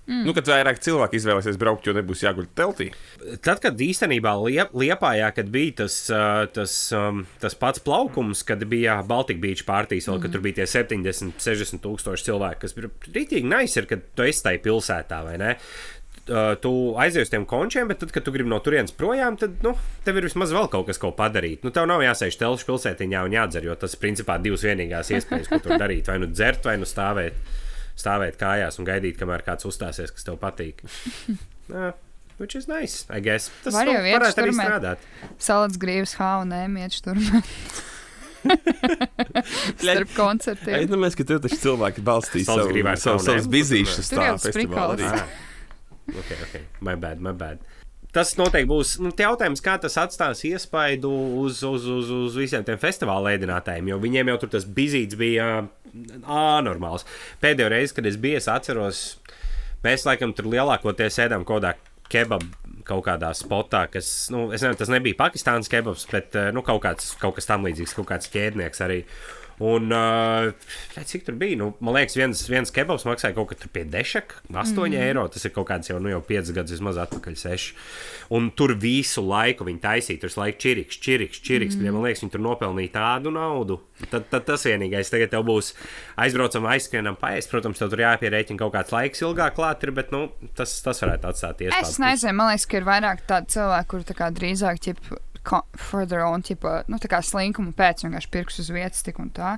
Mm. 0.09 0.25
Nu, 0.25 0.33
kad 0.33 0.49
vairāk 0.49 0.79
cilvēku 0.81 1.19
izvēlēsies 1.19 1.59
braukt, 1.61 1.85
jo 1.85 1.93
nebūs 1.93 2.23
jāguļ 2.25 2.47
teltī. 2.57 2.87
Tad, 3.45 3.59
kad 3.61 3.77
īstenībā 3.77 4.33
liep, 4.41 4.73
Liepājā, 4.73 5.29
kad 5.37 5.51
bija 5.53 5.83
tas, 5.83 5.99
tas, 6.57 6.77
tas 7.43 7.59
pats 7.61 7.85
plaukums, 7.85 8.41
kad 8.49 8.65
bija 8.71 9.03
Baltika 9.05 9.43
Beach 9.43 9.67
pārtīs, 9.69 10.09
vēl, 10.09 10.17
mm. 10.17 10.25
kad 10.25 10.33
tur 10.33 10.45
bija 10.47 10.63
tie 10.63 10.69
70, 10.79 11.37
60 11.45 11.85
tūkstoši 11.85 12.29
cilvēki, 12.31 12.61
kas 12.65 12.77
bija 12.79 12.93
rītīgi 13.19 13.53
nice, 13.53 13.77
ir, 13.77 13.91
kad 13.91 14.09
tu 14.17 14.25
esi 14.25 14.47
tajā 14.49 14.65
pilsētā, 14.65 15.21
vai 15.29 15.37
ne? 15.45 15.53
Tu 16.29 16.73
aizies 17.01 17.29
uz 17.29 17.31
tiem 17.33 17.45
končiem, 17.49 17.89
bet 17.89 18.03
tad, 18.03 18.11
kad 18.13 18.25
tu 18.25 18.33
gribi 18.33 18.51
no 18.53 18.59
turienes 18.65 18.93
projām, 18.97 19.37
tad 19.41 19.61
nu, 19.65 19.73
tev 20.05 20.19
ir 20.21 20.27
vismaz 20.29 20.53
vēl 20.53 20.69
kaut 20.73 20.89
kas, 20.89 21.01
ko 21.01 21.13
padarīt. 21.17 21.65
Nu, 21.65 21.73
tev 21.73 21.89
nav 21.89 22.05
jāsēž 22.05 22.37
telšu 22.41 22.69
pilsētiņā 22.69 23.23
un 23.29 23.37
jādzer, 23.37 23.65
jo 23.65 23.77
tas 23.81 23.97
ir 23.97 24.03
principā 24.03 24.37
divas 24.41 24.65
vienīgās 24.69 25.13
iespējas, 25.17 25.49
ko 25.49 25.61
tur 25.65 25.81
darīt. 25.81 26.09
Vai 26.09 26.19
nu 26.21 26.29
dzert, 26.29 26.69
vai 26.69 26.77
nu 26.81 26.89
stāvēt, 26.89 27.41
stāvēt 27.99 28.39
kājās 28.41 28.79
un 28.79 28.87
gaidīt, 28.89 29.19
kamēr 29.21 29.45
kāds 29.47 29.67
uzstāsies, 29.69 30.13
kas 30.15 30.27
tev 30.29 30.39
patīk. 30.43 30.85
Nā, 31.75 31.93
Which 32.39 32.55
is 32.55 32.69
nice, 32.71 33.05
I 33.11 33.19
guess. 33.19 33.51
Tas 33.65 33.75
Var 33.75 33.89
nu, 33.89 33.93
jau 33.97 34.03
arī 34.21 34.29
šturmēt. 34.31 34.69
strādāt. 34.71 35.07
Salats 35.43 35.79
grīvs 35.83 36.13
H&M 36.21 36.77
iet 36.79 37.01
tur. 37.03 37.19
Starp 39.83 40.13
koncertiem. 40.15 40.77
Aizdomājies, 40.79 41.17
ka 41.19 41.27
tur 41.27 41.41
taču 41.43 41.59
cilvēki 41.65 42.05
balstīs 42.07 42.47
savu, 42.47 42.71
savu, 42.95 43.25
savus 43.27 43.49
bizīšus 43.51 44.13
Tur 44.13 44.23
tā 44.23 44.53
prikals. 44.55 45.03
arī. 45.03 45.11
Ah. 45.11 45.27
Okay, 46.15 46.39
okay. 46.47 46.63
My 46.81 46.95
bad, 46.95 47.19
my 47.21 47.35
bad. 47.37 47.59
Tas 48.19 48.33
noteikti 48.35 48.67
būs 48.67 48.97
nu, 48.99 49.13
jautājums, 49.15 49.61
kā 49.63 49.77
tas 49.79 49.95
atstās 50.03 50.41
iespaidu 50.49 51.11
uz, 51.39 51.61
uz, 51.63 51.85
uz, 51.87 52.09
uz 52.11 52.39
visiem 52.39 52.65
tiem 52.67 52.81
festivāla 52.83 53.37
ēdinātājiem. 53.37 53.93
Jo 53.93 53.99
viņiem 54.03 54.33
jau 54.33 54.41
tur 54.43 54.51
tas 54.57 54.67
bizīts 54.67 55.15
bija 55.21 55.47
anormāls. 56.27 57.07
Pēdējo 57.39 57.69
reizi, 57.71 57.95
kad 57.95 58.09
es 58.11 58.19
biju, 58.19 58.41
es 58.41 58.51
atceros, 58.51 59.03
mēs 59.85 60.03
laikam 60.09 60.35
tur 60.35 60.51
lielākoties 60.51 61.21
ēdām 61.29 61.47
kaut 61.47 61.63
kādā 61.63 61.77
kebabu. 62.11 62.51
Kaut 62.89 63.05
kādā 63.05 63.29
spotā, 63.37 63.83
kas, 63.93 64.07
nu, 64.33 64.47
es 64.49 64.63
nezinu, 64.65 64.79
tas 64.81 64.89
nebija 64.89 65.19
Pakistānas 65.19 65.69
kebabs, 65.69 66.07
bet 66.09 66.33
nu, 66.57 66.63
kaut, 66.65 66.81
kāds, 66.87 67.11
kaut 67.21 67.35
kas 67.37 67.47
tam 67.51 67.67
līdzīgs, 67.69 67.93
kaut 67.99 68.09
kāds 68.09 68.31
ķēdnieks 68.33 68.81
arī. 68.87 69.03
Un, 69.59 69.91
uh, 69.91 70.53
cik 70.95 71.25
tur 71.27 71.35
bija? 71.39 71.59
Nu, 71.59 71.73
man 71.83 71.97
liekas, 71.97 72.15
viens, 72.19 72.45
viens 72.47 72.71
kebabs 72.75 73.07
maksāja 73.09 73.35
kaut 73.35 73.51
kā 73.51 73.71
pie 73.75 73.83
dešaka, 73.89 74.45
8 74.53 74.77
mm. 74.77 75.01
eiro. 75.03 75.25
Tas 75.35 75.49
ir 75.49 75.55
kaut 75.55 75.67
kāds 75.71 75.91
jau, 75.91 75.99
nu, 76.03 76.13
jau 76.13 76.21
5 76.23 76.53
gadus 76.55 76.77
vismaz 76.77 77.01
atpakaļ, 77.03 77.35
6. 77.41 77.73
Un 78.39 78.51
tur 78.55 78.77
visu 78.79 79.25
laiku 79.25 79.67
viņi 79.67 79.83
taisīja, 79.83 80.23
tur 80.23 80.35
laiku 80.39 80.63
čiriks, 80.63 81.01
čiriks, 81.03 81.43
čiriks. 81.43 81.79
Mm. 81.79 81.91
Man 81.97 82.07
liekas, 82.07 82.23
viņi 82.23 82.35
tur 82.37 82.45
nopelnīja 82.45 82.95
tādu 82.95 83.35
naudu. 83.35 83.81
Tad, 84.07 84.29
tad 84.31 84.47
tas 84.47 84.63
vienīgais, 84.69 85.11
tagad 85.11 85.33
tev 85.35 85.43
būs 85.49 85.73
aizbraucam, 86.23 86.69
aizskrienam, 86.71 87.19
paēst. 87.19 87.51
Protams, 87.51 87.81
tev 87.83 87.91
tur 87.91 88.05
jāpierēķina 88.05 88.63
kaut 88.63 88.77
kāds 88.77 88.95
laiks 88.95 89.25
ilgāk 89.27 89.57
klāt, 89.59 89.83
ir, 89.83 89.95
bet 89.97 90.15
nu, 90.15 90.29
tas, 90.59 90.77
tas 90.85 91.03
varētu 91.03 91.33
atstāt 91.33 91.65
iespēju. 91.67 91.89
Es 91.89 91.99
nezinu, 92.03 92.37
man 92.39 92.53
liekas, 92.53 92.69
ka 92.71 92.79
ir 92.79 92.87
vairāk 92.87 93.27
tādu 93.27 93.57
cilvēku, 93.57 93.91
kur 93.91 94.07
tā 94.07 94.19
kā 94.21 94.31
drīzāk 94.35 94.85
ķip, 94.87 95.03
ko- 95.09 95.23
for 95.79 96.07
their 96.07 96.25
own, 96.27 96.45
ķipa, 96.45 96.85
nu, 96.91 97.01
tā 97.03 97.11
kā 97.11 97.23
slinkuma 97.25 97.75
pēc 97.77 98.05
vienkārši 98.05 98.31
pirks 98.35 98.63
uz 98.63 98.71
vietas 98.75 99.05
tik 99.07 99.21
un 99.23 99.33
tā. 99.35 99.57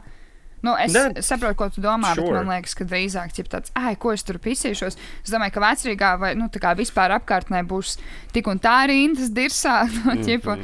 Nu, 0.60 0.74
es 0.76 0.92
ne, 0.92 1.22
saprotu, 1.24 1.56
ko 1.56 1.70
tu 1.72 1.80
domā, 1.80 2.12
sure. 2.16 2.26
bet 2.26 2.44
man 2.44 2.58
liekas, 2.58 2.74
ka 2.76 2.84
drīzāk 2.84 3.32
ir 3.40 3.48
tāds, 3.48 3.72
ah, 3.78 3.88
ko 3.96 4.12
es 4.12 4.24
tur 4.28 4.36
pisīšos. 4.42 4.98
Es 5.24 5.32
domāju, 5.32 5.54
ka 5.56 5.62
vecrīgā 5.64 6.10
vai 6.20 6.34
nu, 6.36 6.50
vispār 6.76 7.14
apkārtnē 7.16 7.62
būs 7.68 7.96
tik 8.34 8.50
un 8.52 8.60
tā 8.60 8.82
rindas 8.90 9.32
dirsā. 9.32 9.82
Nu, 10.10 10.16
ķipa, 10.24 10.56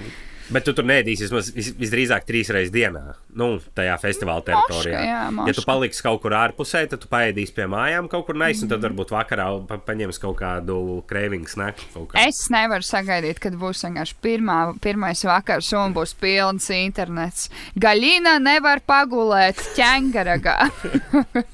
Bet 0.53 0.67
tu 0.67 0.75
tur 0.77 0.87
nedīsi 0.87 1.27
vismaz 1.27 1.49
vis, 1.55 1.73
visdrīzāk 1.75 2.27
trīs 2.27 2.51
reizes 2.55 2.73
dienā, 2.75 3.17
nu, 3.39 3.57
tajā 3.77 3.97
festivāla 3.99 4.45
teritorijā. 4.47 5.01
jā, 5.03 5.23
ja 5.49 5.55
tu 5.57 5.65
paliksi 5.67 6.05
kaut 6.07 6.21
kur 6.23 6.37
ārpusē, 6.39 6.85
tad 6.91 7.03
tu 7.03 7.11
paēdīsi 7.11 7.55
pie 7.57 7.67
mājām 7.71 8.11
kaut 8.13 8.29
kur 8.29 8.39
neizsmeļot, 8.39 8.67
un 8.67 8.73
tad 8.75 8.87
varbūt 8.87 9.15
vakarā 9.15 9.47
pa, 9.67 9.79
paņems 9.89 10.21
kaut 10.23 10.39
kādu 10.39 10.79
krēvingu 11.11 11.51
snaku. 11.51 12.07
Es 12.23 12.45
nevaru 12.53 12.87
sagaidīt, 12.87 13.41
kad 13.43 13.57
būs 13.59 13.83
vienkārši 13.87 14.19
pirmā, 14.23 14.59
pirmais 14.83 15.25
vakars 15.27 15.73
un 15.79 15.97
būs 15.97 16.15
pilns 16.21 16.69
internets. 16.75 17.49
Gaļina 17.83 18.37
nevar 18.43 18.83
pagulēt 18.87 19.61
ķēngaragā. 19.77 20.57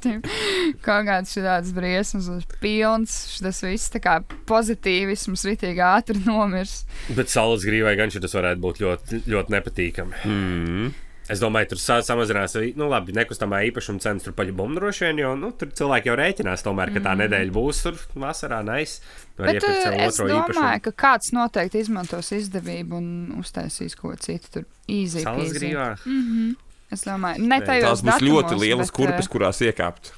Kaut 0.86 1.06
kāds 1.06 1.34
šāds 1.34 1.72
briesmas, 1.74 2.28
pilns. 2.62 3.16
Tas 3.42 3.62
viss 3.64 3.92
tā 3.92 4.02
kā 4.02 4.18
pozitīvisms 4.48 5.46
ritīgi 5.48 5.82
ātri 5.86 6.20
nomirs. 6.26 6.82
Bet 7.16 7.32
saules 7.32 7.64
grīvai 7.66 7.96
gan 7.98 8.12
tas 8.12 8.36
varētu 8.36 8.62
būt 8.62 8.81
ļoti, 8.82 9.22
ļoti 9.32 9.56
nepatīkami. 9.56 10.22
Mm. 10.28 10.92
Es 11.30 11.38
domāju, 11.38 11.70
tur 11.70 11.78
sa 11.78 12.00
samazinās, 12.02 12.56
nu, 12.76 12.88
labi, 12.90 13.14
nekustamā 13.14 13.60
īpašuma 13.68 14.02
cenas 14.02 14.24
tur 14.26 14.34
paļu 14.36 14.56
bumbu 14.58 14.80
droši 14.80 15.06
vien, 15.06 15.20
jo 15.22 15.30
nu, 15.38 15.52
tur 15.56 15.70
cilvēki 15.78 16.10
jau 16.10 16.16
rēķinās, 16.18 16.64
tomēr, 16.66 16.90
ka 16.96 17.02
tā 17.04 17.12
nedēļa 17.20 17.54
būs 17.54 17.82
tur 17.84 18.00
vasarā, 18.18 18.58
nais. 18.66 18.96
Bet 19.38 19.62
sev 19.62 19.94
es 20.02 20.18
domāju, 20.18 20.40
īpašumu. 20.40 20.66
ka 20.88 20.94
kāds 21.04 21.30
noteikti 21.36 21.84
izmantos 21.86 22.32
izdevību 22.34 22.98
un 22.98 23.08
uztaisīs 23.38 23.94
ko 23.98 24.12
citu. 24.18 24.50
Tur 24.58 24.66
īzīgi. 24.90 25.24
Saules 25.28 25.54
grīvā. 25.56 25.88
Es 26.92 27.06
domāju, 27.06 27.46
ne 27.48 27.60
tajos 27.64 27.86
Tās 27.86 28.04
būs 28.04 28.26
ļoti 28.26 28.48
datumos, 28.50 28.64
lielas 28.66 28.90
bet, 28.90 28.96
kurpes, 28.98 29.28
eh, 29.28 29.32
kurās 29.32 29.62
iekāpt. 29.64 30.12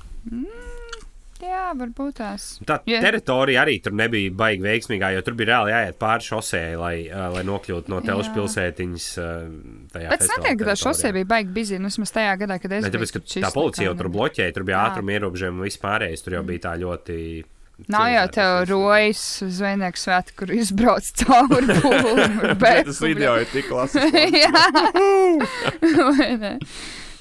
Jā, 1.44 1.64
varbūt 1.76 2.14
tās. 2.22 2.44
Tā 2.66 2.78
Jā. 2.88 3.00
teritorija 3.04 3.62
arī 3.64 3.76
tur 3.84 3.92
nebija 3.96 4.32
baigi 4.38 4.64
veiksmīgā, 4.64 5.10
jo 5.16 5.22
tur 5.26 5.36
bija 5.38 5.50
reāli 5.52 5.74
jāiet 5.74 5.98
pāri 6.00 6.24
šosei, 6.24 6.74
lai, 6.80 6.94
lai 7.10 7.42
nokļūtu 7.46 7.92
no 7.92 8.00
telšu 8.04 8.32
pilsētiņas. 8.36 9.08
Bet 9.94 10.14
es 10.24 10.30
neteiktu, 10.32 10.62
ka 10.64 10.70
tā 10.72 10.76
šosei 10.80 11.12
bija 11.18 11.28
baigi 11.34 11.52
bizī. 11.56 11.80
Nu, 11.82 11.90
vismaz 11.92 12.14
tajā 12.14 12.36
gadā, 12.44 12.60
kad 12.62 12.76
es 12.78 12.86
Ne, 12.86 12.92
tāpēc, 12.94 13.14
ka 13.18 13.24
tā 13.44 13.50
policija 13.54 13.90
jau 13.90 13.96
tur 14.00 14.08
bloķēja, 14.14 14.54
tur 14.56 14.66
bija 14.68 14.84
ātruma 14.88 15.18
ierobežojumi 15.18 15.60
un 15.60 15.68
viss 15.68 15.82
pārējais. 15.82 16.24
Tur 16.24 16.38
jau 16.38 16.44
bija 16.48 16.64
tā 16.70 16.76
ļoti. 16.80 17.18
Nav 17.90 18.04
jau 18.06 18.26
civilizētas. 18.30 18.68
rojas 18.70 19.22
zvejnieku 19.58 19.98
svētku, 19.98 20.36
kur 20.38 20.52
izbrauc 20.54 21.08
cauri 21.20 21.78
būvim. 21.82 22.36
Tas 22.62 23.00
video 23.02 23.32
ir 23.42 23.48
tik 23.50 23.66
klasisks. 23.72 24.14
Jā, 24.38 24.66
Vai 25.82 26.28
ne? 26.38 26.52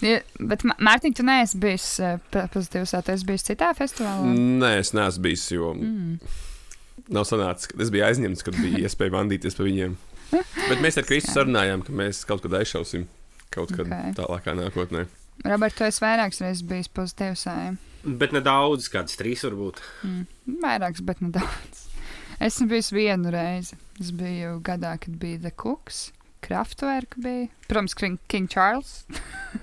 Ja, 0.03 0.19
bet, 0.39 0.65
Mārtiņ, 0.67 1.15
tu 1.15 1.25
neesi 1.27 1.59
bijis 1.63 1.87
eh, 2.03 2.17
pozitīvs, 2.33 2.95
tu 2.95 3.13
esi 3.13 3.27
bijis 3.27 3.45
citā 3.47 3.71
festivālā. 3.77 4.33
Nē, 4.33 4.75
es 4.81 4.93
neesmu 4.95 5.23
bijis, 5.27 5.45
jo 5.55 5.71
mm. 5.77 6.35
nav 7.15 7.27
sanācis, 7.29 7.71
ka 7.71 7.79
es 7.83 7.91
biju 7.93 8.07
aizņemts, 8.09 8.43
kad 8.45 8.57
bija 8.59 8.81
iespēja 8.87 9.15
vandīties 9.15 9.59
pa 9.59 9.67
viņiem. 9.67 9.95
Bet 10.33 10.81
mēs 10.81 10.97
ar 10.97 11.05
Kristu 11.07 11.35
sarunājām, 11.35 11.85
ka 11.85 11.93
mēs 11.95 12.23
kaut 12.27 12.41
kad 12.43 12.55
aizšausim 12.57 13.05
kaut 13.53 13.73
kad 13.75 13.85
Ok. 13.85 13.93
okay. 13.93 14.13
tālākā 14.17 14.55
nākotnē. 14.57 15.05
Robert, 15.45 15.75
tu 15.77 15.85
esi 15.85 16.01
vairākas 16.03 16.41
reizes 16.43 16.65
bijis 16.67 16.89
pozitīvs. 16.93 17.47
Bet 18.03 18.33
nedaudz, 18.35 18.89
kāds 18.91 19.17
trīs 19.19 19.43
varbūt. 19.45 19.81
Vairākas, 20.63 21.03
bet 21.05 21.21
nedaudz. 21.23 21.87
Esmu 22.43 22.67
bijis 22.73 22.91
vienu 22.93 23.31
reizi. 23.33 23.77
Es 24.01 24.11
biju 24.15 24.57
gadā, 24.65 24.95
kad 25.01 25.15
bija 25.21 25.41
The 25.45 25.53
Cooks. 25.63 26.07
Kraftwerk 26.43 27.17
bija. 27.21 27.49
Protams, 27.67 27.95
King, 27.97 28.19
King 28.31 28.49
Charles. 28.51 29.03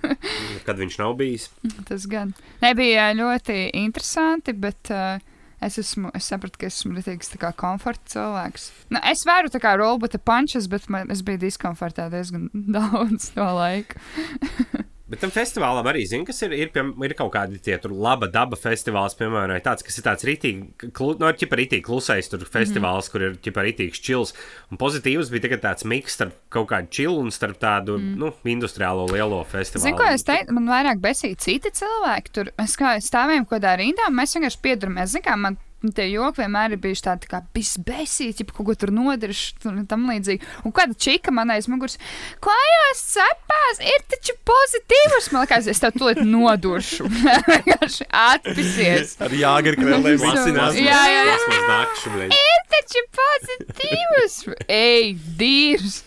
Kad 0.67 0.81
viņš 0.81 1.01
nav 1.01 1.17
bijis. 1.21 1.51
Tas 1.89 2.07
gan 2.11 2.33
nebija 2.63 3.11
ļoti 3.17 3.71
interesanti, 3.79 4.55
bet 4.57 4.93
uh, 4.95 5.19
es, 5.61 5.79
esmu, 5.81 6.11
es 6.17 6.29
sapratu, 6.31 6.61
ka 6.61 6.71
esmu 6.71 6.97
rītīgs 6.97 7.35
komforta 7.61 8.15
cilvēks. 8.15 8.71
Nu, 8.91 9.01
es 9.13 9.25
varu 9.29 9.53
tā 9.53 9.61
kā 9.63 9.77
rolbuta 9.79 10.19
pančus, 10.19 10.69
bet 10.73 10.89
man, 10.93 11.11
es 11.13 11.25
biju 11.27 11.45
diskomfortā 11.45 12.09
diezgan 12.13 12.49
daudz 12.77 13.33
to 13.37 13.51
laiku. 13.61 14.01
Bet 15.11 15.19
tam 15.25 15.33
festivālam 15.35 15.87
arī, 15.91 16.05
zinu, 16.07 16.23
kas 16.29 16.39
ir, 16.47 16.53
ir, 16.55 16.69
piem, 16.71 16.93
ir 17.03 17.17
kaut 17.19 17.33
kādi 17.35 17.59
tie 17.59 17.75
tur 17.83 17.91
laba 17.91 18.29
daba 18.31 18.55
festivāls, 18.55 19.17
piemēram, 19.19 19.57
vai 19.57 19.63
tāds, 19.65 19.83
kas 19.83 19.99
ir 19.99 20.05
tāds 20.07 20.27
rītīgi, 20.29 20.91
klu, 20.95 21.17
no, 21.19 21.33
ķipa 21.35 21.59
rītīgi 21.59 21.83
klusais 21.87 22.31
tur 22.31 22.45
festivāls, 22.47 23.09
mm. 23.09 23.13
kur 23.13 23.25
ir 23.27 23.39
ķipa 23.43 23.65
rītīgs 23.67 24.03
čils. 24.07 24.35
Un 24.71 24.79
pozitīvs 24.79 25.33
bija 25.35 25.49
tagad 25.49 25.65
tāds 25.65 25.87
miks 25.91 26.15
starp 26.15 26.37
kaut 26.55 26.71
kādu 26.71 26.93
čilu 26.95 27.25
un 27.25 27.35
starp 27.35 27.59
tādu, 27.59 27.99
mm. 27.99 28.13
nu, 28.23 28.31
industriālo 28.55 29.09
lielo 29.11 29.41
festivālu. 29.51 29.89
Zinu, 29.89 29.99
ko 29.99 30.13
es 30.15 30.27
teicu, 30.29 30.55
man 30.61 30.71
vairāk 30.71 31.03
besīja 31.03 31.41
citi 31.43 31.75
cilvēki. 31.81 32.37
Tur 32.37 32.53
mēs 32.61 32.79
kā 32.79 32.95
stāvējām 33.03 33.49
kaut 33.49 33.59
kādā 33.59 33.75
rindā, 33.83 34.07
mēs 34.15 34.39
vienkārši 34.39 34.63
pieduramies. 34.63 35.11
Zinu, 35.17 35.27
kā 35.27 35.35
man 35.43 35.59
tie 35.97 36.07
joki 36.13 36.43
vienmēr 36.43 36.75
ir 36.77 36.81
bijuši 36.83 37.05
tādi, 37.07 37.25
tā 37.25 37.31
kā 37.33 37.41
bezbēsīgi, 37.57 38.45
ja 38.45 38.49
kaut 38.53 38.67
ko 38.69 38.75
tur 38.79 38.93
nodarījuši 38.93 39.71
un 39.71 39.87
tam 39.89 40.05
līdzīgi. 40.11 40.45
Un 40.69 40.75
kāda 40.77 40.97
čika 41.01 41.33
man 41.33 41.53
aiz 41.55 41.69
muguras, 41.73 41.97
klājās 42.45 43.01
cepās, 43.15 43.81
ir 43.85 44.05
taču 44.13 44.37
pozitīvs. 44.51 45.31
Man 45.33 45.47
liekas, 45.47 45.71
es 45.73 45.81
tev 45.81 45.97
tūlīt 45.97 46.21
noduršu. 46.27 47.09
Vienkārši 47.51 48.09
atpisies. 48.23 49.17
Ar 49.25 49.33
jāgaru 49.41 49.81
krēlēm 49.81 50.07
Visu- 50.11 50.27
masinās. 50.29 50.77
Jā, 50.77 51.01
jā, 51.15 51.25
jā. 51.31 52.29
Ir 52.29 52.63
taču 52.75 53.05
pozitīvs. 53.17 54.39
Ej, 54.69 55.15
dīrs. 55.41 56.01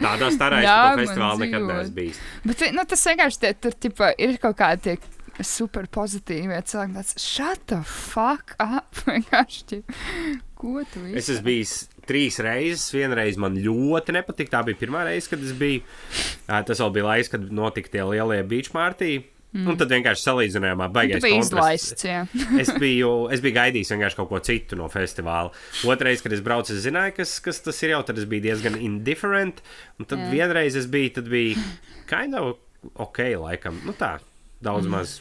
Tādā 0.00 0.30
starā 0.34 0.60
es 0.60 0.68
to 0.68 1.02
festivālu 1.02 1.44
nekad 1.46 1.66
neesmu 1.70 1.96
bijis. 1.96 2.20
Bet 2.44 2.68
nu, 2.76 2.84
tas 2.88 3.08
vienkārši 3.08 3.42
tie, 3.44 3.52
tur 3.56 3.76
tipa, 3.86 4.12
ir 4.20 4.36
kaut 4.42 4.58
kādi 4.60 4.84
tie 4.90 5.13
super 5.42 5.86
pozitīvi 5.90 6.54
cilvēki. 6.62 6.94
Tāds 6.94 7.18
shut 7.18 7.66
the 7.66 7.82
fuck 7.82 8.54
up. 8.62 8.94
Vienkārši, 9.08 9.82
ko 10.54 10.82
tu 10.92 11.02
Es 11.10 11.26
visu? 11.26 11.32
esmu 11.38 11.44
bijis 11.48 11.74
trīs 12.06 12.38
reizes. 12.44 12.88
Vienreiz 12.94 13.36
man 13.40 13.56
ļoti 13.58 14.14
nepatika. 14.14 14.58
Tā 14.58 14.64
bija 14.68 14.78
pirmā 14.84 15.04
reize, 15.08 15.28
kad 15.32 15.42
es 15.42 15.52
biju. 15.56 15.82
Tas 16.46 16.78
vēl 16.80 16.92
bija 16.94 17.08
laiks, 17.10 17.32
kad 17.32 17.46
notika 17.52 17.90
tie 17.96 18.04
lielie 18.06 18.42
beach 18.46 18.70
party. 18.74 19.24
Mm. 19.54 19.68
Un 19.70 19.76
tad 19.78 19.92
vienkārši 19.94 20.24
salīdzinājumā 20.26 20.88
baigais 20.90 21.22
biji 21.22 21.36
kontrasts. 21.38 22.02
izlaists, 22.02 22.58
es, 22.64 22.72
biju, 22.82 23.10
es 23.30 23.38
biju 23.38 23.54
gaidījis 23.54 23.92
vienkārši 23.94 24.18
kaut 24.18 24.28
ko 24.32 24.40
citu 24.42 24.74
no 24.74 24.88
festivāla. 24.90 25.52
Otrreiz, 25.86 26.24
kad 26.24 26.34
es 26.34 26.42
braucu, 26.42 26.74
es 26.74 26.82
zināju, 26.82 27.14
kas, 27.20 27.36
kas 27.44 27.62
tas 27.62 27.78
ir 27.86 27.92
jau. 27.94 28.00
Tad 28.08 28.18
es 28.18 28.26
biju 28.26 28.42
diezgan 28.48 28.74
indifferent. 28.82 29.62
Un 30.02 30.10
tad 30.10 30.24
Jā. 30.24 30.32
vienreiz 30.32 30.74
es 30.80 30.88
biju, 30.90 31.12
tad 31.20 31.30
bija 31.30 31.54
kind 32.10 32.34
of 32.34 32.56
ok, 32.98 33.20
laikam. 33.44 33.78
Nu 33.86 33.94
tā, 33.94 34.16
daudz 34.58 34.88
Mhm. 34.88 34.90
maz. 34.96 35.14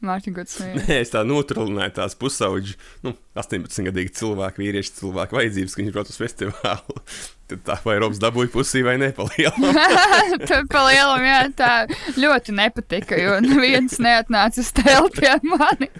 Tas 0.00 0.60
ir? 0.68 0.78
Nē, 0.80 0.96
es 1.04 1.10
tā 1.12 1.20
noturlināju 1.28 1.92
tās 1.98 2.14
pusauģi, 2.16 2.76
nu, 3.04 3.12
18-gadīgi 3.36 4.14
cilvēku, 4.16 4.62
vīriešu 4.62 4.94
cilvēku 5.02 5.36
vajadzības, 5.36 5.74
ka 5.76 5.82
viņi 5.82 5.92
brauc 5.96 6.08
uz 6.12 6.16
festivālu. 6.20 6.96
Tad 7.50 7.64
tā 7.66 7.76
vai 7.84 7.96
Robs 8.00 8.20
dabūja 8.22 8.48
pusī 8.54 8.80
vai 8.86 8.94
nepalielināja. 9.02 10.38
Tur 10.48 10.64
pa 10.70 10.84
lielam, 10.88 11.24
jā, 11.26 11.40
tā 11.58 11.72
ļoti 12.16 12.54
nepatika, 12.56 13.18
jo 13.20 13.36
neviens 13.44 13.98
neatnāca 14.00 14.62
uz 14.62 14.70
telpi 14.78 15.26
ar 15.28 15.42
mani. 15.44 15.90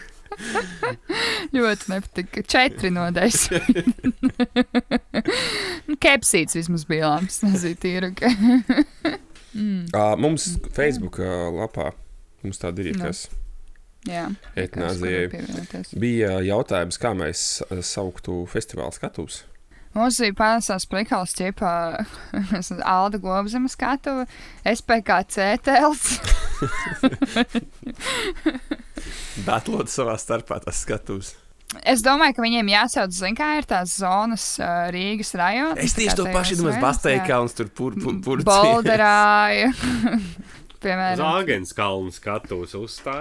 ļoti 1.53 1.91
nepatika. 1.91 2.45
Četri 2.49 2.93
no 2.95 3.09
desmit. 3.13 3.67
Nu, 5.91 5.97
Kepsīts 6.01 6.55
vismaz 6.57 6.87
bija 6.89 7.11
labs. 7.17 7.43
Nezinu, 7.45 7.77
tīra. 7.83 8.13
ka- 8.17 9.19
Uh, 9.51 10.13
mums 10.15 10.45
Facebook 10.77 11.17
ā, 11.19 11.27
lapā 11.51 11.89
mums 12.45 12.61
tāda 12.63 12.85
ir, 12.87 12.93
Nu. 12.95 13.09
kas 13.09 13.25
Jā. 13.27 13.33
Etnāzijai. 14.09 15.29
Bija 16.01 16.41
jautājums, 16.45 17.01
kā 17.01 17.13
mēs 17.17 17.63
ā, 17.69 17.81
sauktu 17.85 18.43
festivālu 18.51 18.97
skatus. 18.97 19.45
Mums 19.91 20.21
bija 20.23 20.37
pārsās 20.39 20.85
plikals 20.87 21.33
ķipā 21.35 21.75
Alda 22.95 23.19
Globzemes 23.19 23.75
skatuve, 23.75 24.29
SPKC 24.63 25.57
telts. 25.67 26.21
Batlot 29.47 29.91
savā 29.91 30.15
starpā 30.21 30.61
tas 30.63 30.83
skatus. 30.85 31.35
Es 31.87 32.03
domāju, 32.03 32.35
ka 32.35 32.43
viņiem 32.43 32.67
jāsauc, 32.73 33.13
zin, 33.15 33.37
kā 33.39 33.53
ir 33.61 33.67
tās 33.71 33.93
zonas 34.01 34.45
uh, 34.59 34.89
Rīgas 34.91 35.31
rajonā. 35.39 35.77
Es 35.79 35.95
tieši 35.95 36.17
to 36.19 36.27
pašu 36.35 36.57
domāju, 36.59 36.81
Basteikāns 36.83 37.55
tur 37.59 37.71
pur, 37.71 37.95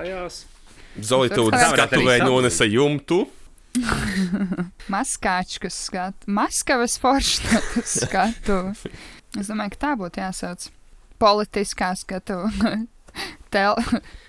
arī 1.00 1.74
skatuvē 1.74 2.20
nonesa 2.26 2.68
jumtu. 2.70 3.26
Maskāčkas 4.94 5.76
skatu. 5.88 6.32
Maskavas 6.34 6.98
forštatas 7.02 7.98
skatu. 8.06 8.62
Es 9.38 9.50
domāju, 9.50 9.76
ka 9.76 9.84
tā 9.84 9.92
būtu 10.00 10.24
jāsauc. 10.24 10.70
Politiskā 11.22 11.94
skatu. 12.00 12.46
Tel, 13.54 13.74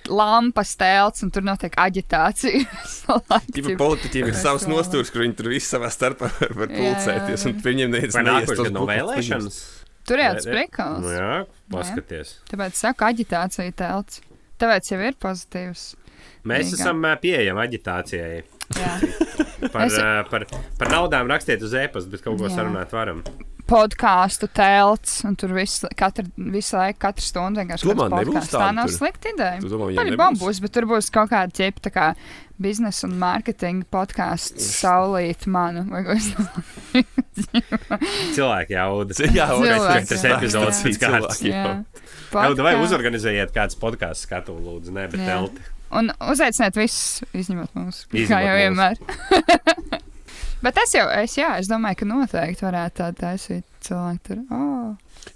lampas 0.09 0.73
telts, 0.81 1.21
un 1.23 1.31
tur 1.35 1.45
notiek 1.45 1.75
aģitācija. 1.79 2.63
Tipa 3.55 3.75
politiķiem 3.79 4.31
ir 4.31 4.39
savs 4.39 4.65
nostūrs, 4.71 5.13
kur 5.13 5.27
viņi 5.27 5.37
tur 5.37 5.51
visi 5.53 5.69
savā 5.69 5.91
starpā 5.93 6.31
var 6.39 6.57
var 6.63 6.73
pulcēties. 6.73 7.45
Un 7.51 7.61
viņiem 7.67 7.93
neies 7.93 8.17
nākošais 8.17 8.73
no 8.73 8.87
vēlēšanas? 8.89 9.61
Tur 10.09 10.25
jau 10.25 10.33
tas 10.39 10.49
nē. 10.49 10.57
prikals. 10.57 11.05
Nu, 11.05 11.13
jā, 11.13 11.35
paskaties. 11.71 12.33
Tāpēc 12.49 12.81
saku, 12.81 13.07
aģitācija 13.11 13.77
telts. 13.77 14.23
Tāpēc 14.61 14.91
jau 14.91 15.01
ir 15.05 15.21
pozitīvs. 15.21 15.85
Mēs 16.49 16.71
Rīgā. 16.71 16.81
esam 16.81 17.05
pieejami 17.23 17.67
aģitācijai. 17.67 18.43
Par, 19.71 19.83
Es- 19.85 19.97
par, 20.31 20.45
par 20.81 20.89
naudām 20.89 21.29
rakstiet 21.29 21.61
uz 21.67 21.75
e-pasta, 21.77 22.09
bet 22.11 22.23
kaut 22.25 22.39
ko 22.41 22.47
Jā. 22.49 22.55
sarunāt 22.57 22.95
varam. 22.97 23.19
podkāstu 23.69 24.49
telts, 24.57 25.19
un 25.29 25.37
tur 25.39 25.53
visu, 25.55 25.87
katru, 25.99 26.25
visu 26.51 26.75
laiku, 26.79 26.99
katru 27.05 27.23
stundu 27.23 27.61
vienkārši 27.61 27.87
kāds 27.87 28.01
nebūs 28.01 28.25
podcasts. 28.33 28.55
Tā 28.57 28.71
nav 28.75 28.89
tur? 28.89 28.95
slikta 28.97 29.31
ideja. 29.35 29.61
Tu 29.63 29.69
domā, 29.71 29.91
viņiem 29.91 30.01
Paļi 30.01 30.15
nebūs? 30.15 30.23
bombus, 30.41 30.61
bet 30.65 30.73
tur 30.75 30.87
būs 30.91 31.11
kaut 31.15 31.31
kāda 31.31 31.55
ķepa, 31.61 31.85
tā 31.87 31.93
kā 31.95 32.07
biznesa 32.61 33.05
un 33.07 33.15
mārketinga 33.21 33.87
podkāsts 33.95 34.71
saulīt 34.81 35.45
manu. 35.47 35.85
Cilvēki. 38.35 38.75
Jā, 38.75 38.87
Cilvēki, 38.97 40.07
Katrs 40.07 40.25
jā. 40.25 40.33
epizodes 40.39 40.81
kārtas. 41.01 41.41
Cilvēki. 41.43 41.53
Jā. 41.53 41.85
Jā, 42.31 42.55
vai 42.65 42.75
uzorganizējiet 42.81 43.53
kāds 43.55 43.79
podkāsts 43.81 44.27
skatu, 44.27 44.57
lūdzu, 44.57 44.95
ne, 44.97 45.07
bet 45.11 45.21
telti. 45.27 45.69
Un 45.91 46.13
uzaiciniet 46.31 46.77
visus, 46.79 47.25
izņemot 47.35 47.75
mūsu. 47.75 48.07
Izņemot 48.13 48.31
Kā 48.31 48.41
jau 48.47 48.57
vienmēr. 48.61 49.01
Bet 50.65 50.77
es 50.83 50.93
jau, 50.93 51.07
es, 51.23 51.35
jā, 51.39 51.55
es 51.57 51.71
domāju, 51.71 52.03
ka 52.03 52.09
noteikti 52.11 52.67
varētu 52.67 52.99
tādu 53.01 53.21
taisīt 53.23 53.65
cilvēku 53.87 54.21
tur. 54.27 54.41
Oh. 54.53 54.91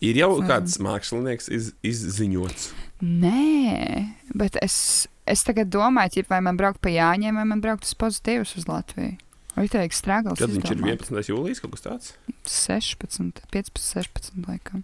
Ir 0.04 0.18
jau 0.20 0.34
Mm. 0.36 0.48
kāds 0.50 0.76
mākslinieks 0.84 1.48
iz, 1.48 1.70
izziņots. 1.80 2.72
Nē, 3.00 4.14
bet 4.36 4.56
es, 4.62 5.08
es 5.26 5.42
tagad 5.44 5.72
domāju, 5.72 6.18
ķip, 6.18 6.28
vai 6.28 6.40
man 6.44 6.60
braukt 6.60 6.80
pa 6.84 6.92
Jāņiem, 6.92 7.40
vai 7.40 7.44
man 7.48 7.64
braukt 7.64 7.88
uz 7.88 7.94
pozitīvus 7.96 8.56
uz 8.60 8.68
Latviju. 8.68 9.16
Ir 9.56 9.92
strāgals? 9.94 10.40
Kad 10.42 10.50
viņš 10.50 10.70
ir 10.74 10.80
11. 10.82 11.30
jūlijas 11.30 11.60
kaut 11.62 11.76
kas 11.76 11.84
tāds? 11.84 12.12
16, 12.44 13.44
15, 13.54 13.80
16 13.80 14.48
laikam. 14.48 14.82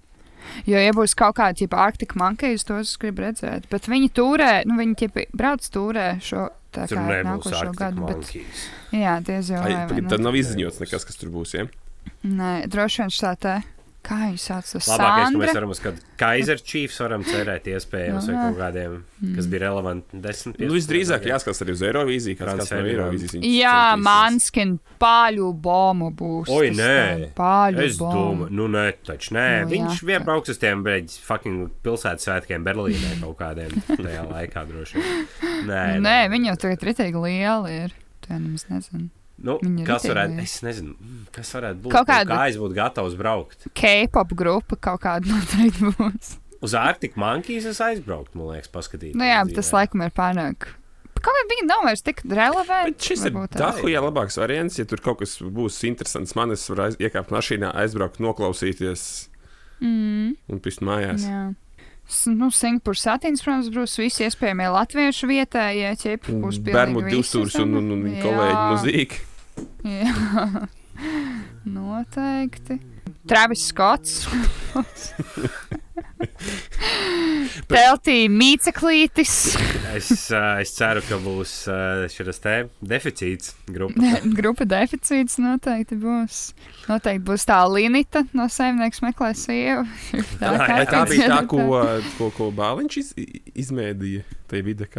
Jo, 0.68 0.80
ja 0.80 0.94
būs 0.96 1.16
kaut 1.18 1.38
kāda 1.40 1.58
tipa 1.62 1.80
Arctic 1.84 2.14
Monkeys, 2.18 2.64
tos 2.68 2.92
es 2.92 3.00
gribu 3.00 3.24
redzēt. 3.26 3.68
Bet 3.72 3.88
viņi 3.90 4.10
turē, 4.16 4.52
nu 4.68 4.78
viņi 4.80 4.96
tipa 5.04 5.26
brauc 5.36 5.66
turē 5.72 6.12
šo 6.24 6.48
tā 6.74 6.86
Tur 6.90 7.00
kā 7.00 7.20
nākošo 7.26 7.72
gadu. 7.78 8.06
Bet, 8.06 8.22
Monkeys. 8.22 8.64
jā, 8.94 9.18
diez 9.26 9.50
jau. 9.52 9.62
Ne? 9.66 10.06
Tad 10.10 10.24
nav 10.24 10.38
izziņots 10.38 10.82
nekas, 10.84 11.06
kas 11.08 11.20
tur 11.20 11.32
būs. 11.34 11.56
Ja? 11.58 11.66
Nē, 12.24 12.54
droši 12.70 13.04
vien 13.04 13.14
tā 13.16 13.34
tā. 13.40 13.56
Kā 14.10 14.16
viņi 14.24 14.40
sauc 14.42 14.66
to 14.66 14.80
Labākais, 14.90 15.28
ka 15.30 15.38
mēs 15.38 15.52
varam 15.54 15.70
uz 15.70 15.80
kādu 15.84 16.00
Kaiser 16.18 16.58
Chiefs 16.66 16.96
varam 16.98 17.22
cerēt 17.22 17.68
iespējams 17.70 18.26
vai 18.26 18.32
Jā. 18.34 18.40
kaut 18.48 18.56
kādiem, 18.58 18.96
kas 19.36 19.46
bija 19.52 19.60
relevanti 19.68 20.18
10, 20.18 20.56
15. 20.56 20.64
Nu, 20.66 20.74
visdrīzāk 20.74 21.28
jāskatās 21.30 21.62
arī 21.62 21.76
uz 21.76 21.84
Eirovīziju, 21.86 22.38
kas 22.40 22.48
Frans 22.48 22.64
tas 22.64 22.72
no. 22.74 22.88
Eirovīzijas. 22.90 23.46
Jā. 23.46 23.76
Manskin 24.02 24.72
paļu 25.00 25.52
bombu 25.62 26.10
būs. 26.18 26.50
Oi, 26.56 26.72
nē. 26.74 26.90
tā, 26.90 27.30
Paļu 27.38 27.84
Es 27.86 28.00
domāju, 28.02 28.50
nu, 28.58 28.66
nē, 28.74 28.84
taču 29.06 29.36
nē. 29.38 29.46
Nu, 29.62 29.70
Viņš 29.76 30.02
vien 30.10 30.26
brauks 30.26 30.50
uz 30.56 30.58
tiem 30.58 30.82
beidz 30.86 31.20
fucking 31.22 31.70
pilsētas 31.86 32.26
svētkiem 32.26 32.66
Berlīnē 32.66 33.14
kaut 33.22 33.38
kādiem 33.44 33.78
tajā 33.94 34.26
laikā 34.26 34.66
droši 34.72 34.98
vien. 34.98 35.24
Nē, 35.70 35.86
Nē, 36.02 36.18
viņi 36.34 36.50
jau 36.50 36.58
tagad 36.66 36.84
ritīgi 36.90 37.24
lieli 37.28 37.78
ir. 37.86 37.96
To 38.26 38.34
jau 38.34 38.42
nemaz 38.42 38.66
nezinu. 38.74 39.06
Nu, 39.40 39.58
viņi 39.62 39.80
ir 39.80 39.86
kas 39.88 40.04
varētu, 40.04 40.34
lieli. 40.36 40.42
es 40.44 40.56
nezinu, 40.66 40.94
mm, 41.00 41.20
kas 41.32 41.52
varētu 41.56 41.80
būt. 41.86 41.92
Kaut 41.94 42.06
kāda- 42.10 42.34
Kā 42.36 42.48
es 42.50 42.56
būtu 42.60 42.74
gatavs 42.76 43.14
braukt? 43.16 43.66
K-pop 43.74 44.34
grupa 44.36 44.76
kaut 44.76 45.00
kāda 45.00 45.24
noteikti 45.32 45.94
būs. 45.96 46.34
Uz 46.60 46.74
Arctic 46.76 47.16
Monkeys 47.16 47.64
es 47.64 47.78
aizbrauktu, 47.80 48.36
man 48.36 48.50
liekas, 48.54 48.68
paskatīt. 48.68 49.14
Nu 49.16 49.24
jā, 49.24 49.38
bet 49.46 49.56
tas 49.56 49.70
laikam 49.72 50.02
ir 50.04 50.10
pārāk. 50.12 50.68
Kaut 51.20 51.36
kā 51.36 51.42
viņi 51.52 51.66
nav 51.68 51.82
vairs 51.84 52.00
tik 52.04 52.20
relevanti. 52.24 52.92
Bet 52.94 53.08
šis 53.10 53.24
ir 53.28 53.32
tā. 53.32 53.58
dahujā 53.60 54.00
labāks 54.00 54.36
variants, 54.40 54.76
ja 54.78 54.84
tur 54.88 55.00
kaut 55.04 55.18
kas 55.20 55.38
būs 55.40 55.80
interesants. 55.88 56.34
Man 56.36 56.52
es 56.52 56.64
varu 56.68 56.86
aiz, 56.86 56.96
iekāpt 57.00 57.28
mašīnā, 57.32 57.72
aizbraukt, 57.80 58.20
noklausīties 58.20 59.28
Mm, 59.80 60.34
un 60.52 60.58
pist 60.60 60.80
mājās. 60.84 61.24
jā. 61.24 61.54
Nu, 62.26 62.48
Singapūras 62.50 63.04
satīns, 63.06 63.40
protams, 63.44 63.68
būs 63.72 63.94
visi 64.00 64.24
iespējamie 64.26 64.66
latviešu 64.74 65.28
vietējie 65.30 65.92
Bērnu 66.74 67.00
pilnīgi 67.00 67.04
visi, 67.04 67.16
divstūrs 67.16 67.54
un, 67.62 67.76
un, 67.78 67.90
un 67.94 68.02
kolēģi 68.20 68.64
mūzika. 68.72 69.20
Jā, 69.86 70.66
noteikti. 71.76 72.80
Travis 73.28 73.68
Skots. 73.70 74.24
Teltī 77.70 78.24
mīceklītis. 78.32 79.32
Es, 79.94 80.10
ā, 80.34 80.60
es 80.62 80.72
ceru, 80.74 81.02
ka 81.06 81.18
būs 81.22 81.52
ā, 81.70 81.78
šis 82.12 82.42
te 82.42 82.54
deficīts 82.92 83.54
grupa. 83.70 84.12
Grupa 84.36 84.66
deficīts 84.68 85.38
noteikti 85.42 85.98
būs. 86.00 86.40
Noteikti 86.88 87.24
būs 87.30 87.46
tā 87.48 87.60
Linita 87.70 88.24
no 88.36 88.48
saimnieks 88.52 89.02
meklē 89.04 89.32
sievu. 89.38 89.86
Tā, 90.40 90.54
kā 90.64 90.80
tā 90.90 91.04
bija 91.10 91.30
tā, 91.32 91.40
ko, 91.50 91.66
ko, 92.18 92.30
ko 92.36 92.50
Bāliņš 92.56 93.00
iz, 93.02 93.12
izmēdīja 93.66 94.26
tajā 94.50 94.66
vidē? 94.66 94.90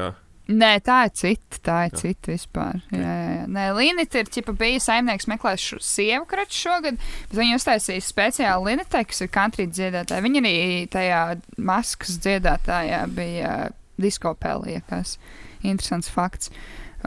Nē, 0.51 0.71
tā 0.83 0.97
ir 1.07 1.13
cita. 1.15 1.59
Tā 1.61 1.77
ir 1.87 1.95
cita 1.99 2.31
vispār. 2.33 2.79
Jā, 2.89 2.99
jā, 2.99 3.31
jā. 3.35 3.43
Nē, 3.53 3.65
Linita 3.77 4.21
ir 4.21 4.31
ķipa, 4.33 4.55
bija 4.57 4.81
saimnieks 4.83 5.27
meklē 5.29 5.53
šo 5.61 5.77
sievu 5.85 6.25
kraču 6.29 6.57
šogad, 6.65 6.99
bet 7.29 7.37
viņi 7.37 7.57
uztaisīja 7.59 8.03
speciāli 8.05 8.71
Linitai, 8.71 9.03
kas 9.09 9.23
ir 9.23 9.31
country 9.33 9.67
dziedātāja. 9.69 10.25
Viņa 10.25 10.43
arī 10.43 10.55
tajā 10.91 11.21
maskas 11.61 12.17
dziedātājā 12.23 13.03
bija 13.13 13.53
disko 14.01 14.33
pēlī, 14.41 14.79
kas 14.89 15.17
interesants 15.61 16.09
fakts. 16.11 16.51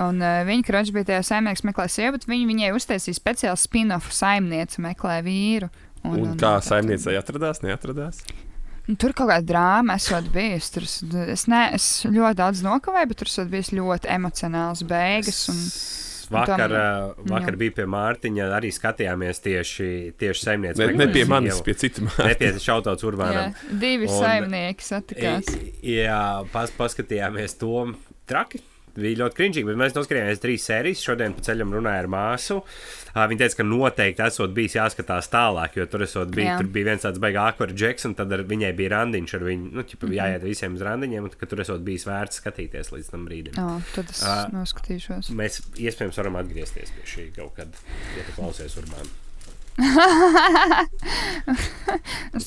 Un 0.00 0.18
uh, 0.22 0.42
viņa 0.46 0.66
kračs 0.66 0.94
bija 0.94 1.12
tajā 1.12 1.26
saimnieks 1.30 1.62
meklē 1.66 1.86
sievu, 1.90 2.16
bet 2.16 2.26
viņi 2.30 2.48
viņai 2.50 2.72
uztaisīja 2.74 3.18
speciāli 3.18 3.60
spin-off 3.60 4.14
saimniece 4.14 4.82
meklē 4.82 5.20
vīru. 5.26 5.70
Un, 6.04 6.18
un 6.20 6.34
kā 6.40 6.56
saimniecei 6.64 7.14
atradās, 7.16 7.62
neatradās? 7.64 8.24
Nu, 8.86 8.96
Tur 9.00 9.14
kaut 9.16 9.30
kāda 9.30 9.46
drāma 9.48 9.94
esot 9.96 10.26
bijusi. 10.34 10.72
Tur 10.74 10.84
es, 11.32 11.46
ne, 11.48 11.62
es 11.72 11.86
ļoti 12.04 12.36
daudz 12.42 12.60
nokavēju, 12.66 13.08
bet 13.12 13.20
tur 13.22 13.30
esot 13.30 13.48
bijis 13.52 13.70
ļoti 13.72 14.10
emocionāls 14.12 14.82
beigas. 14.88 15.44
Un, 15.52 15.60
Vakar, 16.34 16.56
tam- 16.72 17.26
vakar 17.28 17.52
jā. 17.52 17.58
bija 17.60 17.72
pie 17.76 17.84
Mārtiņa, 17.92 18.46
arī 18.56 18.70
skatījāmies 18.72 19.42
tieši, 19.44 19.88
tieši 20.18 20.46
saimniecības 20.46 20.94
Ne, 20.96 21.04
ne 21.04 21.12
pie 21.12 21.24
manis, 21.28 21.58
pie 21.60 21.74
cita 21.76 22.00
Ne 22.24 22.34
pie 22.40 22.48
šautauts 22.64 23.04
jā, 23.04 23.10
urbānam. 23.10 23.52
divi 23.70 24.08
Un- 24.08 24.22
saimnieki 24.22 24.86
satikās. 24.86 25.50
Jā, 25.84 26.22
pas, 26.50 26.72
paskatījāmies 26.80 27.58
to 27.60 27.92
traki. 28.26 28.62
Bija 28.94 29.18
ļoti 29.24 29.34
crinžīgi, 29.40 29.66
bet 29.66 29.78
mēs 29.80 29.94
noskatījāmies 29.96 30.38
trīs 30.42 30.64
sērijas. 30.68 31.00
Šodien 31.02 31.32
pa 31.34 31.42
ceļam 31.42 31.72
runāja 31.74 32.04
ar 32.04 32.08
māsu. 32.12 32.60
Viņa 33.14 33.40
teica, 33.40 33.56
ka 33.60 33.64
noteikti 33.66 34.22
esot 34.26 34.52
bijis 34.54 34.74
jāskatās 34.76 35.28
tālāk, 35.32 35.74
jo 35.78 35.86
tur, 35.90 36.02
esot 36.06 36.30
bij, 36.34 36.44
Jā. 36.48 36.56
tur 36.58 36.66
bija 36.74 36.88
viens 36.92 37.02
tāds 37.06 37.18
baigā 37.22 37.44
akvara 37.52 37.74
džeks, 37.74 38.06
un 38.08 38.14
tad 38.18 38.32
ar 38.34 38.42
viņai 38.50 38.70
bija 38.78 38.92
randiņš 38.94 39.34
ar 39.38 39.44
viņu. 39.48 39.70
Nu, 39.74 39.82
ķipa, 39.86 40.06
Mhm. 40.08 40.14
jāiet 40.18 40.42
visiem 40.46 40.74
uz 40.78 40.82
randiņiem, 40.86 41.22
un 41.26 41.30
ka 41.38 41.46
tur 41.46 41.58
esot 41.62 41.82
bijis 41.86 42.06
vērts 42.06 42.40
skatīties 42.42 42.90
līdz 42.94 43.10
tam 43.10 43.26
brīdim. 43.26 43.58
Oh, 43.58 43.82
tad 43.94 44.10
es 44.10 44.22
uh, 44.22 44.46
noskatīšos. 44.54 45.30
Mēs 45.34 45.60
iespējams 45.78 46.18
varam 46.22 46.36
atgriezties 46.42 46.90
pie 46.94 47.04
šī 47.06 47.28
kaut 47.36 47.54
kad, 47.56 47.68
ja 48.18 48.22
tu 48.26 48.32
klausies 48.40 48.74
urbāni. 48.82 49.10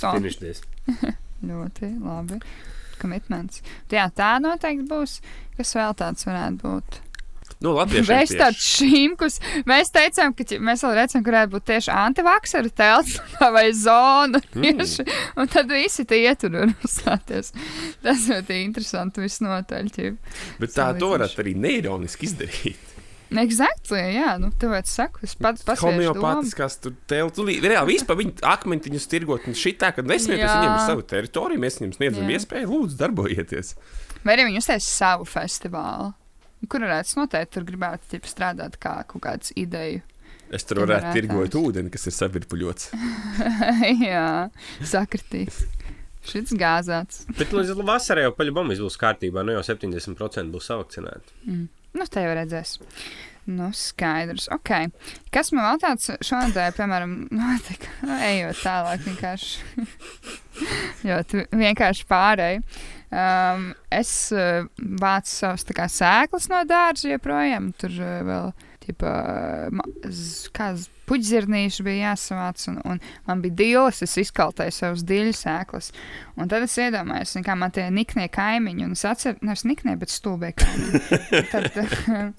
To 0.02 0.12
Finišties. 0.16 0.62
ļoti 1.50 1.90
labi. 2.02 2.40
Komitments. 3.02 3.64
Jā, 3.94 4.08
tā 4.14 4.38
noteikti 4.44 4.88
būs. 4.90 5.20
Kas 5.58 5.76
vēl 5.78 5.94
tāds 5.98 6.28
varētu 6.28 6.64
būt? 6.64 7.04
Nu. 7.64 7.74
Mēs 7.90 8.36
tāds 8.38 8.62
šīmkus, 8.78 9.40
mēs 9.66 9.90
teicām, 9.94 10.36
ka 10.38 10.46
mēs 10.62 10.84
vēl 10.86 10.94
redzam, 11.00 11.24
ka 11.26 11.32
varētu 11.32 11.54
būt 11.56 11.66
tieši 11.72 11.94
antivaksaru 11.94 12.70
telts 12.78 13.16
vai 13.56 13.72
zona 13.74 14.42
tieši, 14.54 15.08
un 15.42 15.50
tad 15.50 15.72
visi 15.72 16.06
tie 16.06 16.28
ietur 16.28 16.60
un 16.62 16.76
uzstāties. 16.86 17.56
Tas 18.04 18.28
ļoti 18.30 18.60
interesanti 18.62 19.26
visnotaļ. 19.26 19.90
Bet 20.62 20.76
tā 20.76 20.92
to 21.00 21.10
varētu 21.16 21.42
arī 21.46 21.56
neironiski 21.58 22.30
izdarīt. 22.30 22.97
Exactly, 23.36 24.00
jā, 24.16 24.38
nu, 24.40 24.54
tu 24.56 24.70
vairs 24.72 24.94
saku, 24.96 25.20
es 25.28 25.34
pats 25.36 25.66
domu. 25.68 25.82
Homeopātiskās 25.84 26.78
tur 26.84 26.94
telpu. 27.12 27.44
Reāli 27.44 27.98
vispār 27.98 28.20
viņi 28.22 28.38
akmentiņus 28.48 29.08
tirgot 29.12 29.50
un 29.50 29.58
šitā, 29.58 29.92
kad 29.96 30.08
nesmieties, 30.08 30.48
viņiem 30.48 30.72
ir 30.72 30.86
sava 30.86 31.04
teritorija, 31.12 31.62
mēs 31.62 31.82
viņiem 31.82 31.96
sniedzam 31.98 32.32
Jā. 32.32 32.40
iespēju, 32.40 32.70
lūdzu, 32.72 33.00
darbojieties. 33.02 33.74
Vai 34.24 34.38
arī 34.38 34.48
viņi 34.48 34.64
uztaisīs 34.64 35.00
savu 35.04 35.28
festivālu? 35.28 36.14
Kur 36.72 36.88
varētu 36.88 37.20
noteikti 37.20 37.58
tur 37.58 37.68
gribētu 37.68 38.16
ķip, 38.16 38.30
strādāt 38.32 38.80
kā 38.82 38.96
kaut 39.12 39.26
kāds 39.28 39.52
ideju. 39.60 40.02
Es 40.48 40.64
tur 40.64 40.86
varētu 40.86 41.12
tirgot 41.18 41.58
ūdeni, 41.60 41.92
kas 41.92 42.08
ir 42.08 42.16
savirpuļots. 42.16 42.94
jā, 44.08 44.28
sakritīs. 44.88 45.66
Šis 46.28 46.52
gāzāts. 46.60 47.26
Bet 47.38 47.54
līdz 47.56 47.76
vasarai 47.88 48.26
jau 48.26 48.34
paļbam 48.36 48.72
būs 48.72 48.98
kārtībā, 49.00 49.44
nu 49.48 49.56
jau 49.56 49.64
70% 49.68 50.52
būs 50.52 50.72
savakcinēti. 50.72 51.36
Nu, 51.98 52.06
te 52.06 52.22
jau 52.22 52.36
redzēs. 52.38 52.78
Nu, 53.48 53.70
skaidrs. 53.72 54.50
Ok. 54.52 54.74
Kas 55.32 55.54
man 55.56 55.70
vēl 55.70 55.80
tāds 55.80 56.10
šodien, 56.28 56.74
piemēram, 56.76 57.14
notika? 57.32 57.90
Nu, 58.04 58.18
ejot 58.28 58.60
tālāk, 58.60 59.06
vienkārši. 59.08 59.86
ļoti 61.08 61.46
vienkārši 61.56 62.08
pārēj. 62.10 62.60
Um, 63.08 63.70
es 63.94 64.12
uh, 64.36 64.66
vācu 64.78 65.32
savus 65.32 65.64
kā 65.72 65.88
sēklas 65.88 66.50
no 66.52 66.60
dārza 66.68 67.14
joprojām. 67.14 67.72
Tur 67.80 67.96
uh, 67.96 68.18
vēl, 68.28 68.52
tipā, 68.52 68.67
ma- 69.76 69.88
z- 70.06 70.52
kā 70.56 70.72
z- 70.78 70.90
puķzirnīši 71.08 71.86
bija 71.88 72.12
jāsavāc, 72.12 72.64
un, 72.72 72.80
un 72.88 73.00
man 73.28 73.42
bija 73.44 73.56
dīles, 73.62 74.02
es 74.04 74.18
izkaltēju 74.24 74.76
savus 74.76 75.06
diļu 75.08 75.36
sēklas. 75.38 75.92
Un 76.36 76.52
tad 76.52 76.66
es 76.66 76.76
iedomājos, 76.80 77.36
kā 77.46 77.56
man 77.60 77.72
tie 77.76 77.88
niknie 77.94 78.28
kaimiņi, 78.32 78.86
un 78.88 78.98
es 78.98 79.06
atceros, 79.08 79.40
nevis 79.46 79.64
niknie, 79.70 79.96
bet 80.00 80.12
stulbie 80.12 80.52
kaimiņi. 80.58 81.00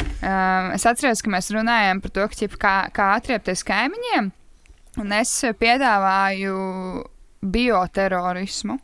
um, 0.26 0.70
es 0.74 0.86
atceros, 0.86 1.22
ka 1.22 1.32
mēs 1.32 1.50
runājām 1.54 2.02
par 2.02 2.14
to, 2.16 2.26
ka, 2.30 2.40
ķip, 2.42 2.58
kā, 2.60 2.74
kā 2.94 3.12
atriepties 3.18 3.62
kaimiņiem. 3.66 4.30
Un 5.00 5.12
es 5.14 5.32
piedāvāju 5.60 6.56
bioterorismu. 7.46 8.78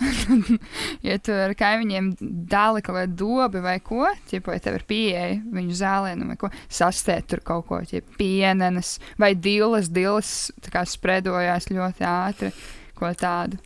ja 1.06 1.16
tu 1.22 1.34
ar 1.36 1.54
kaimiņiem 1.58 2.12
dāli 2.50 2.82
kaut 2.84 2.98
kādu 2.98 3.16
dobi 3.22 3.62
vai 3.64 3.76
ko, 3.84 4.06
ķipa, 4.30 4.52
vai 4.54 4.60
tev 4.62 4.78
ir 4.78 4.86
pieeja 4.88 5.26
viņu 5.54 5.76
zālēnu 5.78 6.28
vai 6.30 6.38
ko, 6.40 6.50
sastēt 6.72 7.28
tur 7.32 7.42
kaut 7.46 7.66
ko, 7.70 7.80
ķipa, 7.88 8.16
pienenes 8.20 8.96
vai 9.20 9.32
dilas, 9.38 9.90
dilas, 9.92 10.52
spredojās 10.92 11.70
ļoti 11.72 12.08
ātri, 12.08 12.52
ko 12.98 13.12
tādu. 13.18 13.60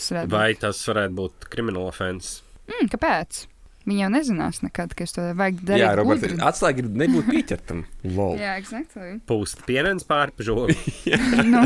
Tas. 0.00 0.26
Vai 0.32 0.52
tas 0.58 0.80
varētu 0.88 1.16
būt 1.16 1.48
krimināla 1.52 1.92
offense? 1.92 2.40
Mm, 2.68 2.88
kāpēc? 2.92 3.44
Viņi 3.88 4.02
jau 4.04 4.08
nezinās 4.12 4.58
nekad, 4.60 4.92
ka 4.94 5.06
es 5.06 5.14
to 5.16 5.22
vajag 5.38 5.62
darīt. 5.64 5.80
Jā, 5.80 5.92
Roberts, 5.96 6.20
gudri. 6.26 6.36
atslēga 6.44 6.82
ir 6.82 6.88
nebūt 7.00 7.30
pieķertam. 7.32 7.78
Lol. 8.16 8.36
Jā, 8.40 8.58
exactly. 8.60 9.14
Pūst 9.30 9.62
pienens 9.68 10.04
pāri 10.08 10.34
pa 10.36 10.44
žogu. 10.46 10.76
nu, 11.52 11.62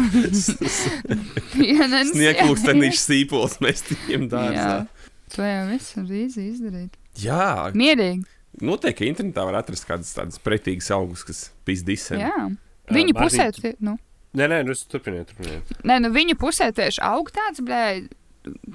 pienenes, 1.55 2.13
jā. 2.15 2.15
Snieglūkstenīšu 2.15 3.03
sīpols 3.03 3.59
mēs 3.65 3.83
Jā, 3.91 4.21
dārzā. 4.31 4.71
to 5.35 5.43
jau 5.49 5.67
viss 5.73 5.97
var 5.99 6.15
īsi 6.23 6.47
izdarīt. 6.53 6.97
Jā, 7.23 7.49
Mierīgi. 7.75 8.25
noteikti 8.63 9.11
internetā 9.11 9.45
var 9.51 9.61
atrast 9.63 9.87
kādas 9.89 10.15
tādas 10.15 10.41
pretīgas 10.43 10.91
augus, 10.95 11.27
kas 11.27 11.45
pizdisē. 11.67 12.19
Jā. 12.23 12.49
Viņu 12.95 13.15
Mārtiņ, 13.17 13.59
pusē, 13.59 13.75
nu, 13.83 13.99
Nē, 14.35 14.49
nē, 14.51 14.57
nu, 14.67 14.75
turpiniet, 14.91 15.29
turpiniet. 15.31 15.69
nē, 15.87 16.01
nu 16.03 16.11
viņu 16.15 16.35
pusē 16.41 16.67
tieši 16.75 16.99
aug 17.07 17.29
tāds, 17.35 17.63
blē, 17.63 17.85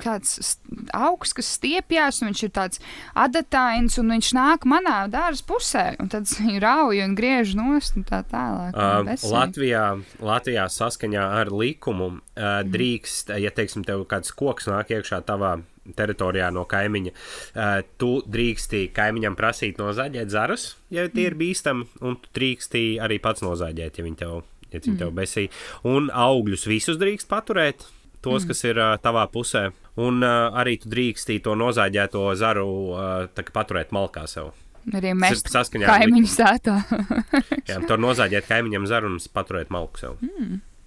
kāds 0.02 0.58
augs, 0.96 1.34
kas 1.38 1.50
stiepjas, 1.58 2.22
un 2.22 2.32
viņš 2.32 2.44
ir 2.46 2.54
tāds 2.56 2.82
adatains, 3.18 3.98
un 4.02 4.14
viņš 4.16 4.32
nāk 4.38 4.68
manā 4.70 5.02
dārza 5.12 5.46
pusē, 5.48 5.86
un 6.02 6.12
tad 6.12 6.26
es 6.30 6.38
viņu 6.42 6.62
rauju 6.64 7.06
un 7.06 7.16
griežu 7.18 7.60
nost 7.60 7.98
un 8.00 8.06
tā 8.08 8.22
tālāk. 8.30 8.76
Uh. 8.76 9.12
Latvijā, 9.30 9.86
Latvijā 10.26 10.68
saskaņā 10.74 11.26
ar 11.42 11.52
likumu 11.54 12.12
uh, 12.16 12.62
drīkst, 12.66 13.34
ja 13.42 13.54
teiksim, 13.56 13.86
tev 13.88 14.06
kāds 14.10 14.34
koks 14.36 14.70
nāk 14.72 14.94
iekšā 14.96 15.22
tavā 15.28 15.58
teritorijā 15.98 16.52
no 16.54 16.66
kaimiņa, 16.70 17.14
uh, 17.14 17.80
tu 18.02 18.12
drīksti 18.30 18.90
kaimiņam 18.96 19.38
prasīt 19.40 19.82
nozaģēt 19.82 20.34
zarus, 20.34 20.72
ja 20.94 21.08
tie 21.14 21.30
ir 21.30 21.38
bīstami, 21.40 21.88
un 22.06 22.20
tu 22.22 22.34
drīksti 22.38 22.84
arī 23.04 23.22
pats 23.24 23.46
nozaģēt, 23.46 24.02
ja 24.02 24.06
viņi 24.06 24.20
tev, 24.22 24.42
ja 24.70 24.84
viņi 24.86 25.00
tev 25.02 25.16
besī. 25.18 25.48
Un 25.90 26.12
augļus 26.14 26.68
visus 26.70 27.00
drīkst 27.02 27.30
paturēt. 27.32 27.88
Tos, 28.20 28.44
kas 28.44 28.66
ir 28.68 28.80
uh, 28.82 28.98
tavā 29.00 29.24
pusē, 29.32 29.70
un 30.00 30.20
uh, 30.20 30.50
arī 30.60 30.76
tu 30.82 30.90
drīksti 30.92 31.40
to 31.46 31.54
nozāģēto 31.56 32.26
zaru 32.40 32.68
uh, 32.92 33.30
kā 33.32 33.54
paturēt 33.56 33.94
malkā 33.96 34.26
sev. 34.28 34.52
Arī 34.96 35.14
mēs 35.18 35.44
saskaņā 35.48 35.88
ar 35.88 36.02
kaimiņu 36.04 36.30
sētā. 36.32 36.78
Jā, 37.70 37.82
tur 37.88 38.00
nozāģēt 38.02 38.48
kaimiņam 38.50 38.88
zaru 38.90 39.14
un 39.14 39.20
paturēt 39.34 39.72
malku 39.74 40.02
sev. 40.02 40.18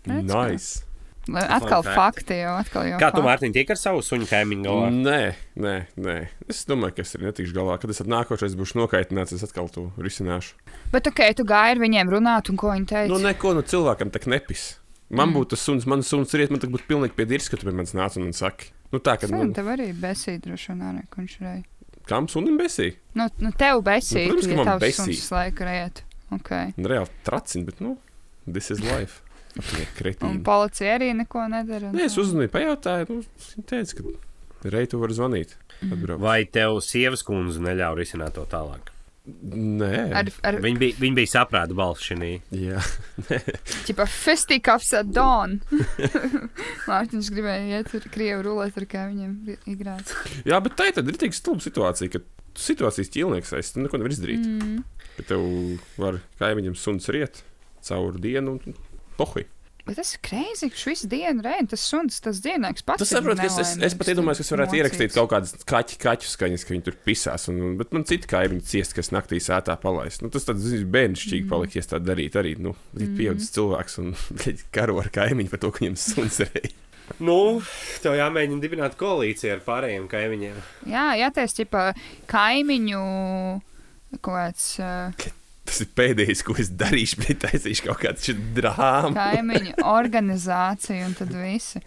Nice. 0.07 0.83
atkal 1.30 1.85
fact. 1.87 1.95
fakti 1.95 2.41
jau, 2.41 2.57
atkal 2.59 2.89
jau. 2.89 2.99
Kā 2.99 3.12
tu, 3.12 3.20
fakti. 3.20 3.26
Mārtiņ, 3.28 3.55
tiek 3.55 3.70
ar 3.70 3.78
savu 3.78 4.03
suņu 4.03 4.26
kaimiņu 4.30 4.66
galā? 4.66 4.91
Nē, 4.97 5.20
nē, 5.62 5.74
nē. 6.03 6.16
Es 6.51 6.64
domāju, 6.66 6.97
ka 6.97 7.07
es 7.07 7.14
arī 7.16 7.30
netikšu 7.30 7.55
galā. 7.57 7.78
Kad 7.80 7.95
es 7.95 8.03
nākošais 8.03 8.59
būšu 8.59 8.80
nokaitināts, 8.80 9.37
es 9.37 9.47
atkal 9.47 9.70
to 9.72 9.87
risināšu. 10.03 10.59
Bet 10.93 11.09
ok, 11.12 11.22
tu 11.39 11.47
gāji 11.49 11.76
ar 11.76 11.83
viņiem 11.85 12.12
runāt, 12.16 12.51
un 12.51 12.59
ko 12.61 12.74
viņi 12.74 12.89
teica? 12.91 13.12
Nu, 13.12 13.22
neko 13.22 13.55
no 13.55 13.62
cilvēkam 13.62 14.11
tak 14.14 14.26
nepis. 14.33 14.72
Man 15.12 15.28
mm. 15.28 15.36
būtu 15.36 15.52
tas 15.52 15.64
suns, 15.66 15.84
mans 15.88 16.08
suns 16.08 16.32
riet, 16.38 16.52
man 16.52 16.62
tak 16.62 16.72
būtu 16.72 16.88
pilnīgi 16.88 17.16
piedirs, 17.18 17.50
ka 17.52 17.58
tu 17.60 17.68
pie 17.68 17.74
manis 17.76 17.92
nāc 17.96 18.16
un 18.16 18.30
man 18.30 18.36
saki. 18.36 18.70
Nu 18.92 19.00
tā, 19.00 19.18
ka, 19.20 19.28
Sen, 19.28 19.36
nu, 19.36 19.56
tev 19.56 19.68
arī 19.72 19.90
besīja 19.96 20.40
droši 20.44 20.72
vien 20.72 20.86
ārā 20.88 21.02
konšrei. 21.12 21.58
kam 22.08 22.28
sunim 22.32 22.56
besī? 22.60 22.94
Nu, 23.16 23.28
nu 23.40 23.52
tev 23.56 23.82
besīja, 23.84 24.28
Nu, 24.28 24.38
protams, 24.38 24.48
ka 24.48 24.52
ja 24.52 24.58
man 24.58 24.70
tavs 24.70 24.84
besīja. 24.86 25.18
suns 25.18 25.30
laiku 25.32 25.68
riet. 25.68 26.02
Okay. 26.32 26.72
Un 26.80 26.88
reāli 26.88 27.12
tracina, 27.26 27.68
bet, 27.68 27.80
nu, 27.84 27.98
this 28.48 28.70
is 28.72 28.80
life. 28.80 29.20
Un 30.24 30.40
policija 30.44 30.96
arī 30.96 31.10
neko 31.16 31.44
nedara. 31.52 31.90
Nē, 31.92 32.06
es 32.08 32.16
uzzvanīju, 32.16 32.52
pajautāju, 32.54 33.08
nu, 33.12 33.24
viņa 33.50 33.66
teica, 33.68 33.98
ka 34.62 34.72
reitu 34.72 35.00
var 35.02 35.12
zvanīt. 35.12 35.58
Atbrauc. 35.82 36.22
Vai 36.22 36.38
tev 36.48 36.78
sievas 36.84 37.24
kundze 37.26 37.60
neļauj 37.60 37.98
risināt 38.00 38.36
to 38.38 38.46
tālāk? 38.48 38.91
Nē, 39.22 39.90
Ar, 40.18 40.28
ar 40.42 40.56
Viņa 40.64 40.80
bija, 40.80 40.96
viņa 40.98 41.14
bija 41.20 41.30
saprāta 41.30 41.76
balss 41.78 42.02
šī. 42.08 42.32
Jā, 42.58 42.80
ķipa 43.86 44.06
fisticuffs 44.10 44.90
at 44.98 45.12
dawn. 45.14 45.60
Mārtiņš 46.88 47.28
gribēja 47.30 47.78
iet 47.78 47.94
ar 48.00 48.08
krievu 48.10 48.42
rulēt 48.48 48.80
ar 48.80 48.88
kaimiņiem 48.90 49.36
igrāt. 49.70 50.10
Jā 50.48 50.58
bet 50.64 50.74
tā 50.78 50.90
ir 50.90 50.98
rītīga 51.06 51.38
stulba 51.38 51.62
situācija, 51.62 52.10
ka 52.16 52.22
tu 52.24 52.64
situācijas 52.66 53.14
ķīlnieks 53.14 53.54
esi, 53.60 53.76
tu 53.76 53.84
neko 53.84 54.02
nevar 54.02 54.16
izdarīt. 54.16 54.42
Mm. 54.42 54.82
Ka 55.20 55.28
tev 55.30 55.46
var 56.02 56.18
kaimiņam 56.42 56.74
suns 56.78 57.06
riet 57.14 57.44
caur 57.86 58.18
dienu 58.22 58.58
un 58.58 58.76
pohui. 59.20 59.46
Bet 59.83 59.97
tas 59.99 60.12
ir 60.14 60.20
krēsli, 60.22 60.68
ka 60.70 60.91
visu 60.93 61.09
dienu 61.11 61.43
reizē 61.43 61.72
tas 61.72 61.85
suns, 61.91 62.20
tas 62.22 62.39
dzīvnieks 62.45 62.85
pats. 62.87 63.03
Tas 63.03 63.11
saprot, 63.16 63.41
ka 63.41 63.49
es, 63.49 63.57
es, 63.59 63.72
es 63.89 63.97
pat 63.99 64.12
iedomājos, 64.12 64.39
ka 64.39 64.47
es 64.47 64.53
varētu 64.55 64.78
ierakstīt 64.78 65.16
kaut 65.16 65.33
kādas 65.33 65.57
kaķu, 65.66 65.99
kaķu 66.05 66.30
skaņas, 66.30 66.66
ka 66.68 66.74
viņi 66.76 66.87
tur 66.87 66.99
pisās. 67.03 67.49
Un, 67.51 67.59
un- 67.66 67.74
bet 67.80 67.91
man 67.97 68.07
citi 68.07 68.30
kaimiņi 68.30 68.62
ciest, 68.68 68.95
kas 68.95 69.11
naktī 69.14 69.41
sētā 69.43 69.74
palaist. 69.83 70.22
Nu, 70.22 70.30
tas 70.30 70.47
tāds 70.47 70.70
bērnišķīgi 70.95 71.51
palika, 71.51 71.80
ja 71.80 71.91
tā 71.97 71.99
darītu 71.99 72.43
arī. 72.45 72.55
Nu, 72.62 72.76
mm. 72.95 73.18
pieaudzis 73.18 73.51
cilvēks 73.59 73.99
un 74.05 74.14
karo 74.76 75.01
ar 75.03 75.11
kaimiņu 75.18 75.51
par 75.51 75.64
to, 75.66 75.74
ka 75.74 75.83
viņam 75.83 75.99
suns 75.99 76.39
reja. 76.47 76.72
Nu, 77.18 77.37
tev 78.07 78.14
jāmēģina 78.16 78.62
dibināt 78.62 78.95
koalīciju 79.01 79.57
ar 79.57 79.66
pārējiem 79.66 80.07
kaimiņiem. 80.09 80.64
Jā, 80.95 81.11
jāties 81.18 81.59
ķipa 81.59 81.89
kaimiņu 82.30 83.05
kaut 84.22 84.30
kāds. 84.30 84.74
Uh, 84.78 85.33
Tas 85.72 85.86
ir 85.86 85.92
pēdējais, 85.96 86.42
ko 86.44 86.52
es 86.60 86.68
darīšu, 86.76 87.22
bet 87.22 87.38
taisīšu 87.46 87.86
kaut 87.86 88.02
kādu 88.02 88.34
drāmu. 88.58 89.14
kaimiņu 89.16 89.86
organizācija 89.88 91.06
un 91.06 91.14
tad 91.16 91.32
visi. 91.32 91.80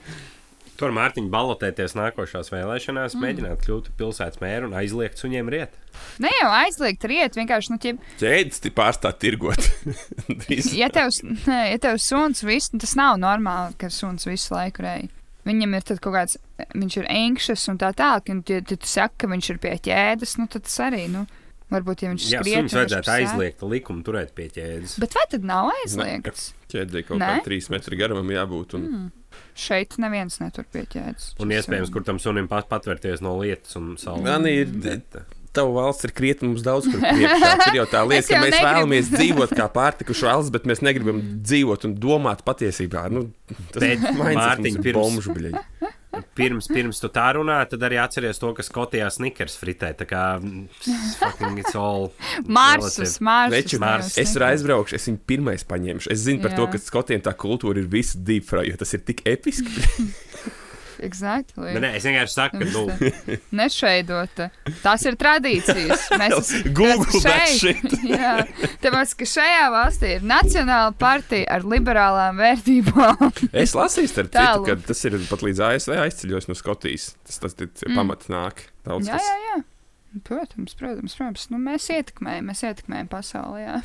Tur 0.76 0.90
Mārtiņa 0.96 1.30
balotēties 1.30 1.94
nākošās 1.96 2.50
vēlēšanās, 2.50 3.14
mm. 3.14 3.22
mēģināt 3.22 3.62
kļūt 3.62 3.92
par 3.92 4.00
pilsētas 4.00 4.42
mēru 4.42 4.72
un 4.72 4.74
aizliegt 4.80 5.22
suņiem 5.22 5.52
riet. 5.54 5.78
Ne 6.20 6.34
jau 6.34 6.50
aizliegt 6.64 7.06
riet, 7.08 7.38
vienkārši, 7.38 7.72
nu, 7.76 7.78
ķip, 7.86 8.02
Ķēdes 8.24 8.66
ti 8.66 8.74
pārstāt 8.74 9.22
tirgot. 9.22 9.70
Ja 10.82 10.90
tev, 10.90 11.14
nē, 11.46 11.62
ja 11.76 11.78
tev 11.86 12.02
suns 12.02 12.42
visu, 12.44 12.82
tas 12.82 12.98
nav 12.98 13.22
normāli, 13.22 13.78
ka 13.80 13.94
suns 13.94 14.26
visu 14.26 14.58
laiku 14.58 14.84
reji. 14.88 15.12
Viņam 15.46 15.78
ir 15.78 15.86
tad 15.86 16.02
kaut 16.02 16.18
kāds, 16.18 16.42
viņš 16.74 17.00
ir 17.04 17.10
anxious 17.14 17.70
un 17.70 17.78
tā 17.86 17.94
tālāk, 17.94 18.34
un 18.34 18.42
ja 18.50 18.66
tu 18.66 18.82
saki, 18.82 19.22
ka 19.22 19.30
viņš 19.30 19.54
ir 19.54 19.62
pie 19.62 19.78
ķēdes, 19.86 20.40
nu, 20.42 20.50
tad 20.50 20.66
tas 20.66 20.80
arī, 20.90 21.06
nu, 21.14 21.28
varbūt, 21.76 22.04
ja 22.06 22.12
viņš 22.14 22.26
skriet. 22.30 22.48
suņus 22.50 22.74
un 22.76 22.80
vajadzētu 22.82 23.14
aizliegt 23.16 23.64
likumu 23.76 24.04
turēt 24.08 24.34
pie 24.38 24.48
ķēdes. 24.56 24.98
Bet 25.04 25.16
vai 25.18 25.26
tad 25.32 25.46
nav 25.48 25.70
aizliegts? 25.84 26.50
Ķēdei 26.72 27.06
kaut 27.08 27.22
Nē? 27.22 27.30
kā 27.40 27.46
trīs 27.46 27.70
metri 27.74 28.00
garam 28.00 28.32
jābūt. 28.34 28.76
Un... 28.80 28.90
Mm. 28.90 29.08
Šeit 29.56 29.98
neviens 30.00 30.40
netur 30.42 30.66
pie 30.72 30.86
ķēdes. 30.92 31.34
Un 31.44 31.52
iespējams, 31.56 31.92
kur 31.92 32.04
tam 32.08 32.20
sunim 32.24 32.48
pat 32.52 32.70
patvērties 32.72 33.24
no 33.24 33.38
lietas 33.42 33.76
un 33.80 33.96
salas. 34.02 34.24
Man 34.26 34.48
ir 34.52 34.72
Tava 35.56 35.72
valsts 35.72 36.04
ir 36.04 36.12
krietni 36.12 36.50
mums 36.50 36.64
daudz 36.66 36.88
kur 36.92 37.00
priekšā. 37.16 37.52
Tur 37.62 37.78
jau 37.78 37.86
tā 37.88 38.02
lieta, 38.04 38.26
Es 38.26 38.28
ka 38.28 38.42
mēs 38.42 38.52
negribu. 38.52 38.66
vēlamies 38.68 39.12
dzīvot 39.14 39.54
kā 39.56 39.68
pārtikuši 39.78 40.26
valsts, 40.28 40.52
bet 40.52 40.66
mēs 40.68 40.82
negribam 40.84 41.22
dzīvot 41.48 41.86
un 41.88 41.94
domāt 42.04 42.44
patiesībā. 42.48 43.06
Nu, 43.16 43.30
tas 43.72 43.86
ir 43.88 44.02
pirms- 44.84 45.00
bomžu, 45.00 45.36
bļeļ. 45.38 45.56
Pirms, 46.36 46.68
pirms 46.72 47.00
tu 47.02 47.10
tā 47.14 47.28
runā, 47.38 47.58
tad 47.70 47.84
arī 47.88 48.00
atceries 48.02 48.40
to, 48.42 48.52
ka 48.58 48.66
Skotijā 48.66 49.08
snikers 49.14 49.58
fritē. 49.60 49.94
Tā 50.00 50.08
kā 50.10 50.24
mm, 50.40 50.68
fucking 51.22 51.62
it's 51.62 51.78
all. 51.80 52.12
Marsus, 52.58 53.20
marsus. 53.20 53.56
Veču, 53.56 53.80
Mars. 53.84 54.16
es 54.22 54.36
tur 54.36 54.48
aizbraukšu, 54.50 55.00
es 55.00 55.10
viņu 55.10 55.24
pirmais 55.28 55.66
paņemšu. 55.68 56.12
Es 56.16 56.26
zinu 56.26 56.44
par 56.44 56.56
Jā. 56.56 56.62
to, 56.62 56.70
ka 56.74 56.84
skotiem 56.84 57.24
tā 57.26 57.36
kultūra 57.38 57.82
ir 57.82 57.90
visa 57.92 58.20
deep 58.20 58.48
fry, 58.50 58.68
jo 58.72 58.80
tas 58.82 58.96
ir 58.98 59.06
tik 59.08 59.26
episki. 59.30 59.88
Exactly. 61.04 61.74
Nē, 61.76 61.82
nē, 61.84 61.90
es 62.00 62.06
vienkārši 62.08 62.34
saku, 62.36 62.62
ka, 62.62 62.70
nu, 62.72 62.84
Nešveidota. 63.60 64.50
Tās 64.84 65.06
ir 65.10 65.18
tradīcijas. 65.20 66.08
Mēs 66.22 66.54
Google 66.78 67.22
šeit-. 67.24 67.96
Jā, 68.16 68.36
tāpēc, 68.84 69.16
ka 69.20 69.30
šajā 69.36 69.66
valstī 69.74 70.14
ir 70.18 70.26
Nacionāla 70.28 70.94
partija 71.00 71.50
ar 71.58 71.68
liberālām 71.68 72.40
vērtībām. 72.42 73.32
Es 73.52 73.76
lasīju, 73.78 74.12
starp 74.14 74.34
citu, 74.36 74.66
ka 74.70 74.78
tas 74.92 75.06
ir 75.10 75.20
pat 75.30 75.46
līdz 75.46 75.64
ASV 75.72 75.96
aizceļos 76.06 76.50
no 76.52 76.58
Skotijas. 76.58 77.14
Tas 77.28 77.42
tas 77.44 77.58
ir 77.62 77.72
Mm. 77.86 77.96
pamats 78.00 78.28
nāk. 78.32 78.68
Daudz 78.86 79.08
Jā, 79.10 79.18
jā, 79.22 79.38
jā. 79.50 79.64
Protams, 80.24 80.72
protams, 80.80 81.14
protams. 81.18 81.50
Nu, 81.52 81.58
mēs 81.60 81.90
ietekmējam, 81.92 82.46
mēs 82.48 82.62
ietekmējam 82.64 83.10
pasauli. 83.12 83.66
Jā, 83.66 83.82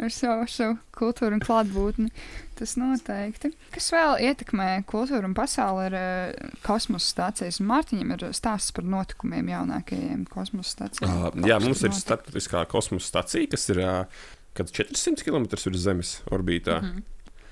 ar 0.00 0.10
savu, 0.14 0.46
savu 0.48 0.78
kultūru 0.96 1.36
un 1.36 1.42
klātbūtni. 1.44 2.08
Tas 2.54 2.76
noteikti. 2.78 3.50
Kas 3.74 3.88
vēl 3.90 4.20
ietekmē 4.28 4.68
kultūru 4.86 5.26
un 5.26 5.34
pasauli 5.34 5.88
ir 5.88 5.96
uh, 5.98 6.52
kosmosa 6.62 7.08
stācijas. 7.10 7.58
Mārtiņam 7.58 8.14
ir 8.14 8.26
stāsts 8.36 8.74
par 8.76 8.86
notikumiem 8.86 9.50
jaunākajiem 9.50 10.22
kosmosa 10.30 10.76
stācijām. 10.76 11.10
Uh, 11.10 11.48
jā, 11.48 11.58
mums 11.58 11.82
ir 11.82 11.90
Notiek. 11.90 12.02
starptautiskā 12.04 12.62
kosmosa 12.70 13.10
stacija, 13.10 13.50
kas 13.50 13.66
ir 13.74 13.82
uh, 13.82 14.28
kad 14.54 14.70
400 14.70 15.26
km 15.26 15.48
virs 15.50 15.82
Zemes 15.82 16.14
orbītā. 16.30 16.78
Mm 16.80 16.90
-hmm. 16.90 17.02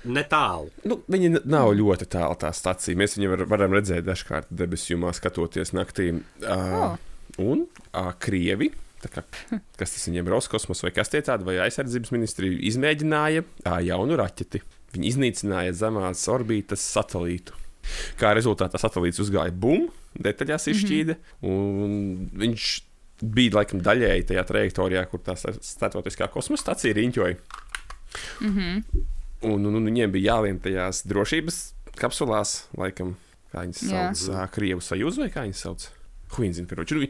netālu. 0.03 0.69
Nu, 0.83 1.01
viņa 1.07 1.43
nav 1.45 1.73
ļoti 1.75 2.05
tālu 2.05 2.35
tā 2.39 2.53
stacija. 2.53 2.97
Mēs 2.97 3.17
viņu 3.17 3.29
var, 3.29 3.45
varam 3.45 3.73
redzēt 3.73 4.05
dažkārt 4.05 4.47
debesu 4.49 4.93
jumā, 4.93 5.13
skatoties 5.13 5.73
naktī. 5.73 6.13
Uh, 6.41 6.73
Oh. 6.83 6.97
Un 7.37 7.65
uh, 7.95 8.13
Krievi, 8.19 8.71
tā 9.01 9.09
kā, 9.09 9.23
kas 9.79 9.95
tas 9.95 10.07
viņiem 10.07 10.27
ir 10.27 10.31
Roskosmos 10.31 10.83
vai 10.83 10.91
kas 10.91 11.09
tie 11.09 11.21
tādi, 11.21 11.43
vai 11.43 11.57
aizsardzības 11.57 12.11
ministrija, 12.11 12.59
izmēģināja 12.69 13.43
uh, 13.43 13.79
jaunu 13.81 14.15
raķeti. 14.15 14.61
Viņi 14.93 15.09
iznīcināja 15.09 15.73
zemās 15.77 16.23
orbītas 16.29 16.83
satelītu. 16.93 17.55
Kā 18.19 18.31
rezultātā 18.37 18.79
satelīts 18.79 19.19
uzgāja 19.19 19.51
bumbu, 19.51 19.91
detaļās 20.13 20.69
izšķīda, 20.71 21.17
mm 21.17 21.49
-hmm. 21.49 21.81
un 21.83 22.29
viņš 22.39 22.67
bija 23.23 23.57
laikam 23.57 23.81
daļēji 23.83 24.27
tajā 24.31 24.43
trajektorijā, 24.47 25.03
kur 25.09 25.21
tā 25.23 25.35
starptautiskā 25.37 26.27
kosmosa 26.31 26.67
stācija 26.67 26.95
riņķoja. 26.97 27.35
Mm 28.41 28.53
-hmm. 28.55 29.03
un, 29.49 29.65
un, 29.65 29.75
un 29.75 29.85
viņiem 29.89 30.11
bija 30.11 30.33
jālien 30.33 30.59
tajās 30.59 31.03
drošības 31.09 31.59
kapsulās, 31.97 32.67
laikam, 32.77 33.15
kā 33.51 33.65
viņas 33.65 33.83
sauc, 33.89 34.23
uh, 34.29 34.45
Krievu 34.53 34.81
sajūta 34.81 35.25
vai 35.25 35.29
kā 35.33 35.45
viņas 35.47 35.65
sauc. 35.67 35.89
Viņa 36.33 36.53
zina, 36.57 36.67
kurš 36.67 36.91
ir. 36.91 37.09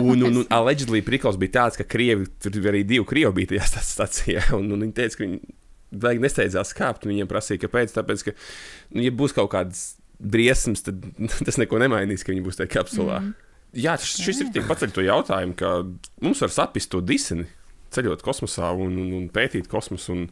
Un, 0.00 0.22
un, 0.24 0.36
un 0.40 0.46
allegedly 0.48 1.02
prikals 1.04 1.36
bija 1.36 1.52
tāds, 1.58 1.76
ka 1.76 1.84
krievi, 1.84 2.24
tur 2.40 2.54
arī 2.70 2.84
divi 2.88 3.04
krievi 3.04 3.42
bija 3.42 3.58
tajā 3.68 3.82
stācijā. 3.84 4.44
Un, 4.56 4.70
un 4.72 4.86
viņi 4.86 4.96
teica, 4.96 5.18
ka 5.18 5.26
viņi 5.26 5.40
vajag 5.90 6.22
nesteidzās 6.24 6.74
kāpt. 6.76 7.08
Viņiem 7.08 7.30
prasīja, 7.30 7.64
kāpēc. 7.64 7.94
Tāpēc, 7.96 8.26
ka, 8.28 8.36
nu, 8.96 9.04
ja 9.06 9.14
būs 9.14 9.34
kaut 9.36 9.52
kādas 9.54 9.84
briesmas, 10.20 10.84
tad 10.86 11.04
tas 11.46 11.60
neko 11.60 11.80
nemainīs, 11.82 12.24
ka 12.24 12.34
viņi 12.34 12.44
būs 12.46 12.60
tajā 12.60 12.74
kapsulā. 12.78 13.22
Mm. 13.24 13.48
Jā, 13.80 13.94
šis 14.02 14.42
ir 14.42 14.48
tik 14.54 14.66
paceļ 14.66 14.94
to 14.96 15.02
jautājumu, 15.06 15.54
ka 15.58 15.74
mums 16.24 16.40
var 16.42 16.50
sapist 16.50 16.90
to 16.90 16.98
diseni, 17.06 17.46
ceļot 17.94 18.24
kosmosā 18.26 18.72
un, 18.74 18.96
un, 18.98 19.12
un 19.14 19.28
pētīt 19.30 19.70
kosmosu 19.70 20.16
un 20.16 20.24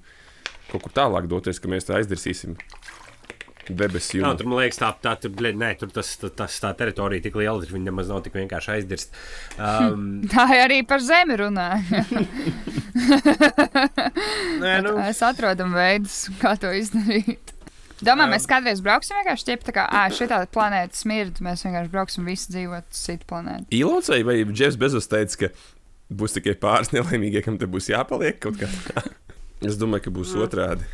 kaut 0.72 0.82
kur 0.84 0.94
tālāk 0.94 1.28
doties, 1.30 1.60
ka 1.62 1.70
mēs 1.70 1.86
tā 1.86 2.00
aizdirsīsim 2.00 2.56
debesu 3.76 4.18
jūrā. 4.18 4.32
Tur 4.38 4.48
man 4.50 4.62
liekas, 4.62 4.78
tā, 4.80 4.90
tā, 5.02 5.14
tur, 5.20 5.34
nē, 5.34 5.72
tur 5.80 5.90
tas, 5.94 6.14
tas, 6.22 6.58
tā 6.62 6.72
teritorija 6.78 7.24
tik 7.26 7.38
liela, 7.40 7.62
ka 7.62 7.74
viņi 7.74 7.90
nemaz 7.90 8.12
nav 8.12 8.22
tik 8.24 8.38
vienkārši 8.38 8.74
aizdirst. 8.76 9.14
Um, 9.56 10.08
tā 10.32 10.46
arī 10.62 10.80
par 10.88 11.02
zemi 11.04 11.38
runā. 11.40 11.68
nē, 14.62 14.74
nu. 14.86 14.96
Mēs 15.00 15.22
atrodam 15.26 15.74
veidus, 15.76 16.26
kā 16.42 16.54
to 16.60 16.72
izdarīt. 16.76 17.54
Domā, 18.04 18.28
mēs 18.30 18.46
kādreiz 18.46 18.78
brauksim 18.84 19.18
vienkārši 19.18 19.48
ķip, 19.48 19.64
tā 19.66 19.74
kā, 19.74 19.84
ah, 19.90 20.06
šī 20.14 20.28
tāda 20.30 20.46
planēta 20.54 20.94
smird, 20.94 21.40
mēs 21.42 21.64
vienkārši 21.66 21.90
brauksim 21.90 22.28
visi 22.30 22.52
dzīvot 22.54 22.86
citu 22.94 23.26
planētu. 23.30 23.66
Ilons 23.74 24.10
vai 24.12 24.36
Džefs 24.46 24.78
Bezos 24.78 25.10
teica, 25.10 25.48
ka 25.48 26.18
būs 26.20 26.38
tikai 26.38 26.54
pāris 26.62 26.94
nelaimīgie, 26.94 27.42
kam 27.44 27.58
te 27.58 27.66
būs 27.70 27.90
jāpaliek 27.90 28.38
kaut 28.44 28.60
kā. 28.60 29.02
es 29.68 29.80
domāju, 29.80 30.06
ka 30.06 30.14
būs 30.14 30.36
otrādi. 30.38 30.86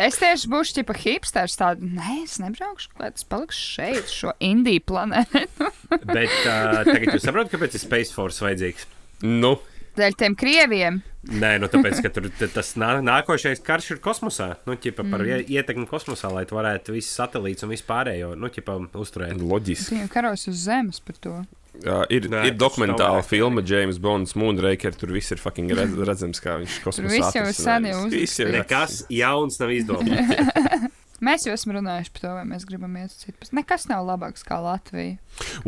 Es 0.00 0.16
tieši 0.20 0.48
būšu 0.48 0.78
tipa 0.78 0.96
hipsters, 0.96 1.58
tāda, 1.60 1.84
nē, 1.84 2.22
es 2.24 2.38
nebraukšu, 2.40 2.94
lai 3.00 3.10
tas 3.12 3.26
paliks 3.28 3.58
šeit, 3.60 4.08
šo 4.08 4.32
Indiju 4.42 4.84
planētu. 4.88 5.68
Bet 6.08 6.32
uh, 6.46 6.80
tagad 6.88 7.10
jūs 7.12 7.26
saprotat, 7.26 7.52
kāpēc 7.52 7.76
ir 7.76 7.84
Space 7.84 8.16
Force 8.16 8.44
vajadzīgs? 8.44 8.88
Nu. 9.28 9.58
Dēļ 9.98 10.16
tiem 10.16 10.36
krieviem. 10.40 11.02
Nē, 11.28 11.52
nu 11.62 11.68
tāpēc, 11.70 12.00
ka 12.02 12.10
tur 12.10 12.26
tas 12.40 12.72
nā, 12.80 12.96
nākošais 13.04 13.60
karš 13.62 13.92
ir 13.94 14.00
kosmosā. 14.02 14.54
Nu, 14.66 14.74
ķipa, 14.80 15.04
par 15.04 15.22
mm. 15.22 15.52
ietekmi 15.52 15.84
kosmosā, 15.90 16.32
lai 16.34 16.46
tu 16.48 16.56
varētu 16.56 16.96
visu 16.96 17.12
satelītus 17.12 17.68
un 17.68 17.74
vispārējo 17.76 18.32
nu, 18.40 18.50
ķipa, 18.50 18.80
uzturēt. 18.98 19.36
Loģiski. 19.38 19.98
Viņam 19.98 20.10
karos 20.10 20.48
uz 20.50 20.64
Zemes 20.64 20.98
par 21.04 21.20
to. 21.22 21.36
Uh, 21.82 22.04
ir, 22.14 22.28
Nē, 22.30 22.44
ir 22.50 22.56
dokumentāla 22.58 23.24
filma, 23.26 23.64
James 23.66 23.98
Bonds, 24.02 24.36
Moonraker. 24.38 24.94
Tur 24.98 25.14
viss 25.16 25.34
ir 25.34 25.42
fucking 25.42 25.72
redz, 25.74 25.98
redzams, 25.98 26.42
kā 26.42 26.60
viņš 26.62 26.80
kosmosā 26.84 27.10
strādā. 27.10 27.46
Viss 27.48 27.58
jau 27.58 27.66
sen 27.66 27.90
jau 27.90 28.00
uzmanīgs. 28.04 28.40
Nekas 28.54 28.98
jauns 29.10 29.62
nav 29.62 29.74
izdomāts. 29.74 30.90
Mēs 31.22 31.44
jau 31.46 31.52
esam 31.54 31.76
runājuši 31.76 32.10
par 32.16 32.22
to, 32.24 32.30
vai 32.34 32.42
mēs 32.50 32.64
gribam 32.66 32.96
iet 32.98 33.12
uz 33.12 33.20
citu. 33.20 33.46
Nekas 33.54 33.84
nav 33.86 34.02
labāks 34.08 34.42
kā 34.42 34.56
Latvija. 34.58 35.20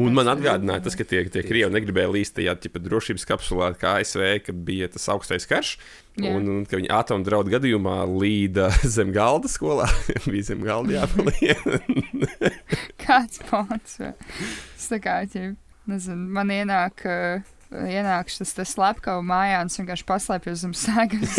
Un 0.02 0.16
man 0.16 0.26
atgādināja 0.32 0.82
tas, 0.82 0.96
ka 0.98 1.06
tie, 1.06 1.20
tie 1.30 1.44
krievi 1.46 1.70
negribēja 1.70 2.10
līst 2.10 2.34
tajā 2.34 2.56
tipa, 2.58 2.82
drošības 2.82 3.26
kapsulā, 3.28 3.68
kā 3.78 3.92
ASV, 4.00 4.24
kad 4.48 4.58
bija 4.66 4.90
tas 4.90 5.06
augstais 5.14 5.46
karš. 5.46 5.76
Jā. 6.18 6.32
Un, 6.34 6.50
un 6.50 6.66
ka 6.66 6.80
viņi 6.80 6.90
atomu 6.94 7.26
draudu 7.26 7.54
gadījumā 7.54 8.00
līda 8.10 8.72
zem 8.96 9.14
galda 9.14 9.50
skolā. 9.50 9.86
bija 10.26 10.50
zem 10.50 10.66
galda 10.66 10.98
jāpaliek. 10.98 11.62
Kāds 13.06 13.38
pants? 13.46 14.00
Es 14.02 14.90
tā 14.90 14.98
kā, 15.06 15.20
ja, 15.22 15.52
nezinu, 15.90 16.30
man 16.38 16.54
ienāk. 16.54 17.04
Uh, 17.08 17.50
Ienāk 17.74 18.28
šis 18.30 18.52
slepkavs 18.70 19.24
mājā 19.26 19.62
un 19.64 19.70
vienkārši 19.72 20.04
paslēpjas 20.06 20.60
zem 20.62 20.74
sēgas. 20.78 21.32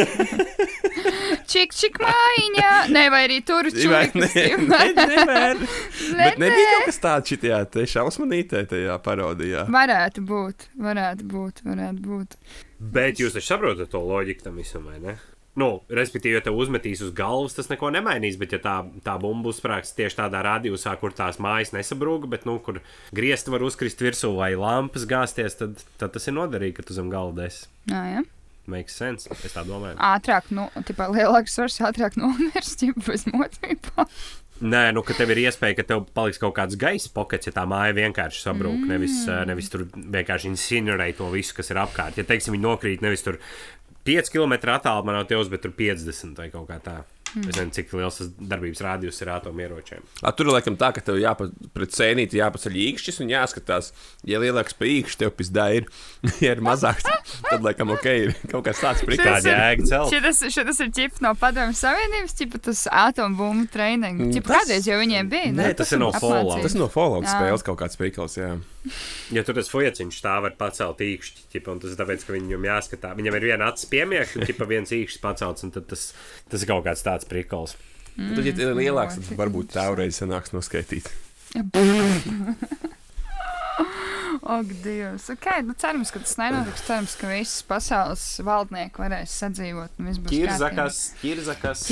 čik, 1.51 1.75
čik 1.75 1.99
mājiņā. 2.01 2.71
Nē, 2.91 3.03
vai 3.13 3.21
arī 3.27 3.39
tur 3.45 3.69
nevar. 3.69 5.61
Bet 6.19 6.41
nebija 6.41 6.73
kaut 6.73 6.89
kas 6.89 6.99
tāds 7.03 7.31
šitajā 7.31 7.61
te 7.71 7.85
šausmanītē 7.87 8.65
tajā 8.73 8.97
parodijā. 9.05 9.63
Varētu 9.71 10.25
būt, 10.27 10.67
varētu 10.89 11.29
būt, 11.31 11.63
varētu 11.69 12.03
būt. 12.09 12.35
Bet 12.95 13.21
jūs 13.21 13.37
taču 13.37 13.53
saprotat 13.53 13.93
to 13.93 14.03
loģiku 14.03 14.49
tam 14.49 14.59
visam, 14.59 14.89
vai 14.89 14.99
ne? 14.99 15.15
Nu, 15.55 15.69
respektīvi, 15.87 16.35
ja 16.35 16.43
te 16.43 16.51
uzmetīs 16.51 16.99
uz 17.05 17.13
galvas, 17.15 17.55
tas 17.55 17.69
neko 17.71 17.87
nemainīs. 17.95 18.35
Bet, 18.41 18.57
ja 18.57 18.59
tā, 18.63 18.75
tā 19.05 19.15
bumba 19.21 19.53
uzsprāgs 19.53 19.95
tieši 19.95 20.19
tādā 20.19 20.43
radiusā, 20.43 20.97
kur 20.99 21.15
tās 21.15 21.39
mājas 21.43 21.71
nesabrūga, 21.75 22.29
bet, 22.33 22.47
nu, 22.49 22.57
kur 22.63 22.81
griezti 23.15 23.53
var 23.53 23.63
uzkrist 23.63 24.03
virsū 24.03 24.33
vai 24.35 24.51
lampas 24.59 25.07
gāzties, 25.07 25.55
tad, 25.61 25.83
tad 26.01 26.15
tas 26.17 26.27
ir 26.27 26.35
noderīgi, 26.35 26.75
ka 26.79 26.87
tu 26.87 26.97
zem 26.97 27.11
galda 27.13 27.47
esi. 27.47 27.69
Jā, 27.91 28.03
jā. 28.17 28.25
Makes 28.67 28.97
sense. 28.97 29.29
Es 29.45 29.53
tā 29.53 29.61
domāju. 29.65 29.95
Ātrāk, 30.01 30.49
nu, 30.55 30.67
tipā 30.87 31.07
lielāks 31.13 31.53
svars, 31.55 31.77
ātrāk 31.85 32.17
nomirst, 32.21 32.83
ja 32.83 32.97
bez 32.97 33.27
mocībām. 33.29 34.09
Nē, 34.55 34.93
nu, 34.95 35.01
ka 35.03 35.11
tev 35.11 35.33
ir 35.33 35.41
iespēja, 35.41 35.75
ka 35.81 35.83
tev 35.83 36.05
paliks 36.15 36.39
kaut 36.39 36.53
kāds 36.55 36.77
gaisa 36.79 37.09
pokets, 37.11 37.49
ja 37.49 37.51
tā 37.57 37.65
māja 37.67 37.91
vienkārši 37.97 38.39
sabrūk. 38.39 38.77
Mm. 38.85 38.91
Nevis, 38.93 39.17
nevis 39.49 39.67
tur 39.71 39.83
vienkārši 39.91 40.47
incinerē 40.53 41.09
to 41.17 41.27
visu, 41.33 41.57
kas 41.57 41.73
ir 41.73 41.81
apkārt. 41.81 42.15
Ja, 42.15 42.23
teiksim, 42.27 42.55
viņi 42.55 42.63
nokrīt 42.63 43.03
nevis 43.03 43.25
tur 43.25 43.41
5 44.05 44.31
km 44.33 44.55
attālumā 44.75 45.17
no 45.17 45.25
tevis, 45.29 45.51
bet 45.51 45.65
tur 45.65 45.73
50 45.75 46.37
vai 46.39 46.51
kaut 46.53 46.69
kā 46.69 46.79
tāda. 46.83 47.05
Mm. 47.35 47.49
Es 47.49 47.57
nezinu, 47.57 47.71
cik 47.75 47.89
liels 47.97 48.17
tas 48.19 48.27
darbības 48.51 48.81
rādījums 48.85 49.17
ir 49.19 49.29
atomieročiem. 49.33 50.03
A, 50.23 50.31
tur 50.31 50.47
laikam 50.53 50.77
tā, 50.79 50.93
ka 50.95 51.01
tev 51.03 51.17
jāpa, 51.19 51.49
pret 51.75 51.91
sēnīti 51.91 52.39
jāpaceļ 52.39 52.77
īkšķis 52.85 53.19
un 53.25 53.33
jāskatās, 53.33 53.89
ja 54.29 54.39
lielāks 54.39 54.77
par 54.79 54.87
īkšķi 54.87 55.19
tev 55.19 55.33
pizdā 55.35 55.65
ir, 55.75 55.89
ja 56.45 56.53
ir 56.55 56.61
mazāks, 56.63 57.03
tad 57.49 57.65
laikam 57.65 57.91
ok, 57.97 58.07
ir 58.27 58.31
kaut 58.53 58.63
kas 58.69 58.79
tāds 58.83 59.03
prikāds 59.07 59.49
jēga 59.49 59.89
celt. 59.89 60.13
Šitas, 60.13 60.39
šitas 60.55 60.79
ir 60.85 60.93
ķip 60.95 61.19
no 61.25 61.33
padomju 61.41 61.75
savienības, 61.81 62.37
ķip 62.39 62.55
tas 62.69 62.85
atombumbu 63.03 63.67
treniņu. 63.73 64.29
Ķip 64.37 64.47
kādreiz 64.53 64.87
jau 64.87 65.01
viņiem 65.01 65.33
bija. 65.33 65.51
Nē, 65.51 65.59
ne? 65.59 65.73
tas, 65.73 65.89
tas 65.89 65.97
ir 65.97 66.03
no 66.05 66.13
Fallout. 66.15 66.63
Tas 66.63 66.77
ir 66.77 66.83
no 66.85 66.87
Fallout 66.93 67.27
spēles 67.27 67.67
kaut 67.67 67.81
kāds 67.83 67.99
prikals, 67.99 68.39
jā. 68.39 68.53
Ja 69.33 69.43
tur 69.45 69.57
tas 69.57 69.71
fujeciņš 69.71 70.21
tā 70.23 70.35
var 70.45 70.55
pacelt 70.59 71.01
īkšķi, 71.05 71.47
ķipa, 71.53 71.73
un 71.73 71.81
tas 71.83 71.93
ir 71.93 71.99
tāpēc, 71.99 72.25
ka 72.25 72.35
viņam 72.35 72.67
jāskatā, 72.69 73.13
viņam 73.17 73.39
ir 73.39 73.47
viena 73.49 73.69
acis 73.71 73.89
piemiekta, 73.91 74.39
un 74.39 74.49
ķipa 74.49 74.69
viens 74.69 74.93
īkšķis 74.95 75.23
pacelts, 75.23 75.65
un 75.65 75.73
tad 75.75 75.89
tas, 75.91 76.07
tas 76.51 76.65
ir 76.65 76.71
kaut 76.71 76.85
kāds 76.87 77.05
tāds 77.05 77.29
prikals. 77.29 77.77
Mm, 78.15 78.35
tad, 78.37 78.45
ja 78.47 78.53
ir 78.55 78.77
lielāks, 78.77 79.17
tad 79.19 79.39
varbūt 79.39 79.73
tā 79.75 79.87
reize 79.97 80.21
sanāks 80.21 80.53
noskaitīt. 80.55 81.09
Ak, 84.45 84.65
Dievs. 84.83 85.29
Okay, 85.29 85.63
nu 85.65 85.73
cerams, 85.73 86.11
ka 86.13 86.19
tas 86.21 86.35
nenotiks. 86.37 86.83
Cerams, 86.85 87.15
ka 87.17 87.29
visas 87.31 87.63
pasaules 87.65 88.23
valdnieki 88.45 89.01
varēs 89.01 89.33
sadzīvot. 89.41 89.95
Ķirzakas. 90.29 90.99
Ķirzakas. 91.23 91.85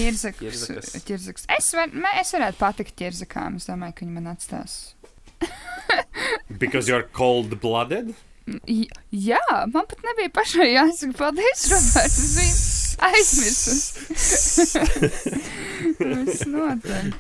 ķirzakas. 1.08 1.48
Es, 1.58 1.72
var, 1.74 1.90
es 2.20 2.34
varētu 2.36 2.60
patikt 2.60 2.94
ķirzakām. 3.00 3.58
Es 3.58 3.66
domāju, 3.70 3.98
ka 3.98 4.06
viņi 4.06 4.18
man 4.20 4.30
atstās. 4.36 4.93
Because 6.64 6.88
you're 6.88 7.08
cold 7.14 7.60
blooded? 7.62 8.14
J 8.68 8.90
jā, 9.16 9.40
man 9.72 9.88
pat 9.88 10.02
nebija 10.04 10.32
pašai 10.36 10.74
jāsaka, 10.74 11.16
paldies, 11.20 11.68
Roberts. 11.72 12.18
Es 12.20 12.36
biju 12.36 12.74
aizmirsus. 13.04 14.76
Viss 16.00 16.46
notiek. 16.48 17.14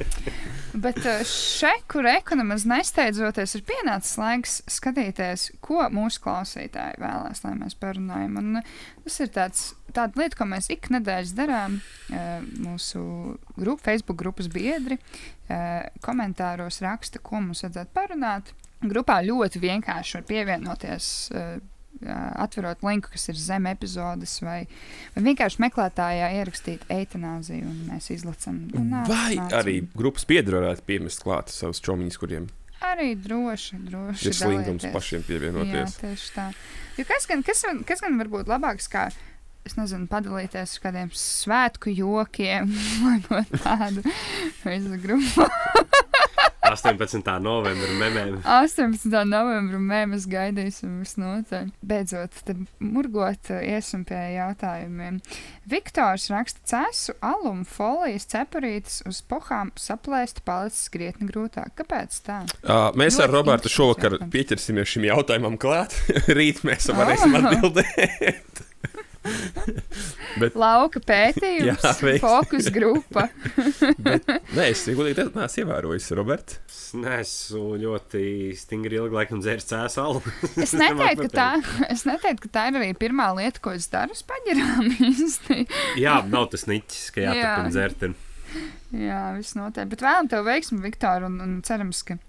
Bet 0.73 1.05
eh, 1.05 1.21
šeit, 1.27 1.85
kur 1.91 2.07
ekonomiski 2.09 2.71
nesteidzoties, 2.71 3.53
ir 3.55 3.65
pienācis 3.67 4.17
laiks 4.17 4.55
skatīties, 4.73 5.51
ko 5.63 5.85
mūsu 5.93 6.23
klausītāji 6.23 6.97
vēlās, 7.01 7.43
lai 7.45 7.53
mēs 7.59 7.77
parunājam. 7.77 8.39
Un 8.41 8.61
eh, 8.61 8.71
tas 9.05 9.19
ir 9.21 9.29
tāds, 9.35 9.67
tāda 9.95 10.19
lieta, 10.21 10.37
ko 10.39 10.47
mēs 10.49 10.69
ik 10.73 10.89
nedēļas 10.93 11.33
darām. 11.37 11.79
Mūsu 12.63 13.03
grup, 13.57 13.83
Facebook 13.85 14.19
grupas 14.21 14.49
biedri 14.51 14.99
komentāros 16.03 16.81
raksta, 16.83 17.21
ko 17.23 17.41
mums 17.43 17.63
vajadzētu 17.65 17.93
parunāt. 17.95 18.53
Grupā 18.83 19.21
ļoti 19.23 19.61
vienkārši 19.63 20.19
var 20.19 20.25
pievienoties 20.27 21.11
atverot 22.03 22.81
linku, 22.83 23.11
kas 23.13 23.29
ir 23.29 23.37
zem 23.37 23.67
epizodes, 23.69 24.39
vai, 24.43 24.63
vai 25.13 25.23
vienkārši 25.29 25.61
meklētājā 25.61 26.31
ierakstīt 26.39 26.83
eitanāziju, 26.91 27.69
un 27.69 27.83
mēs 27.91 28.09
izlacam. 28.11 28.57
Nāc, 28.73 29.07
vai 29.07 29.37
nāc, 29.37 29.53
arī 29.61 29.75
grupas 29.93 30.25
biedri 30.27 30.57
varētu 30.57 30.83
piemest 30.89 31.23
klāt 31.23 31.53
savus 31.53 31.79
čomiņus, 31.85 32.19
kuriem 32.19 32.49
arī 32.83 33.13
droši, 33.15 33.77
droši. 33.87 34.27
Ir 34.27 34.35
slinkums 34.35 34.89
pašiem 34.91 35.23
pievienoties. 35.27 35.95
Jā, 35.95 36.01
tieši 36.01 36.33
tā. 36.35 36.49
Jo 36.97 37.05
kas 37.07 37.29
gan, 37.29 37.45
kas, 37.45 37.63
kas 37.87 38.03
gan 38.03 38.19
var 38.19 38.29
būt 38.33 38.51
labāks, 38.51 38.89
kā, 38.91 39.07
es 39.67 39.77
nezinu, 39.79 40.09
padalīties 40.11 40.77
ar 40.77 40.85
kādiem 40.87 41.13
svētku 41.17 41.93
jokiem 41.93 42.71
vai 43.03 43.19
no 43.27 43.43
tādu 43.63 44.05
veidu 44.63 45.01
grupu? 45.03 45.49
18. 46.63 47.19
novembra 47.43 47.89
memēm. 47.99 48.37
18. 48.47 49.11
novembrī 49.27 49.79
mēs 50.09 50.25
gaidīsim 50.31 51.01
visnotaļ. 51.03 51.69
Beidzot, 51.85 52.39
tad 52.47 52.63
murgot, 52.79 53.51
iesim 53.59 54.05
pie 54.07 54.19
jautājumiem. 54.37 55.19
Viktors 55.69 56.29
raksta 56.33 56.63
cēsu, 56.71 57.17
alumu, 57.23 57.67
folijas, 57.67 58.27
cepurītes 58.31 59.01
uz 59.09 59.21
pohām 59.27 59.73
saplēst 59.79 60.43
palicis 60.47 60.89
krietni 60.93 61.27
grūtāk. 61.29 61.75
Kāpēc 61.79 62.19
tā? 62.25 62.41
Uh, 62.63 62.89
mēs 62.97 63.19
Ļoti 63.19 63.27
ar 63.27 63.35
Robertu 63.37 63.73
šovakar 63.73 64.19
pieķersimies 64.33 64.95
šim 64.95 65.09
jautājumam 65.11 65.59
klāt. 65.61 65.95
Rīt 66.39 66.63
mēs 66.67 66.89
varēsim 66.95 67.41
atbildēt. 67.41 68.63
Lauka 70.63 70.99
pētījums, 71.03 71.83
Jā, 71.83 72.17
fokus 72.23 72.67
grupa. 72.73 73.27
Nē, 74.57 74.65
es 74.71 74.83
godīgi 74.87 75.17
teicu, 75.19 75.33
neesmu 75.37 75.63
ievērojis, 75.63 76.09
Robert. 76.17 76.55
Es 76.67 76.81
neesmu 76.97 77.77
ļoti 77.83 78.23
stingri 78.59 78.99
ilgi 78.99 79.17
laikam 79.19 79.41
dzēris 79.43 79.69
cēsu 79.69 80.03
alu. 80.03 80.23
Es 80.65 80.75
neteiktu, 80.77 81.29
ka 81.29 81.33
tā, 81.37 81.47
es 81.93 82.05
neteiktu, 82.09 82.47
ka 82.47 82.53
tā 82.57 82.65
ir 82.71 82.79
arī 82.81 82.91
pirmā 82.97 83.29
lieta, 83.37 83.61
ko 83.63 83.75
es 83.77 83.87
daru 83.93 84.15
uz 84.17 84.23
paģirām. 84.27 84.91
īsti. 85.13 85.63
Jā, 86.01 86.19
nav 86.29 86.49
tas 86.53 86.67
niķis, 86.69 87.07
ka 87.15 87.23
Jā. 87.23 87.33
jāturpina 87.33 87.73
dzert. 87.73 88.07
ir. 88.09 88.19
Jā, 88.93 89.21
viss 89.39 89.55
notiek. 89.57 89.87
Bet 89.89 90.03
vēlam 90.05 90.29
tev 90.29 90.45
veiksmi, 90.45 90.81
Viktor, 90.83 91.25
un, 91.29 91.39
un 91.41 91.55
cerams, 91.65 92.03
ka 92.05 92.19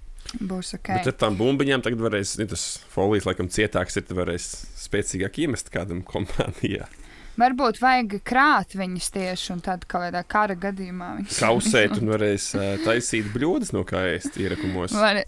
būs 0.41 0.75
ok. 0.79 0.91
Bet 0.99 1.13
ar 1.13 1.17
tām 1.27 1.39
bumbiņām 1.39 1.85
tagad 1.87 2.03
varēs, 2.05 2.37
ja 2.41 2.47
tas 2.51 2.67
folijas 2.93 3.27
laikam 3.29 3.49
cietāks 3.53 3.97
ir, 4.01 4.07
tad 4.09 4.17
varēs 4.19 4.51
spēcīgāk 4.87 5.43
iemest 5.47 5.71
kādam 5.75 6.03
kompānijā. 6.13 6.87
Varbūt 7.35 7.81
vajag 7.83 8.13
krāt 8.23 8.77
viņus 8.79 9.09
tieši 9.11 9.49
un 9.57 9.59
tad 9.67 9.83
kaut 9.91 10.05
kādā 10.05 10.21
kara 10.31 10.55
gadījumā. 10.55 11.09
viņus- 11.17 11.39
Kausēt 11.43 11.97
un 12.01 12.13
varēs 12.13 12.45
uh, 12.55 12.77
taisīt 12.85 13.27
bļodas 13.35 13.73
no 13.75 13.83
kā 13.89 14.05
ēst 14.13 14.39
ierakumos. 14.39 14.95
Vai 14.95 15.25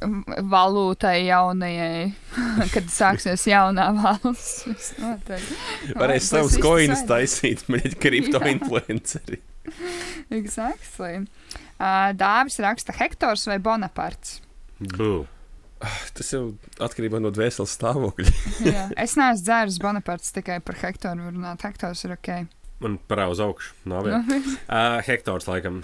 valūtai 0.47 1.17
jaunajai, 1.27 2.13
kad 2.71 2.87
sāksies 2.95 3.49
jaunā 3.51 3.89
valsts. 3.99 4.93
Varēs 5.99 6.31
savus 6.31 6.55
koinus 6.63 7.03
taisīt, 7.11 7.67
mēģināt 7.75 7.99
kripto 8.07 8.43
influenceri. 8.55 9.41
Exactly. 10.31 11.25
Uh, 11.77 12.13
Dāvis 12.17 12.61
raksta 12.63 12.95
Hektors 13.03 13.49
vai 13.51 13.59
Bonaparts. 13.59 14.39
Bū. 14.81 15.11
Tas 16.17 16.31
jau 16.33 16.43
atkarībā 16.81 17.19
no 17.21 17.31
dvēseles 17.37 17.75
stāvokļa. 17.77 18.33
Jā. 18.71 18.85
Es 18.97 19.17
neesmu 19.21 19.45
dzēris 19.45 19.77
Bonaparts 19.83 20.33
tikai 20.37 20.57
par 20.65 20.79
Hektoru 20.81 21.31
runāt. 21.33 21.61
Hektors 21.67 22.05
ir 22.09 22.15
ok. 22.17 22.31
Man 22.85 22.99
parā 23.09 23.27
uz 23.33 23.41
augšu. 23.41 23.73
Nav 23.89 24.05
Nu, 24.09 24.21
vēl. 24.25 24.41
Uh, 24.69 24.99
hektors 25.07 25.47
laikam. 25.49 25.79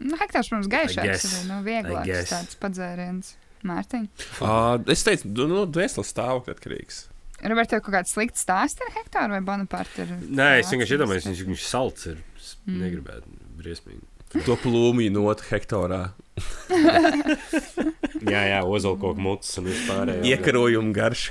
nu, 0.00 0.16
Hektors, 0.20 0.48
protams, 0.48 0.68
gaišāks 0.72 1.24
ir 1.28 1.48
nu, 1.50 1.58
vieglāks 1.66 2.30
tāds 2.32 2.56
padzēriens. 2.60 3.34
Mārtiņ. 3.68 4.06
Uh, 4.40 4.78
es 4.88 5.02
teicu, 5.04 5.28
nu, 5.36 5.44
no 5.50 5.64
dvēseles 5.68 6.08
stāvokļa 6.14 6.54
atkarīgs. 6.56 7.02
Robert, 7.44 7.68
tev 7.72 7.82
kaut 7.84 7.92
kāds 7.98 8.12
slikts 8.16 8.44
stāsts 8.44 8.80
ar 8.84 8.88
Hektoru 8.96 9.36
vai 9.36 9.42
Bonapartu? 9.44 10.04
ir 10.06 10.14
Nē, 10.32 10.46
es 10.62 10.72
vienkārši 10.72 10.96
iedomājos, 10.96 11.26
viņš, 11.28 11.42
viņš 11.50 11.66
salds 11.68 12.08
ir. 12.12 12.22
Es 12.40 12.54
Mm. 12.64 12.80
negribētu 12.80 13.36
briesmīgi. 13.60 14.00
To 14.30 14.54
plūmiju 14.62 15.10
notu 15.14 15.46
hektorā. 15.50 16.04
Jā, 18.20 18.42
jā, 18.50 18.60
ozolkoku 18.68 19.20
mutes 19.20 19.56
un 19.60 19.66
vispār. 19.70 20.10
Iekarojumu 20.28 20.92
garš 20.92 21.30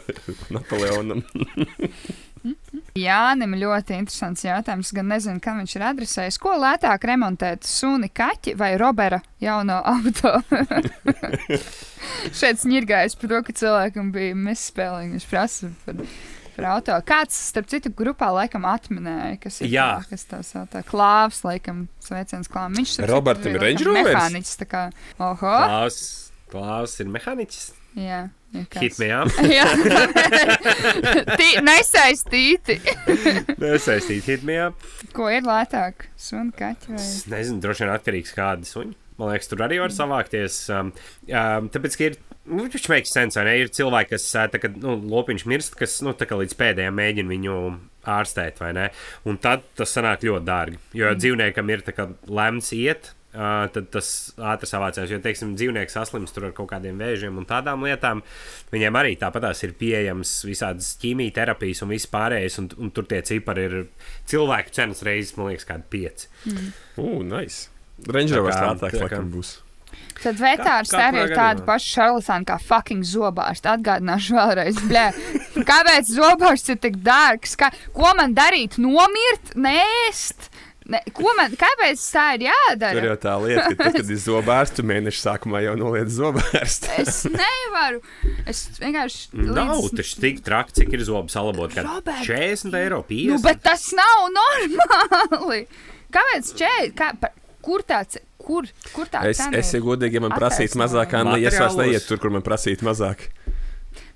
Napoleonam. 0.54 1.20
Jānim 2.96 3.52
ļoti 3.60 3.98
interesants 4.00 4.46
jautājums. 4.46 4.92
Gan 4.96 5.10
nezinu, 5.12 5.42
kam 5.44 5.60
viņš 5.60 5.74
ir 5.76 5.84
adresējis. 5.90 6.38
Ko 6.40 6.54
lētāk 6.56 7.04
remontēt? 7.10 7.68
Suni, 7.68 8.08
kaķi 8.08 8.56
vai 8.58 8.72
Robera 8.80 9.20
jauno 9.44 9.76
auto? 9.84 10.32
Šeit 12.32 12.64
ņirgājis 12.64 13.18
par 13.20 13.34
to, 13.34 13.42
ka 13.44 13.56
cilvēkam 13.60 14.08
bija 14.16 14.38
misspēlīgi. 14.48 15.18
Viņš 15.18 15.28
prasa 15.28 15.70
par, 15.84 16.00
par 16.60 16.68
auto. 16.76 16.96
Kāds, 17.08 17.38
starp 17.50 17.66
citu, 17.72 17.90
grupā 17.96 18.28
laikam 18.36 18.64
atminēja, 18.68 19.40
kas 19.42 19.60
ir 19.64 19.72
Jā. 19.72 19.88
tā, 20.00 20.10
kas 20.12 20.26
tā 20.30 20.42
sauc. 20.46 20.76
Klāvs, 20.90 21.40
laikam, 21.48 21.86
sveiciens 22.04 22.48
klāvam. 22.52 22.76
Viņš 22.78 22.96
citu, 23.00 23.08
Robertam 23.10 23.56
ir 23.56 23.64
Range 23.64 23.88
Rovers? 23.88 24.12
Mehāniķis, 24.14 24.56
tā 24.62 24.68
kā, 24.70 24.84
oho, 25.18 25.36
Klaus, 25.40 26.00
Klaus 26.52 26.98
ir 27.00 27.10
mehāniķis. 27.16 27.70
jā. 27.96 28.20
ja 28.54 28.62
kāds- 28.70 28.80
Hit 28.82 28.98
me 28.98 29.10
up. 29.14 29.28
Jā, 29.58 29.66
Tī- 31.40 31.60
nesaistīti. 31.64 32.78
Nesaistīt, 33.62 34.26
hit 34.26 34.42
me 34.46 34.56
up. 34.68 34.80
Ko 35.16 35.28
ir 35.32 35.46
lētāk? 35.46 36.08
Suni, 36.20 36.52
kaķi 36.56 36.94
vai? 36.94 36.98
Es 37.02 37.24
nezinu, 37.30 37.60
droši 37.62 37.86
vien 37.86 37.94
atkarīgs 37.94 38.34
kāda 38.36 38.66
suņa. 38.68 38.96
Man 39.20 39.30
liekas, 39.34 39.50
tur 39.52 39.60
arī 39.66 39.78
var 39.82 39.92
savākties. 39.92 40.54
Um, 40.72 40.92
um, 41.28 41.70
tāpēc, 41.74 41.96
ka 42.00 42.06
ir. 42.10 42.18
Nu, 42.50 42.64
viņš 42.66 42.88
makes 42.90 43.12
sense, 43.14 43.38
vai 43.38 43.46
ne? 43.46 43.54
Ir 43.62 43.70
cilvēki, 43.74 44.10
kas, 44.16 44.26
tā, 44.34 44.60
kad 44.62 44.74
nu, 44.82 44.96
lopiņš 45.12 45.46
mirst, 45.50 45.76
kas 45.78 46.00
nu, 46.02 46.14
tā 46.18 46.26
kā 46.26 46.38
līdz 46.40 46.56
pēdējiem 46.58 46.96
mēģina 46.98 47.30
viņu 47.30 47.56
ārstēt, 48.10 48.58
vai 48.62 48.72
ne? 48.76 48.88
Un 49.28 49.38
tad 49.42 49.64
tas 49.78 49.92
sanāk 49.94 50.24
ļoti 50.26 50.46
dārgi. 50.48 50.80
Jo 50.96 51.12
mm. 51.12 51.20
dzīvniekam 51.22 51.72
ir 51.72 51.86
tā 51.86 51.96
kā 51.96 52.10
lemts 52.26 52.72
iet. 52.76 53.12
Uh, 53.30 53.68
tad 53.70 53.92
tas 53.94 54.08
ātri 54.42 54.66
savācās. 54.66 55.06
Jo, 55.12 55.20
teiksim, 55.22 55.52
dzīvnieks 55.54 55.94
saslims 55.94 56.34
tur 56.34 56.48
ar 56.48 56.54
kaut 56.56 56.72
kādiem 56.72 56.98
vēžiem 56.98 57.36
un 57.38 57.46
tādām 57.46 57.84
lietām. 57.86 58.24
Viņiem 58.72 58.98
arī 58.98 59.12
tāpatās 59.20 59.62
ir 59.62 59.76
pieejams 59.78 60.32
visādas 60.48 60.96
ķīmijas 60.98 61.36
terapijas 61.38 61.84
un 61.86 61.94
viss 61.94 62.10
pārējais. 62.10 62.58
Un, 62.58 62.70
un 62.82 62.90
tur 62.96 63.06
tie 63.06 63.22
cipari 63.22 63.68
ir 63.68 63.76
cilvēku 64.32 64.74
cenas 64.74 65.04
reizes, 65.06 65.36
man 65.38 65.52
liekas, 65.52 65.68
kādi 65.70 65.86
pieci. 65.94 66.26
Ugh, 66.98 67.20
nice. 67.22 67.68
Rangerovers 68.10 68.58
Tā 68.58 68.74
kā- 68.80 68.90
tā 68.98 69.12
kā- 69.14 69.22
būs. 69.22 69.60
Tad 70.22 70.36
vetārs 70.36 70.90
Kā- 70.92 71.06
arī 71.08 71.22
ir 71.28 71.34
tāda 71.36 71.64
paša 71.64 71.90
šarlatāna 71.96 72.44
kā 72.50 72.58
fucking 72.60 73.02
zobārsts. 73.08 73.68
Atgādināšu 73.74 74.36
vēlreiz, 74.36 74.80
blē. 74.90 75.06
Kāpēc 75.64 76.10
zobārsts 76.12 76.68
ir 76.74 76.76
tik 76.82 76.98
dārgs? 77.06 77.56
Kā, 77.56 77.70
ko 77.96 78.12
man 78.18 78.34
darīt? 78.36 78.76
Nomirt? 78.78 79.54
Nēst? 79.56 80.50
Ne, 80.90 80.98
ko 81.14 81.30
man, 81.38 81.52
kāpēc 81.54 82.00
tā 82.02 82.22
ir 82.34 82.40
Tur 82.42 82.48
jādara? 82.50 83.02
jau 83.06 83.16
tā 83.22 83.34
lieta, 83.44 83.66
ka 83.76 83.84
tad, 83.84 83.92
kad 84.00 84.08
ir 84.10 84.18
zobārsts, 84.18 84.74
tu 84.74 84.82
mēneša 84.90 85.20
sākumā 85.22 85.60
jau 85.62 85.74
noliec 85.78 86.08
zobārstu. 86.10 86.88
Es 86.98 87.20
nevaru. 87.30 88.00
Es 88.50 88.64
vienkārši. 88.80 89.28
Nav 89.54 89.76
līdz- 89.76 89.96
tas 90.00 90.14
tik 90.24 90.40
traki, 90.42 90.74
cik 90.80 90.96
ir 90.98 91.04
zobs 91.06 91.36
salabot. 91.36 91.70
Kad 91.72 91.86
Robert. 91.86 92.24
40 92.26 92.74
eiro 92.80 93.04
50. 93.06 93.30
Nu, 93.36 93.38
bet 93.44 93.62
tas 93.62 93.86
nav 93.94 94.26
normāli. 94.40 95.62
Kāpēc 96.10 96.50
čēdi? 96.58 96.90
Kā, 96.98 97.12
par, 97.20 97.36
kur 97.62 97.86
tāds? 97.86 98.18
Kur, 98.40 98.66
kur 98.94 99.10
tā 99.12 99.22
Es, 99.28 99.38
cena 99.40 99.58
es 99.60 99.68
ir? 99.72 99.78
ja 99.78 99.84
godīgi, 99.84 100.16
ja 100.18 100.24
man 100.24 100.32
prasītu 100.36 100.78
mazāk, 100.80 101.10
kā 101.12 101.20
es 101.50 101.58
vairs 101.60 101.76
neietu 101.78 102.08
tur, 102.12 102.22
kur 102.22 102.32
man 102.34 102.44
prasītu 102.46 102.86
mazāk. 102.88 103.26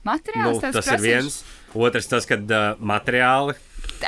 Materiāls 0.05 0.59
nu, 0.59 0.61
tas 0.65 0.75
ir 0.75 0.81
prasīšu? 0.81 1.05
viens. 1.05 1.39
Otrs, 1.75 2.09
tas, 2.11 2.27
kad 2.29 2.51
uh, 2.53 2.75
materiāli. 2.81 3.55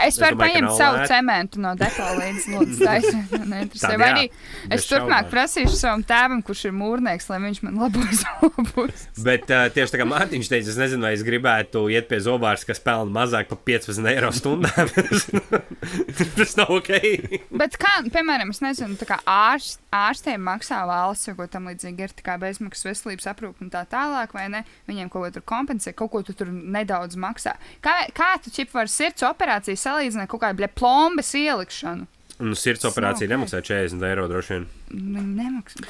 Es 0.07 0.19
varu 0.21 0.39
paņemt 0.41 0.73
savu 0.77 1.01
lēti. 1.01 1.11
cementu 1.13 1.63
no 1.63 1.73
līdz 1.77 2.47
lūdzu 2.53 3.47
neinteresē. 3.47 3.91
Tad 3.91 4.01
Vai 4.01 4.09
arī 4.13 4.25
es 4.73 4.87
turpmāk 4.89 5.31
prasīšu 5.33 5.77
savam 5.79 6.03
tēvam, 6.07 6.43
kurš 6.47 6.67
ir 6.71 6.75
mūrnieks, 6.77 7.29
lai 7.31 7.41
viņš 7.45 7.63
man 7.67 7.81
labos 7.81 8.21
zobus. 8.25 9.07
Bet 9.25 9.51
uh, 9.51 9.67
tieši 9.73 9.95
tā 9.95 10.01
kā 10.03 10.09
Mārtiņš 10.11 10.51
teica, 10.53 10.73
es 10.73 10.81
nezinu, 10.81 11.07
vai 11.07 11.15
es 11.17 11.25
gribētu 11.27 11.87
iet 11.93 12.09
pie 12.11 12.21
zobārs, 12.25 12.67
kas 12.69 12.83
pelna 12.83 13.13
mazāk 13.15 13.51
par 13.53 13.61
15 13.69 14.11
eiro 14.13 14.33
stundā. 14.37 14.73
tas 16.39 16.57
nav 16.59 16.73
ok. 16.79 16.93
Bet 17.57 17.79
kā, 17.81 17.99
piemēram, 18.13 18.53
es 18.55 18.63
nezinu, 18.65 18.99
tā 19.01 19.09
kā 19.09 19.21
ārst, 19.31 19.81
ārstiem 19.95 20.43
maksā 20.47 20.83
valsts, 20.89 21.33
ko 21.37 21.49
tam 21.51 21.71
līdzīgi 21.71 22.07
ir 22.07 22.17
tā 22.17 22.27
kā 22.27 22.37
bezmaksas 22.41 22.91
veselības 22.91 23.31
aprūpe 23.33 23.65
un 23.65 23.73
tā 23.73 23.85
tālāk, 23.91 24.35
vai 24.37 24.49
ne? 24.53 24.65
Viņiem 24.91 25.11
kaut 25.13 25.27
ko 25.27 25.33
tur 25.39 25.47
kompensē, 25.49 25.95
kaut 25.97 26.13
ko 26.13 26.23
tu 26.27 26.37
tur 26.37 26.51
nedaudz 26.53 27.19
maksā. 27.21 27.57
Kā, 27.85 27.97
kā 28.17 28.35
tu 28.43 28.53
čip 28.55 28.73
var 28.75 28.91
sirds 28.93 29.25
operāciju 29.27 29.79
salīdzināt 29.87 30.31
kaut 30.33 30.43
kādu 30.45 30.61
bļa 30.61 30.71
plombas 30.77 31.33
ielikšanu? 31.39 32.07
Nu, 32.37 32.53
sirds 32.59 32.85
operācija 32.85 33.31
nemaksā 33.33 33.63
40 33.65 34.03
eiro 34.11 34.27
droši 34.29 34.57
vien. 34.57 34.69
Viņi 34.93 35.31
nemaksā. 35.39 35.87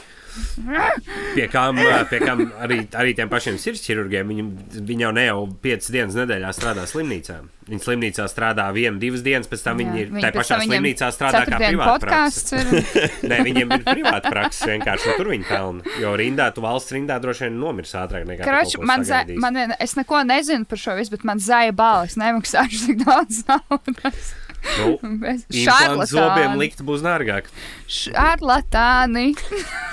Pie 1.35 1.47
kam, 1.51 1.79
ā, 1.81 2.03
pie 2.11 2.21
kam 2.21 2.43
arī, 2.63 2.83
arī 2.97 3.15
tiem 3.17 3.31
pašiem 3.33 3.57
sirds 3.61 3.83
ķirurgiem, 3.87 4.29
viņi, 4.31 4.45
viņi 4.87 5.07
jau 5.07 5.13
ne 5.17 5.25
jau 5.27 5.41
5 5.65 5.91
dienas 5.95 6.17
nedēļā 6.19 6.53
strādā 6.55 6.85
slimnīcā. 6.89 7.39
Viņi 7.67 7.83
slimnīcā 7.83 8.29
strādā 8.31 8.69
vienu, 8.77 9.01
divas 9.03 9.25
dienas, 9.27 9.49
pēc 9.51 9.65
tam 9.65 9.81
viņi 9.83 10.03
ir 10.05 10.13
tajā 10.15 10.33
pašā 10.37 10.61
slimnīcā 10.63 11.11
strādā 11.17 11.43
kā 11.49 11.59
ir. 11.65 12.71
Nē, 13.33 13.41
viņiem 13.49 13.75
ir 13.79 13.85
privāta 13.89 14.31
praksa 14.31 14.71
vienkārši, 14.71 15.11
un 15.11 15.19
tur 15.19 15.33
viņi 15.33 15.49
pelna. 15.51 15.97
Jo 16.05 16.15
rindā, 16.21 16.51
tu 16.55 16.63
valsts 16.65 16.95
rindā 16.95 17.19
droši 17.23 17.49
vien 17.49 17.59
nomirs 17.65 17.97
ātrāk 17.99 18.29
nekā 18.29 18.47
ko 18.79 18.87
man, 18.87 19.03
za, 19.09 19.25
sagaidīsi. 19.25 19.43
man, 19.43 19.79
es 19.83 19.99
neko 19.99 20.23
nezinu 20.31 20.69
par 20.69 20.85
šo 20.85 20.99
visu, 21.01 21.17
bet 21.17 21.27
man 21.27 21.43
zaļa 21.43 21.75
balss 21.81 22.21
nemaksāšu 22.21 22.93
tik 22.93 23.03
daudz 23.03 23.43
naudas. 23.51 24.35
Nu, 24.79 24.97
Implants 25.61 26.13
zobiem 26.13 26.57
likt 26.61 26.83
būs 26.87 27.05
dārgāk. 27.05 27.49
Šarlatāni. 27.91 29.33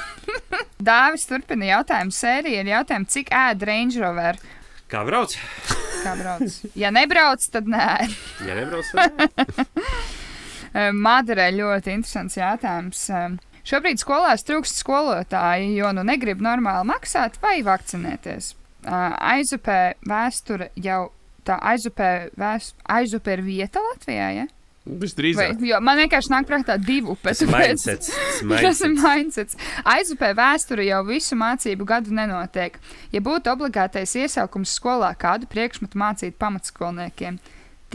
Dāvis 0.90 1.28
turpina 1.30 1.70
jautājumu 1.70 2.16
sēriju 2.16 2.64
ar 2.64 2.72
jautājumu, 2.78 3.10
cik 3.16 3.32
ēd 3.36 3.64
Range 3.70 4.02
Rover. 4.04 4.40
Kā 4.92 5.04
brauc? 5.08 5.36
Kā 6.04 6.14
brauc? 6.20 6.60
Ja 6.80 6.92
nebrauc, 6.94 7.46
tad 7.54 7.70
nē. 7.70 7.88
Ja 8.48 8.58
nebrauc, 8.60 8.92
tad 8.94 9.18
nē. 9.18 9.48
Madara 10.98 11.52
ļoti 11.54 11.94
interesants 11.94 12.38
jautājums. 12.40 13.02
Um, 13.14 13.38
Šobrīd 13.64 14.02
skolās 14.02 14.44
trūkst 14.44 14.82
skolotāji, 14.82 15.70
jo 15.78 15.94
nu 15.96 16.04
negrib 16.04 16.42
normāli 16.44 16.90
maksāt 16.90 17.38
vai 17.44 17.62
vakcinēties. 17.64 18.50
Aizupē 18.84 19.94
vēsture 20.04 20.68
jau 20.84 21.06
tā 21.48 21.56
aizupē, 21.72 22.10
vēst, 22.40 22.76
aizupē 22.92 23.38
ir 23.38 23.44
vieta 23.46 23.84
Latvijā. 23.84 24.28
Ja? 24.36 24.46
Vai, 24.84 24.98
Visdrīzāk. 25.00 25.62
jo 25.64 25.78
man 25.80 25.98
vienkārši 26.02 26.32
nāk 26.34 26.48
prātā 26.50 26.76
divu 26.76 27.14
upes. 27.16 27.40
Tas. 27.40 28.10
Tas 28.44 28.82
ir 28.84 28.92
mindsets. 29.00 29.56
Aizupē 29.88 30.34
vēsture 30.36 30.84
jau 30.90 31.00
visu 31.08 31.38
mācību 31.40 31.86
gadu 31.88 32.12
nenotiek. 32.12 32.76
Ja 33.16 33.22
būtu 33.24 33.54
obligātais 33.54 34.12
iesaukums 34.20 34.74
skolā, 34.76 35.14
kādu 35.16 35.48
priekšmetu 35.48 35.96
mācīt 36.02 36.36
pamatskolniekiem, 36.36 37.40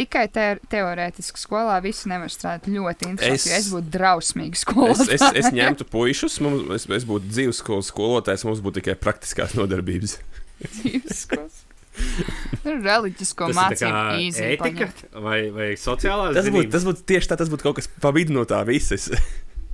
tikai 0.01 0.25
te 0.33 0.47
teorētiski 0.73 1.37
skolā 1.45 1.77
visu 1.85 2.09
nevar 2.09 2.33
strādāt 2.33 2.71
ļoti 2.73 3.11
interesanti. 3.13 3.37
Es, 3.37 3.47
Es- 3.53 3.67
es 3.67 3.73
būtu 3.75 3.93
drausmīgi 3.99 4.57
Es, 4.57 4.65
skolotājs. 4.65 5.15
es, 5.19 5.29
es 5.45 5.53
ņemtu 5.53 5.85
puikas, 5.93 6.41
es, 6.79 6.89
es 6.89 7.05
būtu 7.05 7.29
dzīves 7.29 7.61
skolas 7.61 7.93
skolotājs, 7.93 8.47
mums 8.49 8.65
būtu 8.65 8.81
tikai 8.81 8.97
praktiskās 8.97 9.53
nodarbības. 9.61 10.17
Reliģisko 10.65 11.37
Tas 11.45 11.65
ir 12.69 12.81
tā 12.85 13.49
mācību 13.57 14.45
ētika 14.49 14.89
vai, 15.25 15.41
vai 15.55 15.69
sociālā 15.81 16.31
Tas 16.37 16.49
būtu, 16.53 16.71
tas 16.75 16.87
būtu 16.89 17.05
tieši 17.09 17.31
tā, 17.31 17.39
tas 17.41 17.51
būtu 17.53 17.69
kaut 17.69 17.79
kas 17.81 17.91
pa 18.03 18.13
vidu 18.15 18.37
no 18.37 18.45
tā 18.49 18.61
visas. 18.69 19.11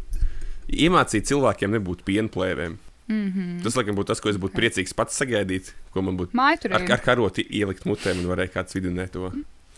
Iemācīt 0.84 1.28
cilvēkiem 1.28 1.74
nebūt 1.76 2.04
pienplēvēm. 2.08 2.78
Mm 3.04 3.32
-hmm. 3.32 3.62
Tas, 3.62 3.76
laikam, 3.76 3.96
būtu 3.98 4.14
tas, 4.14 4.20
ko 4.20 4.30
es 4.32 4.38
būtu 4.40 4.56
priecīgs 4.56 4.94
pats 4.96 5.18
sagaidīt, 5.20 5.74
ko 5.92 6.02
man 6.02 6.16
būtu 6.16 6.32
ar, 6.40 6.86
ar 6.90 7.00
karoti 7.04 7.44
ielikt 7.50 7.84
mutē, 7.84 8.16
un 8.16 8.24
varēja 8.30 8.54
kāds 8.54 8.74
vidunē 8.74 9.10
to. 9.12 9.30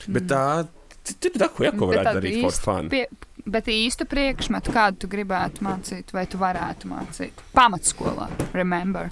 Bet 0.06 0.28
tā, 0.30 0.66
ir 1.10 1.32
tā, 1.34 1.48
ko, 1.48 1.64
ja, 1.64 1.72
ko 1.72 1.88
varētu 1.90 2.20
darīt 2.20 2.40
for 2.40 2.52
īstu 2.52 2.62
fun. 2.62 2.88
Pie, 2.88 3.06
bet 3.46 3.70
īstu 3.70 4.06
priekšmetu, 4.10 4.74
kādu 4.74 5.04
tu 5.04 5.10
gribētu 5.10 5.64
mācīt, 5.66 6.10
vai 6.14 6.26
tu 6.30 6.40
varētu 6.40 6.90
mācīt? 6.90 7.44
Pamatskolā, 7.56 8.28
remember. 8.56 9.10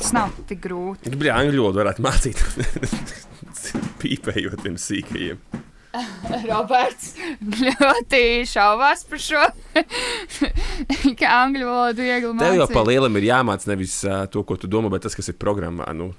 Tas 0.00 0.12
nav 0.16 0.34
tik 0.48 0.62
grūti. 0.64 1.12
Bļā, 1.12 1.40
angļu 1.44 1.66
valodu 1.66 1.82
varētu 1.82 2.04
mācīt. 2.04 2.44
Pīpējot 4.00 4.62
tiem 4.64 4.78
sīkajiem. 4.80 5.42
Roberts 6.50 7.16
ļoti 7.42 8.22
šaubās 8.46 9.02
par 9.10 9.22
šo. 9.22 9.42
Kā 11.20 11.32
angļu 11.42 11.66
valodu 11.66 12.04
viegli 12.06 12.30
Tev 12.38 12.54
jau 12.54 12.66
mācīt. 12.66 12.74
pa 12.76 12.84
lielam 12.86 13.18
ir 13.18 13.26
jāmāc 13.32 13.66
nevis 13.70 13.96
uh, 14.06 14.22
to, 14.30 14.44
ko 14.46 14.54
tu 14.60 14.70
domā, 14.70 14.92
bet 14.92 15.08
tas, 15.08 15.16
kas 15.18 15.32
ir 15.32 15.38
programmā. 15.40 15.88
Nu, 15.96 16.12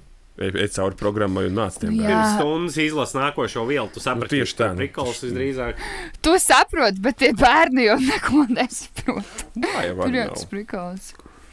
ej, 0.48 0.68
cauri 0.74 0.98
programmai 0.98 1.46
un 1.48 1.56
māc 1.60 1.78
tiem. 1.80 1.94
Jā. 1.96 2.04
bērniem. 2.04 2.12
Pirms 2.12 2.36
stundas 2.38 2.78
izlasa 2.84 3.20
nākošo 3.20 3.64
vielu. 3.68 3.88
Tu 3.94 4.02
saprati, 4.02 4.38
Nu, 4.38 4.44
tieši 4.44 4.56
tā, 4.58 4.70
nu. 4.74 4.82
Prikols 4.82 5.20
visdrīzāk. 5.26 5.82
Tu 6.24 6.36
saproti, 6.42 7.02
bet 7.04 7.20
tie 7.22 7.32
bērni 7.38 7.88
jau 7.88 7.98
neko 8.02 8.46
nesaprot. 8.52 9.44
Tā 9.58 9.84
jau 9.88 9.98
Tur 9.98 10.00
var 10.02 10.32
tas 10.34 10.48
prikals. 10.50 11.12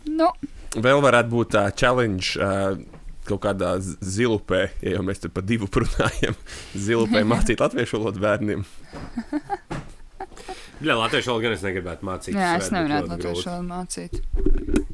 Nu, 0.09 0.31
Vēl 0.77 1.01
varētu 1.01 1.33
būt 1.33 1.53
tā 1.57 1.67
challenge. 1.73 2.35
Uh, 2.39 2.79
Kaut 3.29 3.43
kādā 3.43 3.75
zilupē, 3.77 4.71
ja 4.81 4.95
jau 4.95 5.03
mēs 5.05 5.19
tur 5.21 5.29
pa 5.29 5.43
divu 5.45 5.67
runājam, 5.83 6.33
zilupē 6.73 7.21
mācīt 7.29 7.61
latviešu 7.61 7.99
valodu 7.99 8.23
bērniem. 8.23 8.63
Jā, 10.79 10.95
latviešu 10.95 11.31
valodu 11.33 11.43
gan 11.43 11.53
es 11.57 11.63
negribētu 11.65 12.07
mācīt. 12.07 12.35
jā, 12.39 12.51
es 12.57 12.69
ļoti 12.71 13.09
latviešu 13.11 13.47
valodu 13.49 13.67
mācīt. 13.67 14.19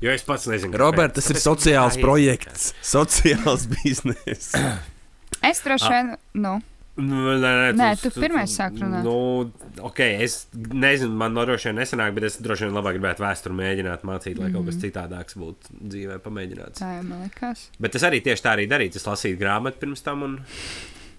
Jo 0.02 0.12
es 0.12 0.24
pats 0.26 0.48
nezinu. 0.50 0.78
Robert, 0.82 1.14
kāpēc. 1.14 1.22
tas 1.22 1.30
ir 1.30 1.42
sociāls 1.44 1.98
projekts, 2.02 2.72
sociāls 2.84 3.68
bizness. 3.74 4.54
Es 5.46 5.62
droši 5.66 5.92
vien, 5.94 6.16
nu, 6.34 6.62
Nu, 6.96 7.26
nē, 7.36 7.40
nē, 7.44 7.72
Nē, 7.76 7.88
tu 8.00 8.08
pirmais 8.16 8.48
sāk 8.56 8.78
runāt. 8.80 9.04
Nu, 9.04 9.52
ok, 9.84 9.98
es 10.24 10.46
nezinu, 10.56 11.12
man 11.20 11.34
no 11.36 11.44
droši 11.44 11.68
vien 11.68 11.82
nesanāk, 11.82 12.14
bet 12.16 12.24
es 12.30 12.38
droši 12.40 12.70
vien 12.70 12.78
labāk 12.78 12.96
gribētu 12.96 13.20
vēsturi 13.20 13.58
mēģināt 13.58 14.06
mācīt, 14.08 14.40
lai 14.40 14.48
Mhm. 14.48 14.54
kaut 14.56 14.70
kas 14.70 14.78
citādāks 14.80 15.36
būtu 15.36 15.76
dzīvē 15.92 16.22
pamēģināts. 16.24 16.80
tā 16.80 16.94
jau 16.96 17.04
man 17.04 17.26
likās. 17.28 17.66
Bet 17.84 17.96
es 18.00 18.02
arī 18.08 18.22
tieši 18.24 18.42
tā 18.48 18.54
arī 18.56 18.70
darīju. 18.72 18.96
Es 18.96 19.04
lasīju 19.12 19.38
grāmatu 19.38 19.76
pirms 19.84 20.02
tam, 20.08 20.24
un 20.24 20.40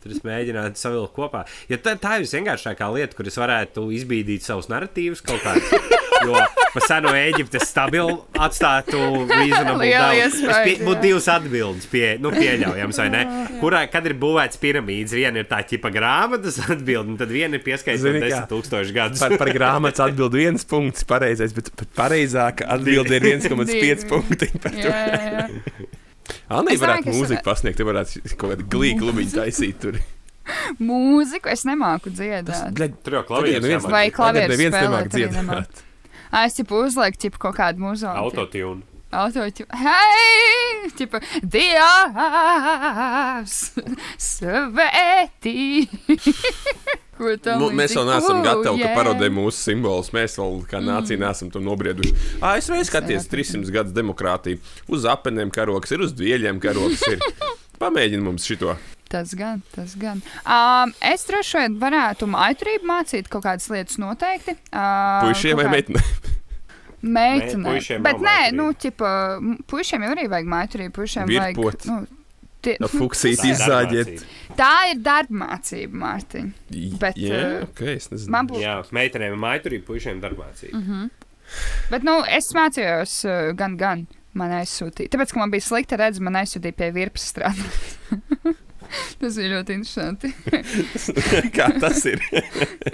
tad 0.07 0.17
es 0.17 0.23
mēģināju 0.27 0.79
savilkt 0.81 1.15
kopā. 1.19 1.45
Jo 1.71 1.77
tā, 1.83 1.97
tā 2.01 2.17
ir 2.21 2.25
visvienkāršākā 2.27 2.89
lieta, 2.97 3.19
kur 3.19 3.29
es 3.31 3.37
varētu 3.43 3.89
izbīdīt 3.99 4.47
savus 4.47 4.71
narratīvus 4.73 5.25
kaut 5.27 5.43
kādā. 5.45 5.83
Jo 6.25 6.33
par 6.73 6.85
seno 6.89 7.11
Eģipti 7.13 7.59
es 7.61 7.67
stabili 7.69 8.15
atstātu 8.41 8.99
reasonable 9.29 9.85
iespēja, 9.91 10.63
pie- 10.65 10.77
Būtu 10.87 11.03
divas 11.03 11.27
atbildes, 11.29 11.85
pie, 11.93 12.05
nu, 12.21 12.31
pieļaujams, 12.33 13.01
vai 13.03 13.07
ne? 13.13 13.21
Kurā, 13.61 13.83
kad 13.93 14.09
ir 14.09 14.15
būvēts 14.21 14.61
piramīds, 14.63 15.13
viena 15.17 15.43
ir 15.43 15.49
tā 15.51 15.61
ķipa 15.69 15.93
grāmatas 15.93 16.57
atbilde, 16.65 17.13
un 17.13 17.21
tad 17.21 17.33
viena 17.33 17.61
ir 17.61 17.65
kā? 17.67 18.41
10 18.41 18.49
tūkstoši 18.53 18.97
gadus. 18.97 19.21
Par, 19.27 19.37
par 19.41 19.53
grāmatas 19.57 20.05
atbild 20.07 20.37
viens 20.41 20.65
punkts, 20.69 21.05
pareizais, 21.09 21.53
bet 21.57 21.69
pareizāka 21.97 22.65
atbilde 22.77 23.21
ir 23.21 23.29
1,5 23.35 23.69
Divi. 23.73 24.09
punkti. 24.09 24.51
par 24.57 24.73
to. 24.73 24.89
Jā, 24.89 25.05
jā, 25.07 26.03
Anī 26.49 26.75
Es 26.75 26.81
domāju, 26.81 26.83
varētu 26.85 27.11
es 27.13 27.17
mūziku 27.17 27.47
pasniegt, 27.47 27.79
tu 27.81 27.87
varētu 27.89 28.23
kaut 28.35 28.53
kādu 28.55 28.69
glīgu 28.73 29.03
klubiņu 29.05 29.35
taisīt 29.37 29.81
tur. 29.83 29.99
Mūziku 30.89 31.51
es 31.51 31.65
nemāku 31.67 32.13
dziedāt. 32.15 32.73
Bļaļ, 32.77 32.93
Tur 33.03 33.19
jau 33.19 33.23
Tagad 33.23 33.31
klavieres 33.31 33.65
neviens-. 33.65 33.89
Vai 33.91 34.05
klavieres 34.15 34.53
neviens 34.55 34.77
nemāk 34.79 35.11
dziedāt. 35.15 35.41
nemāk. 35.43 35.83
Es 36.47 36.57
tipu 36.59 36.83
uzlieku 36.83 37.39
kaut 37.39 37.57
kādu 37.57 37.81
mūziku. 37.81 38.13
Autotune. 38.19 38.96
Autotune. 39.11 39.69
Hei! 39.71 40.91
Tipa, 40.97 41.21
Dievs! 41.43 41.95
Svētī! 44.19 45.87
Nu, 47.17 47.71
mēs 47.73 47.95
līdzīgi? 47.95 48.03
neesam 48.11 48.43
gatavi, 48.45 48.77
ka 48.83 48.91
yeah. 48.91 48.93
parodē 48.93 49.31
mūsu 49.33 49.57
simbolus. 49.57 50.11
Mēs 50.13 50.35
vēl 50.37 50.59
kā 50.69 50.83
nācija 50.85 51.17
neesam 51.23 51.49
to 51.49 51.63
nobrieduši. 51.65 52.13
ASV 52.45 52.83
skaties 52.91 53.25
Jā. 53.25 53.31
300 53.33 53.73
gadus 53.73 53.97
demokrātiju. 53.97 54.61
Uz 54.93 55.09
apenēm 55.09 55.49
karoks 55.55 55.97
ir, 55.97 56.05
uz 56.05 56.13
dvieļiem 56.13 56.61
karoks 56.61 57.07
ir. 57.09 57.25
Pamēģini 57.81 58.21
mums 58.21 58.45
šito. 58.45 58.77
Tas 59.09 59.33
gan, 59.39 59.65
tas 59.73 59.97
gan. 59.97 60.21
Um, 60.45 60.93
es 61.01 61.25
droši 61.29 61.63
vien 61.63 61.81
varētu 61.81 62.29
maitrību 62.37 62.85
mācīt 62.93 63.33
kaut 63.33 63.47
kādas 63.49 63.71
lietas 63.73 63.97
noteikti. 64.03 64.59
Uh, 64.69 65.25
Puisiem 65.25 65.57
vai 65.57 65.71
kā- 65.71 65.77
meitenēm? 65.79 66.37
Meitene. 67.03 67.65
Puišiem 67.69 68.03
Bet 68.07 68.23
nē, 68.25 68.37
nu, 68.57 68.71
ķipa, 68.73 69.11
m, 69.41 69.57
puišiem 69.69 70.07
jau 70.07 70.13
arī 70.15 70.29
vajag 70.33 70.49
maitrību. 70.53 70.93
Puišiem 70.97 71.29
vajag. 71.31 71.59
Virpot. 71.61 71.87
Nu, 71.91 71.99
tie, 72.65 72.77
No 72.83 72.89
fuksīt 72.91 73.39
Tā 73.39 73.47
ir 73.47 73.53
izzāģēt. 73.55 74.25
tā 74.59 74.71
ir 74.91 75.01
darbmācība, 75.05 76.01
Mārtiņ. 76.03 76.49
Bet, 76.99 77.21
Jā, 77.21 77.41
uh, 77.61 77.67
ok, 77.69 77.83
es 77.95 78.11
nezinu. 78.11 78.33
Man 78.35 78.49
būs. 78.51 78.63
Jā, 78.65 78.77
meitenēm 78.97 79.37
ir 79.37 79.41
maiturība, 79.45 79.87
puišiem 79.93 80.21
darbmācība. 80.25 81.09
Bet, 81.93 82.03
nu, 82.07 82.19
es 82.27 82.51
mācījos 82.57 83.19
uh, 83.29 83.53
gan, 83.59 83.77
gan. 83.79 84.07
Man 84.37 84.51
aizsūtīja. 84.53 85.09
Tāpēc, 85.15 85.31
ka 85.33 85.39
man 85.41 85.53
bija 85.55 85.65
slikta 85.65 85.97
redzes, 85.97 86.21
man 86.21 86.35
aizsūtīja 86.43 86.77
pie 86.77 86.91
virpas 86.93 87.31
strādāt. 87.33 88.57
Tas 89.21 89.37
bija 89.39 89.53
ļoti 89.57 89.77
interesanti. 89.77 90.31
Kā 91.57 91.69
tas 91.81 92.03
ir? 92.09 92.23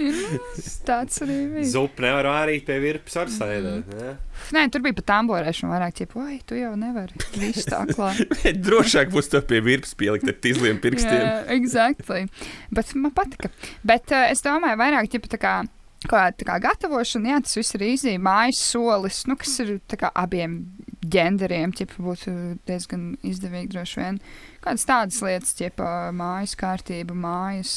Tāds 0.89 1.23
arī 1.25 1.39
bija. 1.57 1.67
Zupu 1.73 2.05
nevar 2.05 2.29
vārīt 2.31 2.67
pie 2.69 2.79
virpas 2.83 3.19
ar 3.23 3.33
sēdēt. 3.33 3.93
ne? 3.99 4.15
Nē, 4.57 4.65
tur 4.73 4.83
bija 4.85 4.97
pat 4.99 5.09
tamborēšana 5.13 5.75
vairāk, 5.75 5.97
tipo, 6.03 6.23
oi, 6.25 6.41
tu 6.47 6.59
jau 6.59 6.73
nevari. 6.79 7.19
Viss 7.39 7.69
tā 7.69 7.85
klāt. 7.91 8.23
Drošāk 8.67 9.13
būs 9.15 9.31
to 9.33 9.43
pie 9.47 9.63
virpas 9.65 9.95
pielikt 9.99 10.31
ar 10.31 10.39
tīzliem 10.43 10.81
pirkstiem. 10.83 11.21
Jā, 11.21 11.37
exactly. 11.55 12.27
Bet 12.75 12.95
man 12.99 13.15
patika. 13.17 13.53
Bet 13.87 14.13
uh, 14.15 14.27
es 14.33 14.45
domāju, 14.45 14.81
vairāk 14.83 15.13
ķipa, 15.15 15.37
tā 15.37 15.43
kā. 15.43 15.55
Kā, 16.03 16.25
tā 16.35 16.43
kā 16.43 16.57
gatavošana, 16.59 17.29
jā, 17.31 17.37
tas 17.47 17.55
viss 17.61 17.77
ir 17.77 17.85
īsi. 17.87 18.17
Mājas 18.19 18.59
solis, 18.73 19.21
nu, 19.31 19.37
kas 19.39 19.53
ir 19.63 19.77
tā 19.87 20.01
kā 20.01 20.09
abiem 20.19 20.57
ģenderiem, 21.03 21.73
ķipa, 21.75 21.99
būtu 22.03 22.33
diezgan 22.69 23.13
izdevīgi 23.27 23.73
droši 23.73 23.99
vien. 23.99 24.19
Kādas 24.63 24.87
tādas 24.87 25.19
lietas, 25.25 25.55
ķipa, 25.59 25.87
mājas 26.15 26.55
kārtība, 26.59 27.17
mājas, 27.19 27.75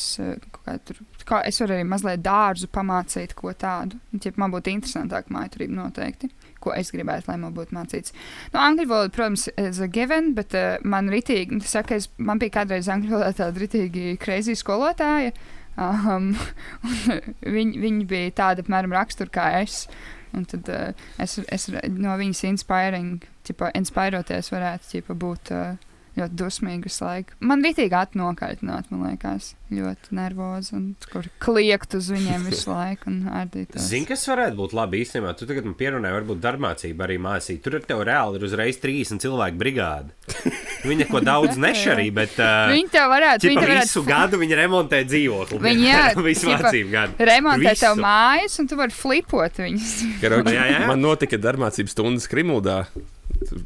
kā 0.59 0.77
tur. 0.85 1.01
Kā 1.25 1.39
es 1.49 1.57
varu 1.57 1.73
arī 1.73 1.87
mazliet 1.89 2.21
dārzu 2.21 2.69
pamācīt, 2.69 3.33
ko 3.37 3.49
tādu. 3.57 3.97
Ķipa, 4.13 4.41
man 4.43 4.53
būtu 4.53 4.69
interesantāk 4.75 5.31
mājaturība 5.33 5.79
noteikti. 5.79 6.29
Ko 6.61 6.73
es 6.77 6.93
gribētu, 6.93 7.31
lai 7.31 7.39
man 7.41 7.53
būtu 7.55 7.73
mācīts. 7.77 8.13
Nu, 8.53 8.61
angļu 8.61 8.87
valoda, 8.91 9.13
protams, 9.15 9.47
ir 9.57 9.89
given, 9.93 10.33
bet 10.37 10.53
uh, 10.57 10.75
man 10.85 11.09
ritīgi, 11.13 11.63
saka, 11.65 11.97
es, 11.97 12.11
man 12.17 12.41
bija 12.41 12.59
kādreiz 12.59 12.89
angļu 12.93 13.17
valodā 13.17 13.33
tāda 13.41 13.65
ritīgi 13.65 14.17
crazy 14.21 14.57
skolotāja. 14.57 15.33
Um, 15.75 16.29
viņi, 17.57 17.81
viņi 17.81 18.05
bija 18.09 18.35
tāda 18.43 18.63
apmēram 18.63 18.93
rakstura 18.95 19.33
kā 19.33 19.49
es. 19.63 19.87
Un 20.35 20.45
tad 20.49 20.69
uh, 20.71 21.07
es, 21.21 21.37
es 21.47 21.67
no 21.87 22.15
viņas 22.19 22.43
inspiring, 22.51 23.23
ķipa, 23.47 23.71
inspiroties 23.79 24.51
varētu 24.53 24.91
ķipa, 24.91 25.17
būt 25.25 25.53
uh, 25.55 25.75
ļoti 26.15 26.37
dusmīgi 26.39 26.87
visu 26.87 27.03
laiku. 27.05 27.35
Man 27.43 27.63
rītīgi 27.65 27.95
atnokaitināt, 27.99 28.87
man 28.93 29.01
liekas, 29.09 29.51
ļoti 29.75 30.13
nervozi 30.15 30.75
un 30.77 30.83
kur 31.11 31.25
kliegt 31.43 31.95
uz 31.97 32.07
viņiem 32.13 32.45
visu 32.49 32.69
laiku 32.71 33.09
un 33.11 33.17
ārdīt. 33.35 33.75
Zini, 33.81 34.05
kas 34.07 34.23
varētu 34.29 34.55
būt 34.59 34.75
labi 34.77 35.01
īstenībā? 35.03 35.33
Tu 35.39 35.47
tagad 35.49 35.67
man 35.67 35.75
pierunāji, 35.79 36.15
varbūt 36.19 36.41
darbmācība 36.43 37.07
arī 37.07 37.17
mācīt. 37.23 37.59
Tur 37.65 37.79
ir 37.79 37.87
tev 37.89 38.03
reāli 38.07 38.39
ir 38.39 38.45
uzreiz 38.47 38.79
30 38.83 39.23
cilvēku 39.25 39.59
brigāde. 39.59 40.13
Viņa 40.85 40.99
neko 41.03 41.21
daudz 41.25 41.57
nešarī, 41.65 42.07
bet 42.15 42.37
uh, 42.43 42.69
Viņi 42.71 42.91
tev 42.93 43.09
varētu, 43.11 43.49
viņi 43.49 43.59
tev 43.65 43.73
visu 43.73 44.03
varētu 44.05 44.05
gadu 44.11 44.41
viņa 44.45 44.59
remontē 44.61 45.01
dzīvokli. 45.09 45.59
Viņi, 45.65 45.87
jā, 45.89 46.05
visu 46.25 46.51
mācību 46.53 46.93
gadu. 46.93 47.27
remontē 47.31 47.73
Visu. 47.73 47.83
tev 47.87 47.99
mājas, 48.05 48.59
un 48.61 48.69
tu 48.71 48.79
vari 48.79 48.95
flipot 48.95 49.61
viņus. 49.65 49.91
Karoči, 50.21 50.55
Jā, 50.55 50.63
jā, 50.69 50.79
jā. 50.79 50.87
Man 50.87 51.01
notika 51.03 51.39
darbmācības 51.41 51.95
stundas 51.95 52.29
Krimuldā, 52.31 52.83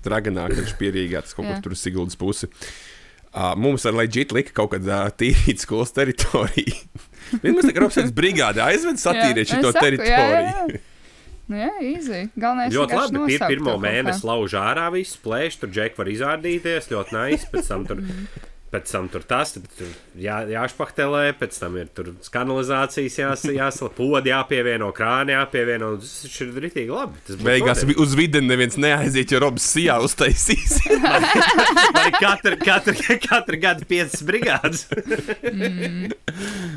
Draganā, 0.06 0.48
kad 0.50 0.64
viņš 0.64 0.78
pierīgā 0.80 1.24
tas 1.26 1.36
kaut 1.38 1.50
kur 1.50 1.62
tur 1.68 1.78
Siguldas 1.80 2.20
pusi. 2.20 2.50
Uh, 3.30 3.54
mums 3.62 3.84
ar 3.86 3.94
leģitu 3.94 4.40
lika 4.40 4.56
kaut 4.58 4.72
kādā 4.74 5.04
uh, 5.06 5.14
tīrīt 5.14 5.62
skolas 5.62 5.94
teritoriju. 5.94 6.78
Vienmēr 7.44 7.68
tā 7.68 7.76
kā 7.76 7.84
Robsons 7.84 8.14
brigāde 8.16 8.64
aizved 8.66 8.98
satīrīt 9.02 9.52
šo 9.54 9.74
teritoriju. 9.76 10.80
Nu, 11.50 11.58
jā, 11.58 11.70
easy. 11.82 12.24
Galvenais 12.38 12.74
Ļoti 12.74 12.94
vienkārši 12.94 13.16
labi. 13.16 13.34
Pir, 13.34 13.46
pirmo 13.50 13.74
mēnesi 13.82 14.26
lauž 14.30 14.54
ārā, 14.60 14.86
viss 14.94 15.18
plēš, 15.22 15.58
tur 15.62 15.72
džek 15.74 15.98
var 15.98 16.12
izrādīties, 16.12 16.92
ļoti 16.92 17.16
nais. 17.16 17.46
Pēc 17.50 17.70
tam 17.72 17.86
tur, 17.90 18.04
pēc 18.70 18.92
tam 18.94 19.08
tur 19.10 19.24
tas, 19.26 19.56
tur 19.56 19.90
jā, 20.20 20.40
jāšpahtelē, 20.50 21.24
pēc 21.40 21.58
tam 21.62 21.78
ir 21.82 21.90
tur 21.96 22.12
kanalizācijas 22.34 23.18
jās, 23.18 23.46
jāsala, 23.50 23.90
podi 23.96 24.30
jāpievieno, 24.30 24.92
krāni 24.96 25.34
jāpievieno. 25.34 25.96
Tas 26.04 26.42
ir 26.46 26.54
ritīgi 26.66 26.94
labi. 26.94 27.22
Tas 27.28 27.40
Beigās 27.42 27.82
vi- 27.88 27.98
uz 27.98 28.14
vidi 28.18 28.42
neviens 28.46 28.78
neaiziet, 28.78 29.34
jo 29.34 29.42
Robs 29.42 29.66
sijā 29.74 29.98
uztaisīs. 30.06 30.78
Man 31.04 32.06
ir 32.06 32.20
katra, 32.20 32.56
katra, 32.62 33.18
katra 33.26 33.62
gada 33.62 33.90
piecas 33.90 34.22
brigādes. 34.26 34.86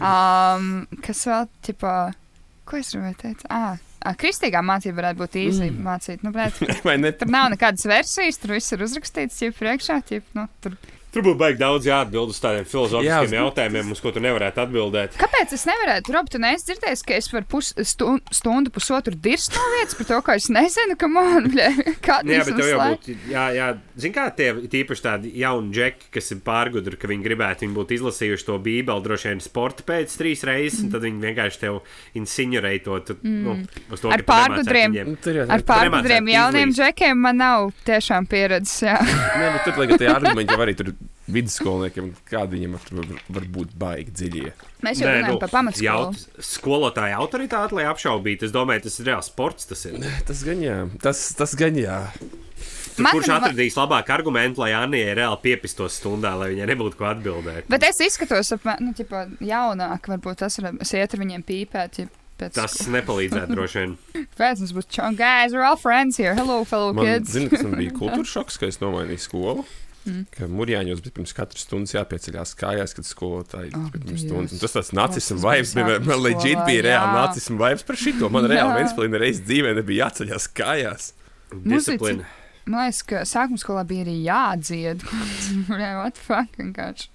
Um, 0.01 0.87
kas 1.05 1.25
vēl, 1.29 1.49
tipā, 1.67 1.97
ko 2.69 2.81
es 2.81 2.95
gribēju 2.95 3.19
teikt? 3.21 3.47
Ah, 3.53 3.77
ah, 4.01 4.17
kristīgā 4.19 4.65
mācība 4.65 5.03
varētu 5.03 5.21
būt 5.21 5.39
īsi 5.45 5.69
mm. 5.69 5.85
mācīt. 5.85 6.25
Nu, 6.25 6.33
ne? 7.05 7.13
tur 7.13 7.33
nav 7.33 7.53
nekādas 7.53 7.85
versijas, 7.91 8.41
tur 8.41 8.57
viss 8.57 8.73
ir 8.73 8.89
uzrakstīts, 8.89 9.45
jau 9.45 9.53
priekšā, 9.61 10.01
jau 10.09 10.25
nu, 10.39 10.49
tur. 10.65 10.81
Tur 11.13 11.25
būtu 11.27 11.37
baigi 11.37 11.61
daudz 11.61 11.85
jāatbild 11.85 12.31
uz 12.33 12.39
tādiem 12.41 12.65
filozofiskiem 12.65 13.35
Jā, 13.35 13.43
jautājumiem, 13.43 13.91
uz 13.93 14.01
ko 14.01 14.15
tu 14.15 14.21
nevarētu 14.25 14.63
atbildēt. 14.63 15.19
Kāpēc 15.21 15.51
es 15.53 15.67
nevarētu, 15.69 16.15
Rob, 16.15 16.31
tu 16.33 16.41
neesi 16.41 16.71
dzirdējis, 16.71 17.03
ka 17.05 17.19
es 17.19 17.29
varu 17.35 17.49
pus, 17.53 17.73
stundu, 17.85 18.33
stundu 18.33 18.73
pusotru 18.73 19.13
dirst 19.13 19.53
no 19.53 19.67
vietas 19.75 19.99
par 19.99 20.09
to, 20.09 20.21
ka 20.25 20.37
es 20.41 20.49
nezinu, 20.53 20.97
ka 20.97 21.11
man 21.13 21.51
ir 21.53 21.83
kāda 22.07 22.25
Nu 22.25 22.39
Jā, 22.39 22.47
bet 22.49 22.57
tev 22.57 22.71
jau 22.71 22.79
būtu, 22.95 23.17
jā, 23.29 23.45
jā, 23.59 23.67
zini, 24.01 24.15
kā 24.17 24.25
tie 24.39 24.49
tīpaši 24.73 25.05
tādi 25.05 25.35
jauni 25.43 25.77
džeki, 25.77 26.09
kas 26.17 26.33
ir 26.33 26.41
pārgudri, 26.47 26.97
ka 26.97 27.11
viņi 27.11 27.27
gribētu, 27.29 27.67
viņi 27.67 27.77
būtu 27.77 27.97
izlasījuši 27.99 28.49
to 28.49 28.57
bībeli, 28.65 29.05
droši 29.05 29.33
vien 29.35 29.45
sporta 29.45 29.85
pēc 29.85 30.17
trīs 30.17 30.47
reizes, 30.49 30.81
mm. 30.81 30.87
un 30.87 30.97
tad 30.97 31.05
viņi 31.05 31.23
vienkārši 31.27 31.63
tev 31.67 31.81
insinuēja 32.23 32.85
to, 32.89 32.99
tu, 33.11 33.19
mm. 33.21 33.37
nu, 33.45 33.59
uz 33.93 34.01
to, 34.01 34.15
Ar 34.17 34.25
pārgudriem. 34.25 34.97
Ar 35.45 35.67
pārgudriem 35.69 36.33
jauniem 36.33 36.73
džekiem 36.73 37.21
man 37.27 37.43
nav 37.43 37.69
tiešām 37.85 38.31
pieredzes. 38.33 38.81
Nē, 39.39 39.53
bet 39.59 39.65
tur 39.67 39.77
tagad 39.83 40.01
tie 40.01 40.13
argumenti 40.13 40.57
jau 40.57 40.63
arī 40.65 40.79
tur 40.79 40.95
vidusskolniekiem, 41.33 42.11
kādi 42.29 42.59
viņiem 42.59 42.77
tur 42.87 42.99
var, 43.01 43.21
var 43.39 43.45
būt 43.57 43.75
baigi 43.79 44.13
dziļie. 44.19 44.53
Mēs 44.85 45.01
jau 45.01 45.09
runājam 45.09 45.39
par 45.41 45.53
pamatskolu. 45.55 45.87
jaut- 45.87 46.45
skolotāja 46.45 47.19
autoritāti, 47.23 47.77
lai 47.79 47.85
apšaubītu. 47.91 48.49
Es 48.49 48.55
domāju, 48.55 48.83
tas 48.89 48.99
ir 49.01 49.07
reāls 49.13 49.31
sports. 49.31 49.69
Tas 49.71 49.85
ir. 49.87 50.01
Tas 50.27 50.43
gan 50.47 50.61
jā, 50.65 50.77
tas, 51.03 51.23
tas 51.39 51.55
gan 51.59 51.79
jā. 51.79 52.01
Tur, 52.97 53.07
kurš 53.09 53.31
atradīs 53.33 53.77
labāku 53.79 54.13
argumentu, 54.13 54.61
lai 54.61 54.73
Anijai 54.77 55.15
reāli 55.17 55.39
piepistos 55.47 55.95
stundā, 55.97 56.35
lai 56.37 56.51
viņai 56.53 56.67
nebūtu 56.75 56.99
ko 56.99 57.07
atbildēt? 57.09 57.71
Bet 57.73 57.87
es 57.89 58.03
izskatos, 58.05 58.51
apmēram, 58.59 58.91
nu, 58.91 58.93
ķipa, 58.99 59.23
jaunāk, 59.41 60.11
varbūt 60.13 60.43
tas 60.43 60.59
ir. 60.61 60.69
Es 60.85 60.93
ietu 60.93 61.17
ar 61.17 61.23
viņiem 61.25 61.47
pīpēt. 61.49 62.03
Ja 62.03 62.11
pēc 62.43 62.59
Tas 62.59 62.75
nepalīdzētu 62.93 63.55
droši 63.57 63.79
vien. 63.81 63.95
Pēc 64.37 64.61
mums 64.61 64.75
būs 64.77 64.91
čau, 64.93 65.09
guys, 65.17 65.55
we're 65.57 65.65
all 65.65 65.79
friends 65.81 66.19
here. 66.21 66.35
Hello, 66.37 66.65
fellow 66.69 66.93
Man, 66.93 67.07
kids. 67.07 67.33
zini, 67.33 67.49
kas 67.55 67.63
man 67.65 67.79
bija 67.81 67.95
kultūras 68.03 68.35
šoks, 68.37 68.59
ka 68.61 68.69
es 68.69 68.77
nomainīju 68.85 69.25
skolu. 69.25 69.65
Mm. 70.03 70.25
Ka 70.35 70.49
Mūrjāņos 70.51 71.01
bija 71.05 71.15
pirms 71.15 71.35
katras 71.37 71.63
stundas 71.63 71.95
jāpieceļās 71.95 72.57
kājās, 72.59 72.95
kad 72.97 73.07
skolotāji 73.07 73.71
oh, 73.79 73.89
pirms 73.95 74.25
stundas. 74.25 74.57
Un 74.57 74.63
tas 74.63 74.75
tāds 74.75 74.91
nacismu 74.99 75.39
vibes 75.45 75.75
bija. 75.79 76.01
Man 76.03 76.23
leģit 76.25 76.63
bija 76.67 76.87
reāli 76.89 77.17
nacismu 77.21 77.61
vibes 77.61 77.87
par 77.87 78.01
šito. 78.01 78.31
Man 78.35 78.49
reāli 78.51 78.81
Ventspilī 78.81 79.23
reizes 79.23 79.45
dzīvē 79.47 79.77
nebija 79.79 80.09
jāceļās 80.09 80.49
kājās. 80.59 81.13
Disciplīna. 81.53 82.27
Man 82.67 82.87
liekas, 82.87 83.01
ka 83.07 83.23
sākuma 83.27 83.59
skolā 83.59 83.87
bija 83.87 84.07
arī 84.07 84.19
jādzied. 84.23 85.07
Jā, 85.83 85.95
what 85.99 86.19
fuck, 86.19 86.59
vienkārši. 86.59 87.09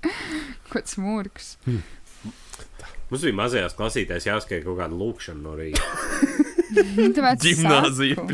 Kas 0.72 0.98
mūrks. 1.00 1.54
Mums 3.08 3.24
bija 3.24 3.36
mazajās 3.36 3.76
klasītēs 3.78 4.28
jāskaita 4.28 4.66
kaut 4.66 4.82
kāda 4.82 4.96
lūkšana 5.00 5.44
no 5.44 5.56
rīta. 5.60 5.84
Tāpēc 7.16 7.46
Gimnāzija. 7.48 8.28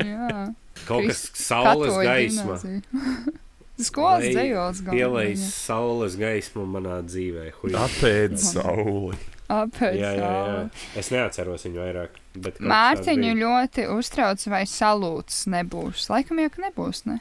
Jā. 0.00 0.46
Kaut 0.88 1.04
kas 1.10 1.28
saules 1.36 2.00
gaisma. 2.04 2.56
Skolas 3.78 4.24
dzējos 4.26 4.80
Pielais 4.88 5.38
galvenā. 5.38 5.50
saules 5.54 6.16
gaismu 6.18 6.64
manā 6.66 6.98
dzīvē. 7.06 7.50
Apēd 7.78 8.38
sauli. 8.42 9.18
Apēc 9.48 9.94
Jā, 9.96 10.10
jā, 10.12 10.30
jā. 10.34 10.56
Es 11.00 11.08
neatceros 11.14 11.62
viņu 11.64 11.80
vairāk. 11.80 12.18
Mārtiņu 12.60 13.30
ļoti 13.38 13.86
uztrauc, 13.94 14.42
vai 14.52 14.64
salūts 14.68 15.46
nebūs. 15.48 16.08
Laikam 16.12 16.42
jau, 16.42 16.50
ka 16.52 16.66
nebūs, 16.66 17.06
ne? 17.08 17.20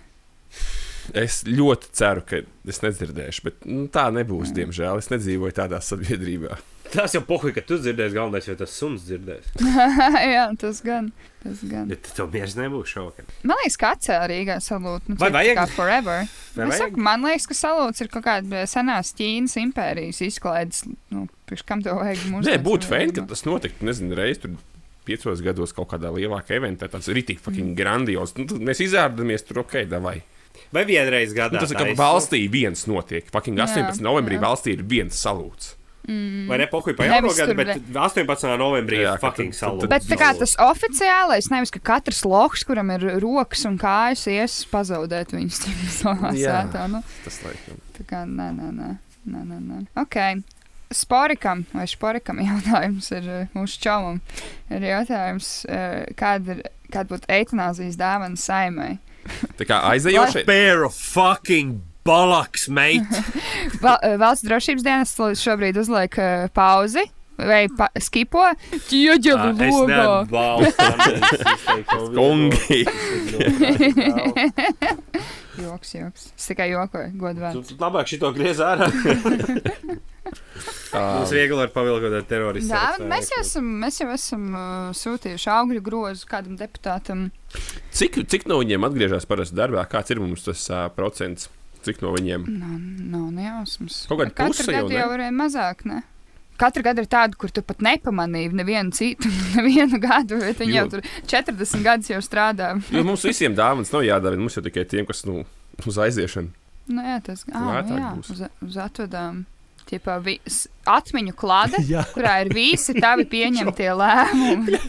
Es 1.15 1.43
ļoti 1.47 1.93
ceru, 1.95 2.25
ka 2.27 2.41
es 2.67 2.81
nedzirdēšu, 2.83 3.45
bet 3.45 3.63
nu, 3.69 3.85
tā 3.87 4.09
nebūs, 4.11 4.51
diemžēl. 4.57 4.99
Es 4.99 5.07
nedzīvoju 5.13 5.55
tādā 5.55 5.79
sabiedrībā. 5.79 6.57
Tas 6.93 7.15
jau 7.15 7.21
pohuļ, 7.27 7.51
ka 7.55 7.63
tu 7.67 7.77
dzirdēsi, 7.81 8.15
galvenais, 8.15 8.47
vai 8.49 8.55
tas 8.59 8.75
suns 8.75 9.07
dzirdēs. 9.07 9.49
jā, 10.35 10.45
tas 10.61 10.79
gan. 10.85 11.09
Tas 11.43 11.63
gan. 11.67 11.89
Bet 11.91 12.07
tev 12.15 12.29
miers 12.33 12.55
nebūs 12.57 12.93
šokā. 12.93 13.25
Man 13.47 13.59
liekas, 13.61 13.77
ka 13.81 13.91
atcēla 13.95 14.29
Rīgā 14.31 14.57
salūtu. 14.63 15.13
Nu, 15.13 15.19
Vai 15.21 15.29
vajag? 15.35 15.59
Kā 15.59 15.65
forever. 15.71 16.29
Vai 16.55 16.69
vajag? 16.69 16.81
saku, 16.81 17.03
man 17.07 17.27
liekas, 17.27 17.49
ka 17.49 17.57
salūts 17.57 18.03
ir 18.03 18.11
kaut 18.13 18.25
kāda 18.27 18.63
senās 18.69 19.13
Ķīnas 19.17 19.57
impērijas 19.63 20.23
izklaides. 20.27 20.83
Nu, 21.13 21.27
priekš 21.49 21.65
kam 21.67 21.83
to 21.85 21.95
vajag 21.97 22.25
mums? 22.31 22.49
Nē, 22.49 22.57
būtu 22.63 22.89
fēni, 22.89 23.15
ka 23.17 23.27
tas 23.29 23.45
notiktu. 23.47 23.88
Nezinu, 23.88 24.17
reiz 24.17 24.41
tur 24.43 24.57
piecos 25.07 25.43
gados 25.45 25.75
kaut 25.75 25.91
kādā 25.93 26.11
lielākā 26.13 26.57
eventā. 26.59 26.89
Tas 26.91 27.07
ir 27.07 27.19
rītīgi 27.19 27.43
fucking 27.43 27.77
grandios. 27.77 28.35
Nu, 28.39 28.47
mēs 28.59 28.83
izrādāmies 28.83 29.47
tur 29.47 29.63
ok, 29.63 29.83
vai. 30.03 30.19
Vai 30.73 30.83
vienreiz 30.88 31.31
gadā? 31.35 31.55
Nu, 31.55 31.63
tas 31.63 31.71
ir 31.71 31.79
kā 31.79 31.95
valstī 31.95 32.43
viens 32.51 32.88
notiek. 32.89 33.27
Fucking 33.31 33.59
18. 33.59 34.01
Jā, 34.01 34.03
novembrī 34.03 34.39
jā. 34.39 34.43
valstī 34.43 34.75
ir 34.75 34.83
viens 34.88 35.15
salūts. 35.15 35.76
Vai 36.07 36.57
ne 36.61 36.67
pohuļ 36.71 36.95
pa 36.95 37.03
jauno 37.09 37.33
gadu, 37.35 37.53
bet 37.59 37.71
18. 37.91 38.53
novembrī 38.61 39.01
ir 39.03 39.17
fucking 39.19 39.51
tad- 39.51 39.89
Bet 39.91 40.05
tā 40.07 40.15
kā 40.15 40.29
tas 40.39 40.53
oficiālais, 40.63 41.49
nevis 41.51 41.71
ka 41.75 41.79
katrs 41.83 42.23
loks, 42.23 42.63
kuram 42.63 42.91
ir 42.95 43.03
rokas 43.19 43.65
un 43.67 43.77
kājas, 43.77 44.23
ies 44.31 44.55
pazaudēt 44.71 45.33
viņus 45.35 45.59
savā 46.01 46.31
sētā. 46.31 46.85
Nu, 46.89 47.03
Tas 47.25 47.41
laikam. 47.43 47.81
tā 47.99 48.05
kā 48.07 48.23
nē, 48.23 48.47
nē, 48.55 48.69
nē. 48.79 48.91
nē, 49.27 49.41
nē, 49.51 49.59
nē. 49.67 49.81
Ok. 49.99 50.15
Sporikam 50.95 51.65
vai 51.75 51.83
šporikam 51.91 52.39
jautājums 52.47 53.11
ir 53.11 53.27
eh, 53.27 53.47
mūsu 53.57 53.81
čomam. 53.83 54.21
Ir 54.71 54.85
jautājums, 54.87 55.65
eh, 55.67 56.05
kāda, 56.15 56.55
ir, 56.55 56.61
kāda 56.93 57.11
būtu 57.11 57.27
eitanāzijas 57.35 57.97
dāvana 57.99 58.39
saimai? 58.39 58.93
Tā 59.59 59.65
kā 59.67 59.81
aizejošie. 59.91 60.45
Pair 60.47 60.85
of 60.87 60.95
fucking 60.95 61.81
balaks, 62.07 62.67
mate! 62.71 63.21
Val, 63.83 63.99
eh, 64.01 64.15
valsts 64.21 64.47
drošības 64.47 64.83
dienas 64.85 65.13
šobrīd 65.43 65.77
uzliek 65.83 66.17
eh, 66.21 66.47
pauzi. 66.55 67.03
Vai 67.37 67.67
pa, 67.69 67.91
skipo? 68.01 68.41
Neatbalstu 69.85 70.87
Anijas 70.87 71.35
izteikto 71.37 71.99
Kongi. 72.15 72.79
viedokli. 73.37 74.47
Joks, 75.57 75.93
joks. 75.93 76.25
Es 76.37 76.45
tikai 76.49 76.69
jokoju, 76.71 77.11
godu 77.17 77.41
vēl. 77.41 77.61
Tu 77.65 77.77
labāk 77.81 78.09
šito 78.09 78.29
griez 78.33 78.59
ārā. 78.61 78.89
Mums 80.97 81.31
viegli 81.31 81.61
ar 81.61 81.71
pavilkot 81.73 82.13
ar 82.19 82.25
teroristu. 82.27 82.73
Jā, 82.73 82.97
mēs 83.09 83.31
jau 83.31 83.39
esam, 83.43 83.65
mēs 83.83 83.95
jau 84.01 84.09
esam 84.13 84.43
uh, 84.51 84.61
sūtījuši 84.97 85.49
augļu 85.53 85.81
grozu 85.85 86.23
kādam 86.29 86.55
deputātam. 86.59 87.19
Cik, 87.95 88.13
cik 88.29 88.47
no 88.49 88.55
viņiem 88.61 88.85
atgriežas 88.87 89.25
parasti 89.29 89.57
darbā? 89.57 89.81
Kāds 89.89 90.09
ir 90.13 90.19
mums 90.23 90.41
tas 90.45 90.61
uh, 90.73 90.87
procents? 90.93 91.41
Cik 91.86 92.01
no 92.03 92.13
viņiem? 92.15 92.45
Nav, 92.59 92.75
nav 93.13 93.25
nejausmas. 93.36 94.03
Kaut 94.09 94.21
kāda 94.23 94.49
puse 94.49 94.65
jau, 94.71 94.86
jau 94.91 95.09
varēja 95.13 95.34
mazāk, 95.36 95.84
ne? 95.88 96.03
Katru 96.57 96.82
gadu 96.82 97.03
ir 97.03 97.09
tāda, 97.11 97.38
kur 97.38 97.51
tu 97.53 97.61
pat 97.61 97.84
nepamanīji 97.86 98.49
nevienu 98.57 98.95
citu, 98.97 99.30
nevienu 99.57 99.99
gadu, 100.01 100.39
bet 100.41 100.63
viņi 100.63 100.73
jau 100.80 100.86
Jo. 100.88 100.93
tur 100.95 101.03
40 101.30 101.84
gadus 101.86 102.09
jau 102.09 102.21
strādā. 102.25 102.71
Jo 102.93 103.03
mums 103.05 103.25
visiem 103.28 103.53
dāvanas 103.57 103.93
nav 103.93 104.07
jādara. 104.07 104.39
Mums 104.41 104.57
jau 104.57 104.63
tikai 104.65 104.88
tiem, 104.89 105.05
kas 105.05 105.21
nu, 105.30 105.43
uz 105.86 105.99
aiziešanu. 106.01 106.49
Nu, 106.88 107.03
jā, 107.03 107.19
tas 107.21 107.43
ah, 107.51 107.84
nu, 107.86 107.99
būs. 108.17 108.32
uz, 108.34 108.41
uz 108.63 108.80
atvedām. 108.80 109.43
Tipā, 109.88 110.17
vis, 110.23 110.65
atmiņu 110.88 111.33
klāte, 111.38 111.79
kurā 112.15 112.38
ir 112.43 112.51
visi 112.55 112.95
tavi 112.97 113.27
pieņemtie 113.33 113.89
lēmumi. 114.01 114.81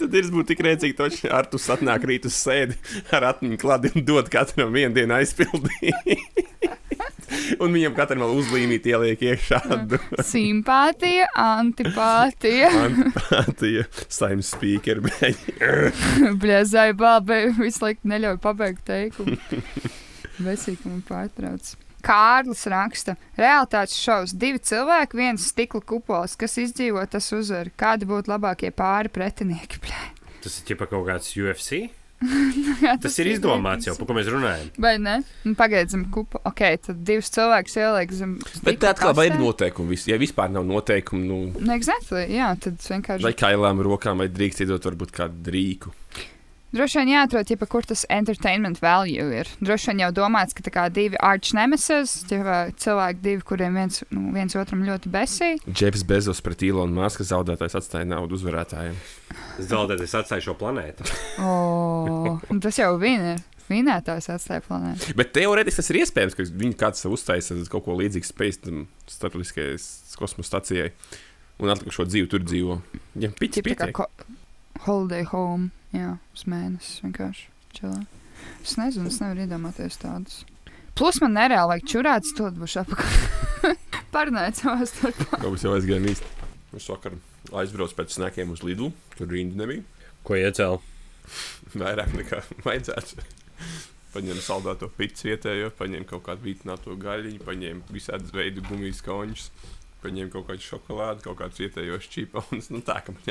Tad 0.00 0.18
ir 0.20 0.30
būt 0.34 0.52
tik 0.52 0.62
rēcīgi, 0.66 0.96
ka 0.98 1.32
ar 1.40 1.50
tu 1.50 1.60
satnāk 1.60 2.06
rīt 2.06 2.28
uz 2.30 2.36
sēdi 2.38 2.78
ar 3.14 3.30
atmiņu 3.32 3.60
klādi 3.60 3.94
un 3.94 4.06
dod 4.06 4.30
katram 4.32 4.72
vienu 4.74 4.94
dienu 4.96 5.18
aizpildīt. 5.18 6.78
un 7.62 7.74
viņam 7.74 7.96
katram 7.98 8.24
vēl 8.24 8.38
uzlīmīt 8.42 8.86
ieliek 8.90 9.26
iekšā. 9.32 9.60
Simpātija, 10.26 11.28
antipātija. 11.40 12.70
Antipātija, 12.86 13.86
saimnes 14.06 14.54
speaker, 14.54 15.02
Bļazai 16.40 16.90
bābai 16.98 17.42
visu 17.58 17.86
laiku 17.86 18.10
neļauj 18.10 18.40
pabeigt 18.42 18.84
teikumu. 18.88 19.38
Vesīkumu 20.40 21.02
pārtrauc. 21.08 21.74
Kārlis 22.04 22.64
raksta, 22.72 23.14
realitātes 23.38 23.98
šovs, 24.00 24.34
divi 24.36 24.58
cilvēki, 24.58 25.18
viens 25.20 25.46
stikla 25.52 25.80
kupols, 25.84 26.36
kas 26.40 26.56
izdzīvo, 26.62 27.04
tas 27.12 27.30
uzvar. 27.36 27.70
Kādi 27.80 28.08
būtu 28.10 28.32
labākie 28.32 28.72
pāri 28.74 29.12
pretinieki? 29.12 29.80
Bļē. 29.86 30.02
Tas 30.44 30.54
ir 30.62 30.70
ķipa 30.70 30.86
kaut 30.88 31.04
kāds 31.10 31.34
UFC. 31.36 31.90
Jā, 32.84 32.94
Tas 33.00 33.14
ir 33.22 33.30
izdomāts 33.30 33.86
jau, 33.88 33.94
par 33.96 34.08
ko 34.10 34.14
mēs 34.16 34.26
runājam. 34.28 34.66
Vai 34.80 34.94
ne? 35.00 35.14
Nu, 35.44 35.54
Pagaidiet, 35.56 35.92
zem 35.94 36.02
kupa. 36.12 36.40
Ok, 36.48 36.60
tad 36.84 36.98
divus 37.08 37.30
cilvēkus 37.32 37.76
ieliek 37.80 38.12
zem. 38.12 38.34
Bet 38.64 38.76
tā 38.82 38.90
atkal 38.92 39.16
ir 39.24 39.38
noteikumi. 39.40 39.96
Ja 40.08 40.18
vispār 40.20 40.52
nav 40.52 40.66
noteikumu, 40.68 41.22
nu, 41.24 41.38
Nu, 41.56 41.72
exactly, 41.76 42.26
jā, 42.36 42.50
tad 42.60 42.76
vienkārši. 42.84 43.24
vai 43.24 43.32
kailām 43.36 43.80
rokām, 43.84 44.20
vai 44.20 44.28
drīkst 44.32 44.64
iedot 44.66 44.84
varbūt 44.90 45.14
kādu 45.16 45.54
rīku. 45.56 45.94
Droši 46.70 47.00
vien 47.00 47.08
jāatrod, 47.16 47.48
ķipa, 47.48 47.66
kur 47.66 47.86
tas 47.86 48.04
entertainment 48.14 48.78
value 48.78 49.24
ir. 49.40 49.48
Droši 49.58 49.90
vien 49.90 50.04
jau 50.04 50.10
domāts, 50.20 50.54
ka 50.54 50.62
tā 50.62 50.70
kā 50.70 50.84
divi 50.94 51.18
arch 51.18 51.50
nemesis, 51.58 52.12
cilvēki, 52.30 53.22
divi, 53.24 53.42
kuriem 53.46 53.74
viens, 53.80 54.04
nu, 54.14 54.28
viens 54.36 54.54
otram 54.54 54.84
ļoti 54.86 55.10
besī. 55.10 55.50
Džefs 55.66 56.06
Bezos 56.06 56.42
pret 56.46 56.62
Ilonu 56.68 56.94
Masku 57.00 57.26
zaudētājs 57.26 57.74
atstāja 57.80 58.06
naudu 58.12 58.38
uzvarētājiem. 58.38 58.94
Zaudēt, 59.66 60.04
es 60.06 60.14
atstāju 60.14 60.46
šo 60.46 60.56
planētu. 60.62 61.10
Oh, 61.42 62.38
tas 62.62 62.78
jau 62.78 62.94
viņa 63.02 63.34
ir. 63.34 63.46
Vinētājs 63.70 64.30
atstāja 64.34 64.62
planētu. 64.66 65.12
Bet 65.18 65.30
teorētiski 65.34 65.78
tas 65.78 65.90
ir 65.92 66.00
iespējams, 66.00 66.34
ka 66.34 66.46
viņi 66.62 66.78
kāds 66.78 67.06
uztaisa 67.06 67.54
kaut 67.70 67.84
ko 67.86 67.94
līdzīgu 67.98 68.26
Space 68.26 68.62
tam 68.64 68.88
starptautiskajai 69.10 69.76
kosmosa 70.18 70.56
stacijai. 70.56 70.90
Un 71.60 71.70
atlikušo 71.70 72.06
dzīvi 72.08 72.30
tur 72.32 72.42
dzīvo. 72.42 72.80
Ja, 73.20 73.30
pits, 73.36 73.60
Ķipa, 73.60 74.06
holiday 74.86 75.26
home. 75.26 75.70
Jā, 75.94 76.16
uz 76.34 76.46
mēnesi 76.50 77.02
vienkārši. 77.04 77.48
Čilā. 77.76 78.00
Es 78.64 78.76
nezinu, 78.80 79.10
es 79.10 79.20
nevaru 79.22 79.44
iedomāties 79.44 79.98
tādus. 80.00 80.42
Plus 80.98 81.20
man 81.22 81.36
nereāli 81.36 81.74
vajag 81.74 81.88
čurāt, 81.88 82.30
to 82.36 82.50
būšu 82.54 82.82
apakaļ. 82.82 83.18
Parunājiet 84.14 84.60
savā 84.60 84.86
starpā. 84.88 85.38
Kaut 85.42 85.64
jau 85.64 85.74
aizgāja 85.76 86.12
īsti. 86.12 86.32
Es 86.76 86.86
vakar 86.90 87.16
aizbraucu 87.62 87.96
pēc 87.98 88.16
snakiem 88.16 88.52
uz 88.54 88.62
Lidlu, 88.66 88.90
tur 89.16 89.30
rīndi 89.30 89.58
nebija. 89.58 89.84
Ko 90.26 90.36
iecēl? 90.38 90.80
Vairāk 91.74 92.14
nekā 92.18 92.42
vajadzētu. 92.66 93.26
Paņēmu 94.10 94.42
saldēto 94.42 94.88
pīci 94.96 95.30
vietējo, 95.30 95.70
paņēmu 95.78 96.08
kaut 96.10 96.24
kādu 96.26 96.48
vītināto 96.48 96.96
gaļiņu, 96.98 97.44
paņēmu 97.46 97.94
visādas 97.94 98.34
veidu 98.34 98.64
gumijas 98.66 99.04
končus, 99.06 99.52
paņēmu 100.02 100.34
kaut 100.34 100.48
kādu 100.48 100.66
šokolādi, 100.66 101.24
kaut 101.28 101.38
kādus 101.38 101.62
vietējos 101.62 102.10
čīpons. 102.10 102.72
Nu, 102.74 102.82
tā 102.86 102.98
kā 103.06 103.14
man 103.14 103.22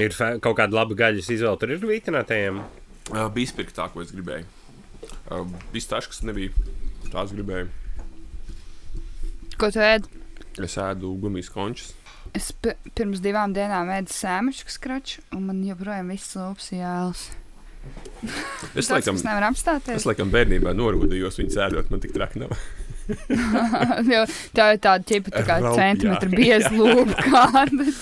Ir 0.00 0.14
kaut 0.40 0.56
kāda 0.56 0.72
laba 0.78 0.94
gaļas 0.96 1.28
izvēle. 1.34 1.58
Tur 1.60 1.74
ir 1.74 1.82
vītinātajiem. 1.84 2.62
uh, 3.12 3.26
bija 3.34 3.44
izpirkt 3.50 3.74
tā, 3.76 3.88
ko 3.92 4.00
es 4.00 4.12
gribēju. 4.14 4.46
Uh, 5.28 5.44
Viss 5.74 5.90
tas, 5.90 6.06
kas 6.08 6.22
nebija, 6.24 6.52
tās 7.12 7.32
gribēju. 7.34 7.68
Ko 9.60 9.68
tu 9.70 9.82
ēd? 9.84 10.06
Es 10.62 10.76
ēdu 10.80 11.12
gumijas 11.20 11.50
končus. 11.52 11.92
Es 12.32 12.50
pi- 12.56 12.76
pirms 12.96 13.20
divām 13.20 13.52
dienām 13.52 13.90
ēdu 13.92 14.12
sēmušu 14.14 14.70
skraču, 14.72 15.20
un 15.36 15.44
man 15.50 15.60
joprojām 15.66 16.08
viss 16.14 16.32
lūpas 16.38 16.70
jēlas. 16.72 17.26
Es 18.78 18.86
Tas, 18.86 18.92
laikam, 18.94 19.18
es 19.96 20.04
laikam 20.06 20.30
bērnībā 20.32 20.72
norūdījos 20.78 21.40
viņu 21.40 21.52
cēlot, 21.56 21.90
man 21.90 22.00
tik 22.00 22.14
traki 22.14 22.40
nav. 22.44 22.54
Tā 24.56 24.68
ir 24.74 24.80
tāda 24.82 25.02
ķipa, 25.08 25.34
tā 25.34 25.42
kā 25.48 25.58
Raup, 25.62 25.76
centimetra 25.78 26.30
bieza 26.32 26.72
lūpa 26.78 27.26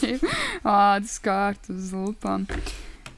ķipa, 0.01 0.39
ādas 0.65 1.19
kārta 1.25 1.75
uz. 1.75 1.91
Tātad 1.91 2.47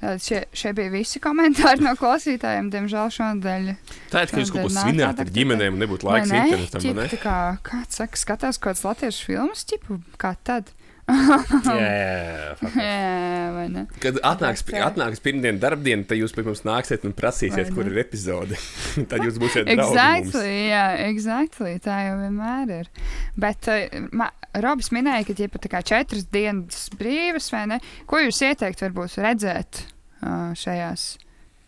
Šie, 0.02 0.40
šie 0.50 0.72
bija 0.74 0.90
visi 0.90 1.20
komentāri 1.22 1.84
no 1.84 1.92
klausītājiem, 1.94 2.72
diemžēl 2.72 3.10
šonadēļ. 3.14 3.68
Tā 4.10 4.24
ir, 4.24 4.32
ka 4.32 4.40
jūs 4.42 4.50
kaut 4.50 4.64
ko 4.66 4.72
tāda 4.74 5.22
ar 5.22 5.28
ģimenēm 5.36 5.76
nebūtu 5.78 6.08
laiks 6.08 6.32
ne? 6.32 6.40
internetam. 6.48 6.86
ne? 6.98 7.04
tā 7.12 7.18
kā, 7.22 7.36
kāds 7.68 8.00
saka, 8.00 8.18
skatās 8.18 8.58
kaut 8.58 8.72
kāds 8.72 8.82
latviešu 8.88 9.28
filmas, 9.28 9.62
ķipa, 9.70 10.00
kā 10.18 10.32
tad? 10.42 10.72
Jā, 11.66 11.76
jā, 11.76 12.18
jā. 12.22 12.42
Jā? 12.78 13.82
Kad 14.02 14.18
atnāks, 14.26 14.62
atnāks 14.86 15.22
pirmdiena 15.22 15.58
darbdiena, 15.60 16.04
tad 16.08 16.20
jūs 16.20 16.34
pie 16.34 16.44
mums 16.46 16.62
nāksiet 16.66 17.06
un 17.08 17.14
prasīsiet, 17.16 17.72
kur 17.74 17.88
ir 17.90 17.98
epizode. 18.02 18.58
tad 19.10 19.24
jūs 19.26 19.38
būsiet. 19.42 19.70
Exactly, 19.72 20.52
jā, 20.70 20.84
exactly, 21.08 21.74
tā 21.82 21.98
jau 22.06 22.14
vienmēr 22.20 22.74
ir. 22.78 22.92
Bet 23.40 23.68
uh, 23.72 24.06
ma, 24.14 24.30
Robs 24.62 24.92
minēja, 24.94 25.26
ka 25.28 25.58
tā 25.58 25.72
kā 25.72 25.82
četras 25.86 26.28
dienas 26.32 26.86
brīvas, 26.98 27.50
vai 27.54 27.64
ne? 27.74 27.80
Ko 28.10 28.22
jūs 28.22 28.42
ieteiktu 28.46 28.86
varbūt 28.86 29.18
redzēt 29.24 29.82
uh, 29.82 30.52
šajās 30.58 31.08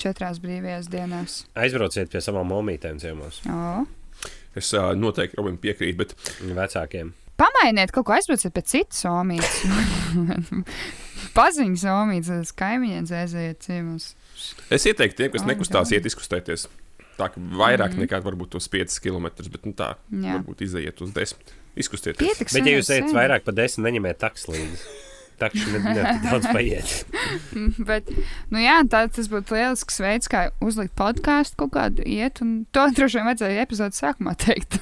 četrās 0.00 0.40
brīvajās 0.44 0.88
dienās? 0.92 1.42
Aizbrauciet 1.58 2.12
pie 2.12 2.22
savām 2.24 2.50
momītēm 2.54 3.02
ciemos. 3.02 3.42
O. 3.50 3.84
Es 4.54 4.70
uh, 4.76 4.92
noteikti 4.98 5.40
Robin 5.40 5.58
piekrītu, 5.60 6.00
bet 6.04 6.16
Vecākiem. 6.54 7.14
Pamainiet 7.40 7.90
kaut 7.94 8.06
ko 8.06 8.14
aizbrauciet 8.14 8.54
pie 8.54 8.62
citas 8.62 9.00
somītes. 9.02 9.64
Paziņas 11.34 11.82
somītes, 11.82 12.52
kaimiņiem 12.58 13.06
dzēzējiet 13.08 13.64
ciemos. 13.64 14.12
es 14.70 14.84
ieteiktu 14.86 15.16
tiem, 15.24 15.32
kas 15.34 15.42
Oh, 15.42 15.48
nekustās, 15.50 15.90
iet 15.94 16.06
izkustēties. 16.06 16.68
Tā 17.18 17.28
kā 17.30 17.38
vairāk 17.38 17.94
Mhm. 17.94 18.04
nekā 18.06 18.20
varbūt 18.22 18.50
tos 18.54 18.68
5 18.68 18.98
km, 19.02 19.26
bet 19.50 19.66
nu, 19.66 19.72
tā 19.72 19.94
Jā. 20.10 20.38
varbūt 20.38 20.62
iziet 20.66 21.00
uz 21.02 21.10
10. 21.14 21.52
Izkustieties. 21.76 22.22
Pietiks. 22.22 22.52
Bet, 22.54 22.66
ja 22.66 22.78
jūs 22.78 22.90
ejat 22.90 23.10
vairāk 23.14 23.42
par 23.44 23.54
desmit, 23.54 23.86
neņemiet 23.90 24.18
taks 24.18 24.46
līdzi. 24.46 24.78
Ne 25.34 25.50
tik 25.50 26.30
daudz 26.30 26.46
paiet. 26.54 27.04
Bet, 27.90 28.06
nu 28.54 28.58
jā, 28.62 28.76
tā, 28.86 29.00
tas 29.10 29.26
būtu 29.28 29.50
lielisks 29.56 29.98
veids, 29.98 30.28
kā 30.30 30.44
uzlikt 30.62 30.94
podkāstu 30.94 31.56
kaut 31.64 31.72
kādu 31.74 32.06
iet, 32.06 32.38
un 32.40 32.66
to 32.70 32.86
droši 32.94 33.18
vien 33.18 33.26
vajadzēja 33.26 33.64
epizodes 33.66 33.98
sākumā 34.00 34.36
teikt. 34.38 34.78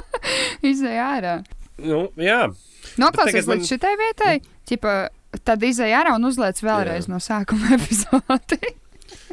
Izēja 0.70 1.08
ārā. 1.18 1.34
Nu, 1.80 2.00
jā, 2.20 2.42
Noklausies 3.00 3.34
tagad 3.34 3.48
man- 3.48 3.58
līdz 3.60 3.68
šitai 3.74 3.94
vietai, 4.00 4.34
ķipa, 4.68 4.94
tad 5.44 5.62
izēja 5.62 6.02
ārā 6.02 6.14
un 6.18 6.24
uzliec 6.28 6.58
vēlreiz 6.64 7.06
Jā. 7.06 7.12
no 7.12 7.20
sākuma 7.22 7.72
epizodi. 7.78 8.60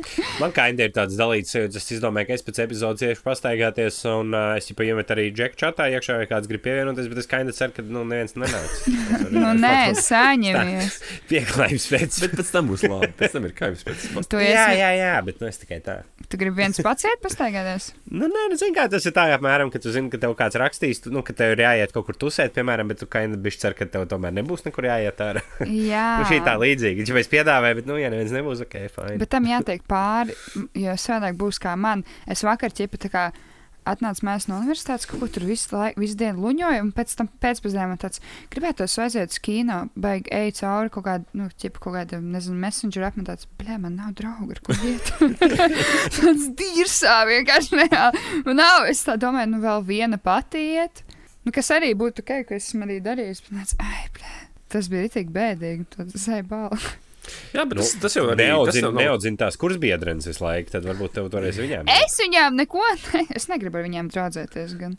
man 0.41 0.53
kā 0.55 0.69
ir 0.73 0.93
tāds 0.95 1.17
dalīts, 1.19 1.53
sajūta, 1.55 1.81
es 1.81 2.03
domāju, 2.03 2.29
ka 2.29 2.37
es 2.37 2.45
pēc 2.45 2.61
epizodes 2.65 3.05
iešu 3.07 3.23
pastaigāties, 3.25 3.99
un 4.11 4.35
uh, 4.35 4.55
es 4.59 4.69
jau 4.69 4.77
iemetu 4.85 5.15
arī 5.15 5.29
džeku 5.35 5.59
čatā 5.59 5.89
iekšā, 5.93 6.19
vai 6.21 6.27
kāds 6.29 6.49
grib 6.49 6.63
pievienoties, 6.65 7.09
bet 7.11 7.23
es 7.23 7.29
kā 7.29 7.41
ceru, 7.47 7.73
ka 7.75 7.85
nu, 7.85 8.03
neviens 8.07 8.35
nenāks. 8.37 8.83
nu, 9.33 9.53
nē, 9.57 9.77
saņemies. 9.99 10.99
Pieklājības 11.29 11.87
pēc. 11.93 12.19
Bet 12.23 12.35
pēc 12.39 12.51
tam 12.53 12.71
būs 12.71 12.85
labi. 12.87 13.09
Pēc 13.17 13.37
tam 13.37 13.47
ir 13.47 13.55
kaims. 13.57 13.83
Pēc. 13.87 14.07
Tu, 14.27 14.41
Jā, 14.43 14.67
esi, 14.71 14.81
jā, 14.81 14.91
jā, 14.97 15.13
bet 15.25 15.41
nu, 15.41 15.49
es 15.49 15.59
tikai 15.61 15.79
tā. 15.85 15.99
tu 16.27 16.39
gribi 16.39 16.61
viens 16.61 16.81
pats 16.83 17.07
iet 17.07 17.21
pastaigāties? 17.23 17.89
Nu, 18.11 18.29
nē, 18.29 18.47
nu, 18.51 18.59
zini, 18.59 18.75
kā 18.75 18.87
tas 18.91 19.05
ir 19.07 19.15
tā, 19.15 19.27
apmēram, 19.35 19.71
ka 19.73 19.81
tu 19.83 19.93
zini, 19.93 20.11
ka 20.13 20.19
tev 20.21 20.35
kāds 20.39 20.57
rakstīs, 20.59 21.01
tu, 21.03 21.13
nu, 21.13 21.23
ka 21.25 21.35
tev 21.37 21.55
ir 21.55 21.63
jāiet 21.65 21.93
kaut 21.95 22.07
kur 22.09 22.19
tusēt, 22.19 22.53
piemēram, 22.57 22.91
bet 22.91 23.01
tu 23.03 23.09
kā 23.09 23.23
bišķi 23.27 23.63
cer, 23.63 23.77
ka 23.77 23.87
tev 23.91 24.07
tomēr 24.11 24.35
nebūs 24.37 24.65
nekur 24.67 24.89
jāiet 24.89 25.23
ārā. 25.23 25.43
Jā. 25.63 26.05
nu, 26.21 26.27
šī 26.29 26.41
tā 26.45 26.57
līdzīga. 26.61 27.07
Ja 27.07 27.21
es 27.21 27.31
piedāvāju, 27.31 27.79
bet, 27.81 27.89
nu, 27.89 27.99
ja 28.01 28.11
neviens 28.13 28.35
nebūs, 28.35 28.63
ok, 28.67 28.77
fine. 28.93 29.17
Bet 29.21 29.31
tam 29.33 29.47
jātiek 29.49 29.86
pāri, 29.89 30.35
jo 30.77 30.95
savādāk 30.99 31.37
būs 31.39 31.61
kā 31.63 31.75
man. 31.79 32.05
Es 32.27 32.45
vakar 32.45 32.73
ķipa 32.75 33.01
tā 33.05 33.13
kā 33.13 33.27
atnācu 33.87 34.25
mēs 34.27 34.47
no 34.49 34.59
universitātes, 34.59 35.07
ko 35.09 35.29
tur 35.31 35.45
visu, 35.47 35.69
laiku, 35.75 36.01
visu 36.03 36.17
dienu 36.19 36.43
luņoju, 36.43 36.83
un 36.83 36.91
pēc 36.95 37.13
tam 37.19 37.29
pēcpusdienā 37.43 37.87
man 37.91 38.01
tāds 38.01 38.21
gribētu 38.53 38.87
aiziet 38.87 39.33
uz 39.33 39.39
kino, 39.43 39.79
beig 39.95 40.27
ej 40.33 40.53
cauri 40.59 40.91
kaut 40.93 41.05
kādu, 41.07 41.27
nu, 41.37 41.47
ķipa 41.61 41.83
kaut 41.83 41.97
kādu, 41.99 42.19
nezinu, 42.35 42.57
messenger 42.63 43.07
apmet 43.07 43.29
tāds, 43.29 43.47
blē, 43.59 43.79
man 43.83 43.97
nav 43.99 44.13
draugu, 44.17 44.57
ar 44.57 44.63
ko 44.65 44.75
iet. 44.87 45.13
tāds 46.17 46.49
dīrsā 46.59 47.19
vienkārši 47.31 47.79
nereāli. 47.81 48.25
Man 48.47 48.59
nav, 48.61 48.89
es 48.91 49.05
tā 49.07 49.17
domāju, 49.21 49.53
nu, 49.53 49.63
vēl 49.63 49.85
viena 49.87 50.19
pati 50.21 50.63
iet. 50.75 51.03
Nu, 51.47 51.53
kas 51.55 51.71
arī 51.71 51.93
būtu 51.95 52.25
ok, 52.25 52.43
ka 52.49 52.59
es 52.59 52.71
esmu 52.71 52.87
arī 52.87 52.99
darījis, 53.05 53.45
bet 53.45 53.59
nāc, 53.61 53.75
ai, 53.79 54.07
blē. 54.17 54.37
Tas 54.67 54.89
bija 54.91 55.07
tik 55.13 55.29
bēdīgi, 55.31 55.87
tas 55.95 56.27
ir 56.27 56.47
balva. 56.49 56.97
Jā, 57.53 57.63
bet 57.65 57.77
Nu, 57.79 57.83
tas, 57.83 57.93
tas 58.01 58.15
jau 58.17 58.25
arī 58.29 58.37
tas 58.37 58.45
Neaudzina 58.47 58.91
nav- 58.91 59.01
neaudzin 59.03 59.37
tās 59.37 59.57
kursbiedrenes 59.59 60.27
visu 60.29 60.43
laiku, 60.45 60.71
tad 60.71 60.85
varbūt 60.87 61.13
tev 61.17 61.29
toreiz 61.33 61.57
viņām. 61.59 61.89
Es 62.03 62.17
viņām 62.21 62.55
neko, 62.61 62.83
ne, 63.13 63.25
es 63.39 63.47
negribu 63.51 63.77
ar 63.81 63.87
viņiem 63.89 64.09
draudzēties. 64.13 64.77
Gan. 64.79 64.97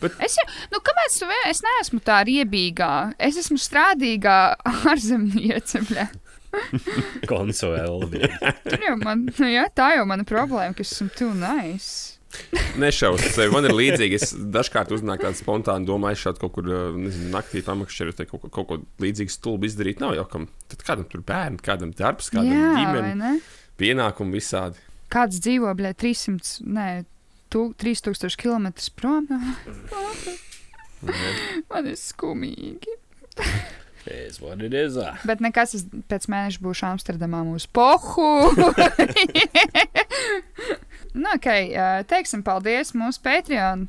Bet- 0.00 0.14
Es 0.24 0.36
jau, 0.38 0.46
nu, 0.72 0.80
kāpēc 0.80 1.18
tu 1.20 1.26
vēl, 1.28 1.42
es 1.50 1.60
neesmu 1.64 2.00
tā 2.06 2.22
riebīgā, 2.24 2.92
es 3.18 3.36
esmu 3.42 3.58
strādīgā 3.60 4.36
ārzemniece, 4.92 5.82
konsolē. 7.28 7.84
Tur 8.64 8.84
jau 8.86 8.96
man, 9.02 9.26
nu, 9.28 9.48
jā, 9.50 9.66
tā 9.76 9.90
jau 9.98 10.06
mana 10.08 10.24
problēma, 10.24 10.74
ka 10.76 10.84
esmu 10.86 11.10
too 11.18 11.32
nice. 11.36 12.15
Nešaustu 12.80 13.30
sevi. 13.32 13.50
Man 13.54 13.64
ir 13.68 13.74
līdzīgi. 13.76 14.18
Es 14.20 14.34
dažkārt 14.36 14.92
uznāk 14.96 15.22
tādu 15.24 15.38
spontānu 15.40 15.88
domu, 15.88 16.08
aizšaut 16.10 16.40
kaut 16.42 16.52
kur 16.58 16.68
uh, 16.68 16.76
nezinu, 16.98 17.30
naktī 17.32 17.62
pamakšķerot, 17.66 18.20
kaut, 18.30 18.42
ko- 18.46 18.52
kaut 18.58 18.68
ko 18.70 18.78
līdzīgu 19.04 19.32
stulbu 19.32 19.68
izdarīt. 19.70 20.02
Nav 20.04 20.16
jau 20.18 20.26
kam. 20.28 20.48
Tad 20.72 20.80
kādam 20.86 21.06
tur 21.10 21.22
bērni, 21.26 21.60
kādam 21.64 21.90
darbs, 21.96 22.30
kādam 22.34 22.52
Jā, 22.52 22.72
ģimene, 22.80 23.12
ne? 23.20 23.32
pienākumi 23.80 24.36
visādi. 24.38 24.80
Kāds 25.12 25.38
dzīvo, 25.44 25.70
bļē, 25.78 25.92
300, 26.02 26.56
nē, 26.66 26.88
tu- 27.52 27.72
3000 27.78 28.36
km 28.40 28.66
prom? 28.98 29.28
Man 31.70 31.86
ir 31.92 31.98
skumīgi. 32.00 32.92
Is 34.06 34.38
what 34.40 34.60
it 34.62 34.72
is. 34.72 34.94
ah. 34.96 35.16
Bet 35.26 35.40
nekas, 35.42 35.74
es 35.74 35.82
pēc 36.10 36.28
mēneša 36.30 36.60
būšu 36.62 36.84
Amsterdamā 36.92 37.40
mūsu 37.46 37.66
pohu. 37.74 38.54
nu, 41.16 41.32
ok, 41.34 41.48
ā, 41.48 41.88
teiksim 42.08 42.44
paldies 42.46 42.94
mūsu 42.96 43.22
Patreon 43.24 43.88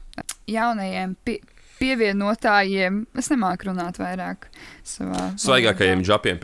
jaunajiem 0.49 1.15
pi 1.27 1.39
pievienotājiem. 1.77 3.03
Es 3.21 3.29
nemāku 3.29 3.69
runāt 3.69 3.99
vairāk 4.01 4.47
savā. 4.87 5.27
Svaigākajiem 5.37 6.01
džapiem. 6.01 6.39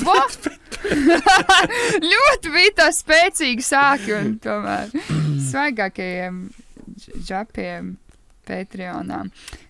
Vo! 0.00 0.16
ļoti 2.10 2.52
bija 2.54 2.72
tā 2.80 2.88
spēcīgi 2.94 3.64
sāki 3.64 4.14
un 4.16 4.34
tomēr 4.42 4.92
svaigākajiem 5.50 6.40
dž- 6.96 7.20
džapiem 7.26 7.94
Patreonā. 8.46 9.24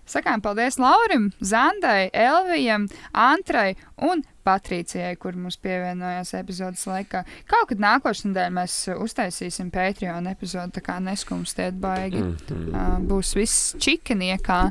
Sakām 0.07 0.41
paldies 0.45 0.77
Laurim, 0.79 1.31
Zandai, 1.41 2.09
Elvijam, 2.13 2.85
Antrai 3.17 3.73
un 3.97 4.21
Patricijai, 4.47 5.13
kur 5.19 5.35
mums 5.35 5.57
pievienojās 5.63 6.31
epizodes 6.39 6.85
laikā. 6.87 7.23
Kaut 7.51 7.67
kad 7.73 7.81
nākošais 7.83 8.29
nedēļa 8.29 8.53
mēs 8.57 8.75
uztaisīsim 8.95 9.71
Patreon 9.75 10.29
epizodi, 10.31 10.77
tā 10.79 10.85
kā 10.85 10.97
neskumstiet 11.03 11.75
baigi. 11.83 12.23
Mm, 12.23 12.37
mm. 12.47 12.69
Uh, 12.71 12.93
būs 13.11 13.33
viss 13.37 13.73
čikaniekā. 13.83 14.61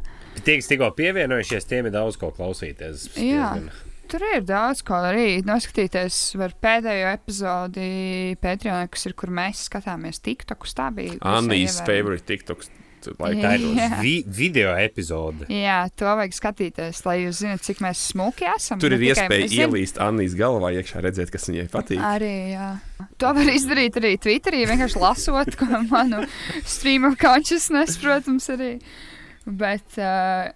Tie, 0.42 0.56
kas 0.60 0.70
tikko 0.72 0.90
pievienojušies, 0.96 1.68
tiem 1.68 1.90
ir 1.90 1.94
daudz 1.96 2.16
ko 2.20 2.32
klausīties. 2.36 3.10
Jā. 3.16 3.52
Diezgan- 3.56 3.84
Tur 4.06 4.22
ir 4.22 4.44
daudz 4.46 4.84
ko 4.86 4.94
arī 5.02 5.40
noskatīties. 5.42 6.16
Var 6.38 6.52
pēdējo 6.62 7.08
epizodi 7.10 8.36
Patreonā, 8.38 8.84
kas 8.94 9.08
ir, 9.08 9.16
kur 9.18 9.32
mēs 9.34 9.64
skatāmies 9.66 10.20
TikTokus. 10.22 10.76
Tā 10.78 10.92
bija. 10.94 11.16
ievērojama. 11.74 11.86
favorite 11.90 12.26
TikToks. 12.30 12.70
Like, 13.18 13.40
Tā 13.42 13.52
ir 13.58 13.94
vi 14.02 14.12
video 14.26 14.72
epizode. 14.76 15.46
Jā, 15.52 15.86
to 15.96 16.04
vajag 16.18 16.34
skatīties, 16.36 17.00
lai 17.06 17.16
jūs 17.22 17.40
zinātu, 17.44 17.64
cik 17.68 17.80
mēs 17.84 18.02
smuki 18.12 18.48
esam. 18.50 18.80
tur 18.82 18.92
ir 18.96 18.98
tikai 19.04 19.12
iespēja 19.14 19.48
zinām- 19.52 19.70
ielīst 19.70 20.00
Annijas 20.02 20.34
galvā 20.38 20.72
iekšā, 20.80 21.02
redzēt, 21.06 21.30
kas 21.30 21.48
viņai 21.50 21.68
patīk. 21.72 22.02
Arī, 22.02 22.32
jā. 22.56 22.68
To 23.22 23.32
var 23.36 23.50
izdarīt 23.54 23.96
arī 24.00 24.14
Twitterī, 24.18 24.64
vienkārši 24.68 25.00
lasot 25.02 25.56
ko 25.60 25.66
manu 25.92 26.24
stream 26.64 27.04
of 27.04 27.16
consciousness, 27.22 27.96
protams, 28.02 28.48
arī. 28.54 28.80
Bet 29.46 29.94
uh, 30.02 30.48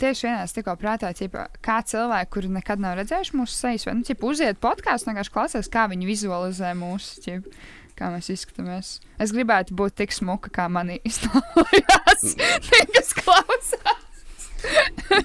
tieši 0.00 0.26
vienā 0.26 0.42
es 0.48 0.52
tikko 0.56 0.74
prātā, 0.80 1.12
ķipa, 1.14 1.46
kā 1.62 1.78
cilvēki, 1.86 2.30
kuri 2.34 2.48
nekad 2.56 2.80
nav 2.82 2.96
redzējuši 2.98 3.36
mūsu 3.38 3.54
sejas, 3.54 3.84
vai 3.86 3.94
nu, 3.98 4.02
ķipa, 4.08 4.26
uziet 4.32 4.58
podkāstu, 4.64 5.10
vienkārši 5.12 5.34
klausās, 5.34 5.68
kā 5.70 5.84
viņi 5.92 6.08
vizualizē 6.08 6.72
mūsu, 6.78 7.20
ķipa, 7.26 7.52
kā 7.98 8.10
mēs 8.14 8.30
izskatāmies. 8.34 8.98
Es 9.22 9.32
gribētu 9.34 9.76
būt 9.78 9.98
tik 10.02 10.14
smuka, 10.14 10.52
kā 10.54 10.68
manī 10.72 11.00
iztēlojās, 11.06 12.26
tie, 12.68 12.82
kas 12.94 13.14
klausās. 13.20 14.04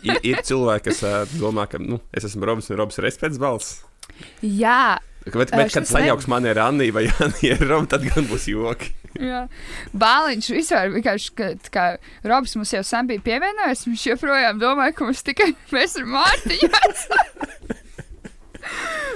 ir, 0.03 0.17
ir 0.23 0.41
cilvēki, 0.43 0.89
kas 0.89 1.03
uh, 1.07 1.37
domā, 1.39 1.69
ka 1.71 1.81
nu, 1.81 2.01
es 2.13 2.27
esmu 2.27 2.49
Robs 2.49 2.71
un 2.71 2.81
Robs 2.81 2.99
ir 2.99 3.07
respekts 3.07 3.39
balss. 3.41 3.79
Jā, 4.43 4.97
Bet, 5.25 5.51
bet 5.51 5.73
kad 5.73 5.87
sajauks 5.87 6.27
mani 6.31 6.49
ar 6.53 6.61
Anniju 6.69 6.93
vai 6.95 7.09
Anniju 7.23 7.57
ar 7.57 7.67
Robu, 7.67 7.89
tad 7.91 8.05
gan 8.07 8.27
būs 8.29 8.47
joki. 8.49 8.93
Jā, 9.19 9.43
Bāliņš 9.97 10.47
vispār 10.53 10.93
vienkārši, 10.93 11.33
ka, 11.35 11.49
kā 11.73 11.85
Robs 12.29 12.55
mums 12.55 12.71
jau 12.73 12.83
sen 12.85 13.09
bija 13.09 13.23
pievienojies, 13.25 13.85
viņš 13.89 14.05
joprojām 14.13 14.61
domāja, 14.61 14.95
ka 14.95 15.09
mums 15.09 15.25
tikai 15.27 15.51
mēs 15.75 15.97
ar 15.99 16.07
Mārtiņu 16.15 16.71
esam. 16.89 17.45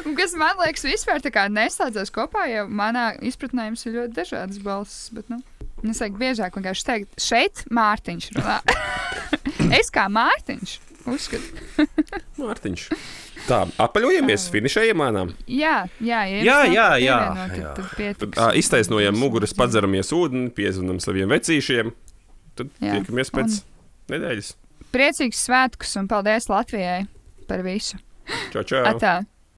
Un 0.04 0.18
Kas 0.18 0.34
man 0.36 0.58
liekas, 0.60 0.84
vispār 0.84 1.22
neslēdzas 1.54 2.12
kopā, 2.14 2.46
jo 2.52 2.66
manā 2.68 3.14
izpratnē 3.24 3.70
jums 3.70 3.86
ir 3.88 3.98
ļoti 3.98 4.16
dažādas 4.18 4.60
balsis. 4.64 5.10
Bet, 5.16 5.30
nu, 5.32 5.40
es 5.88 6.02
teiktu, 6.02 6.20
biežāk 6.20 6.58
vienkārši 6.58 6.88
teikt, 6.90 7.14
šeit 7.22 7.64
Mārtiņš 7.72 8.32
runā. 8.36 8.58
es 9.80 9.94
kā 9.94 10.10
Mārtiņš 10.12 10.76
uzskatu. 11.10 11.88
Mārtiņš. 12.42 12.88
Tā, 13.44 13.64
apaļojamies, 13.84 14.48
finišējam 14.54 15.00
mānām. 15.02 15.34
Jā, 15.52 15.84
jā, 16.00 16.22
Jā, 16.30 16.60
jā, 16.72 16.88
jā, 17.04 17.18
jā. 17.58 17.74
Tad, 18.20 18.38
ā, 18.40 18.52
iztaisnojam 18.60 19.18
muguras, 19.20 19.56
padzeramies 19.58 20.14
ūdeni, 20.16 20.52
piezvanām 20.56 21.02
saviem 21.04 21.32
vecīšiem. 21.34 21.92
Tad 22.60 22.70
Jā. 22.78 23.00
tiekamies 23.00 23.34
pēc 23.34 23.60
nedēļas. 24.14 24.54
Priecīgs 24.94 25.44
svētkus 25.48 25.96
un 26.00 26.08
paldies 26.12 26.48
Latvijai 26.52 27.04
par 27.50 27.66
visu. 27.66 28.00
Čau, 28.54 28.64
čau! 28.64 28.84
Atā. 28.94 29.16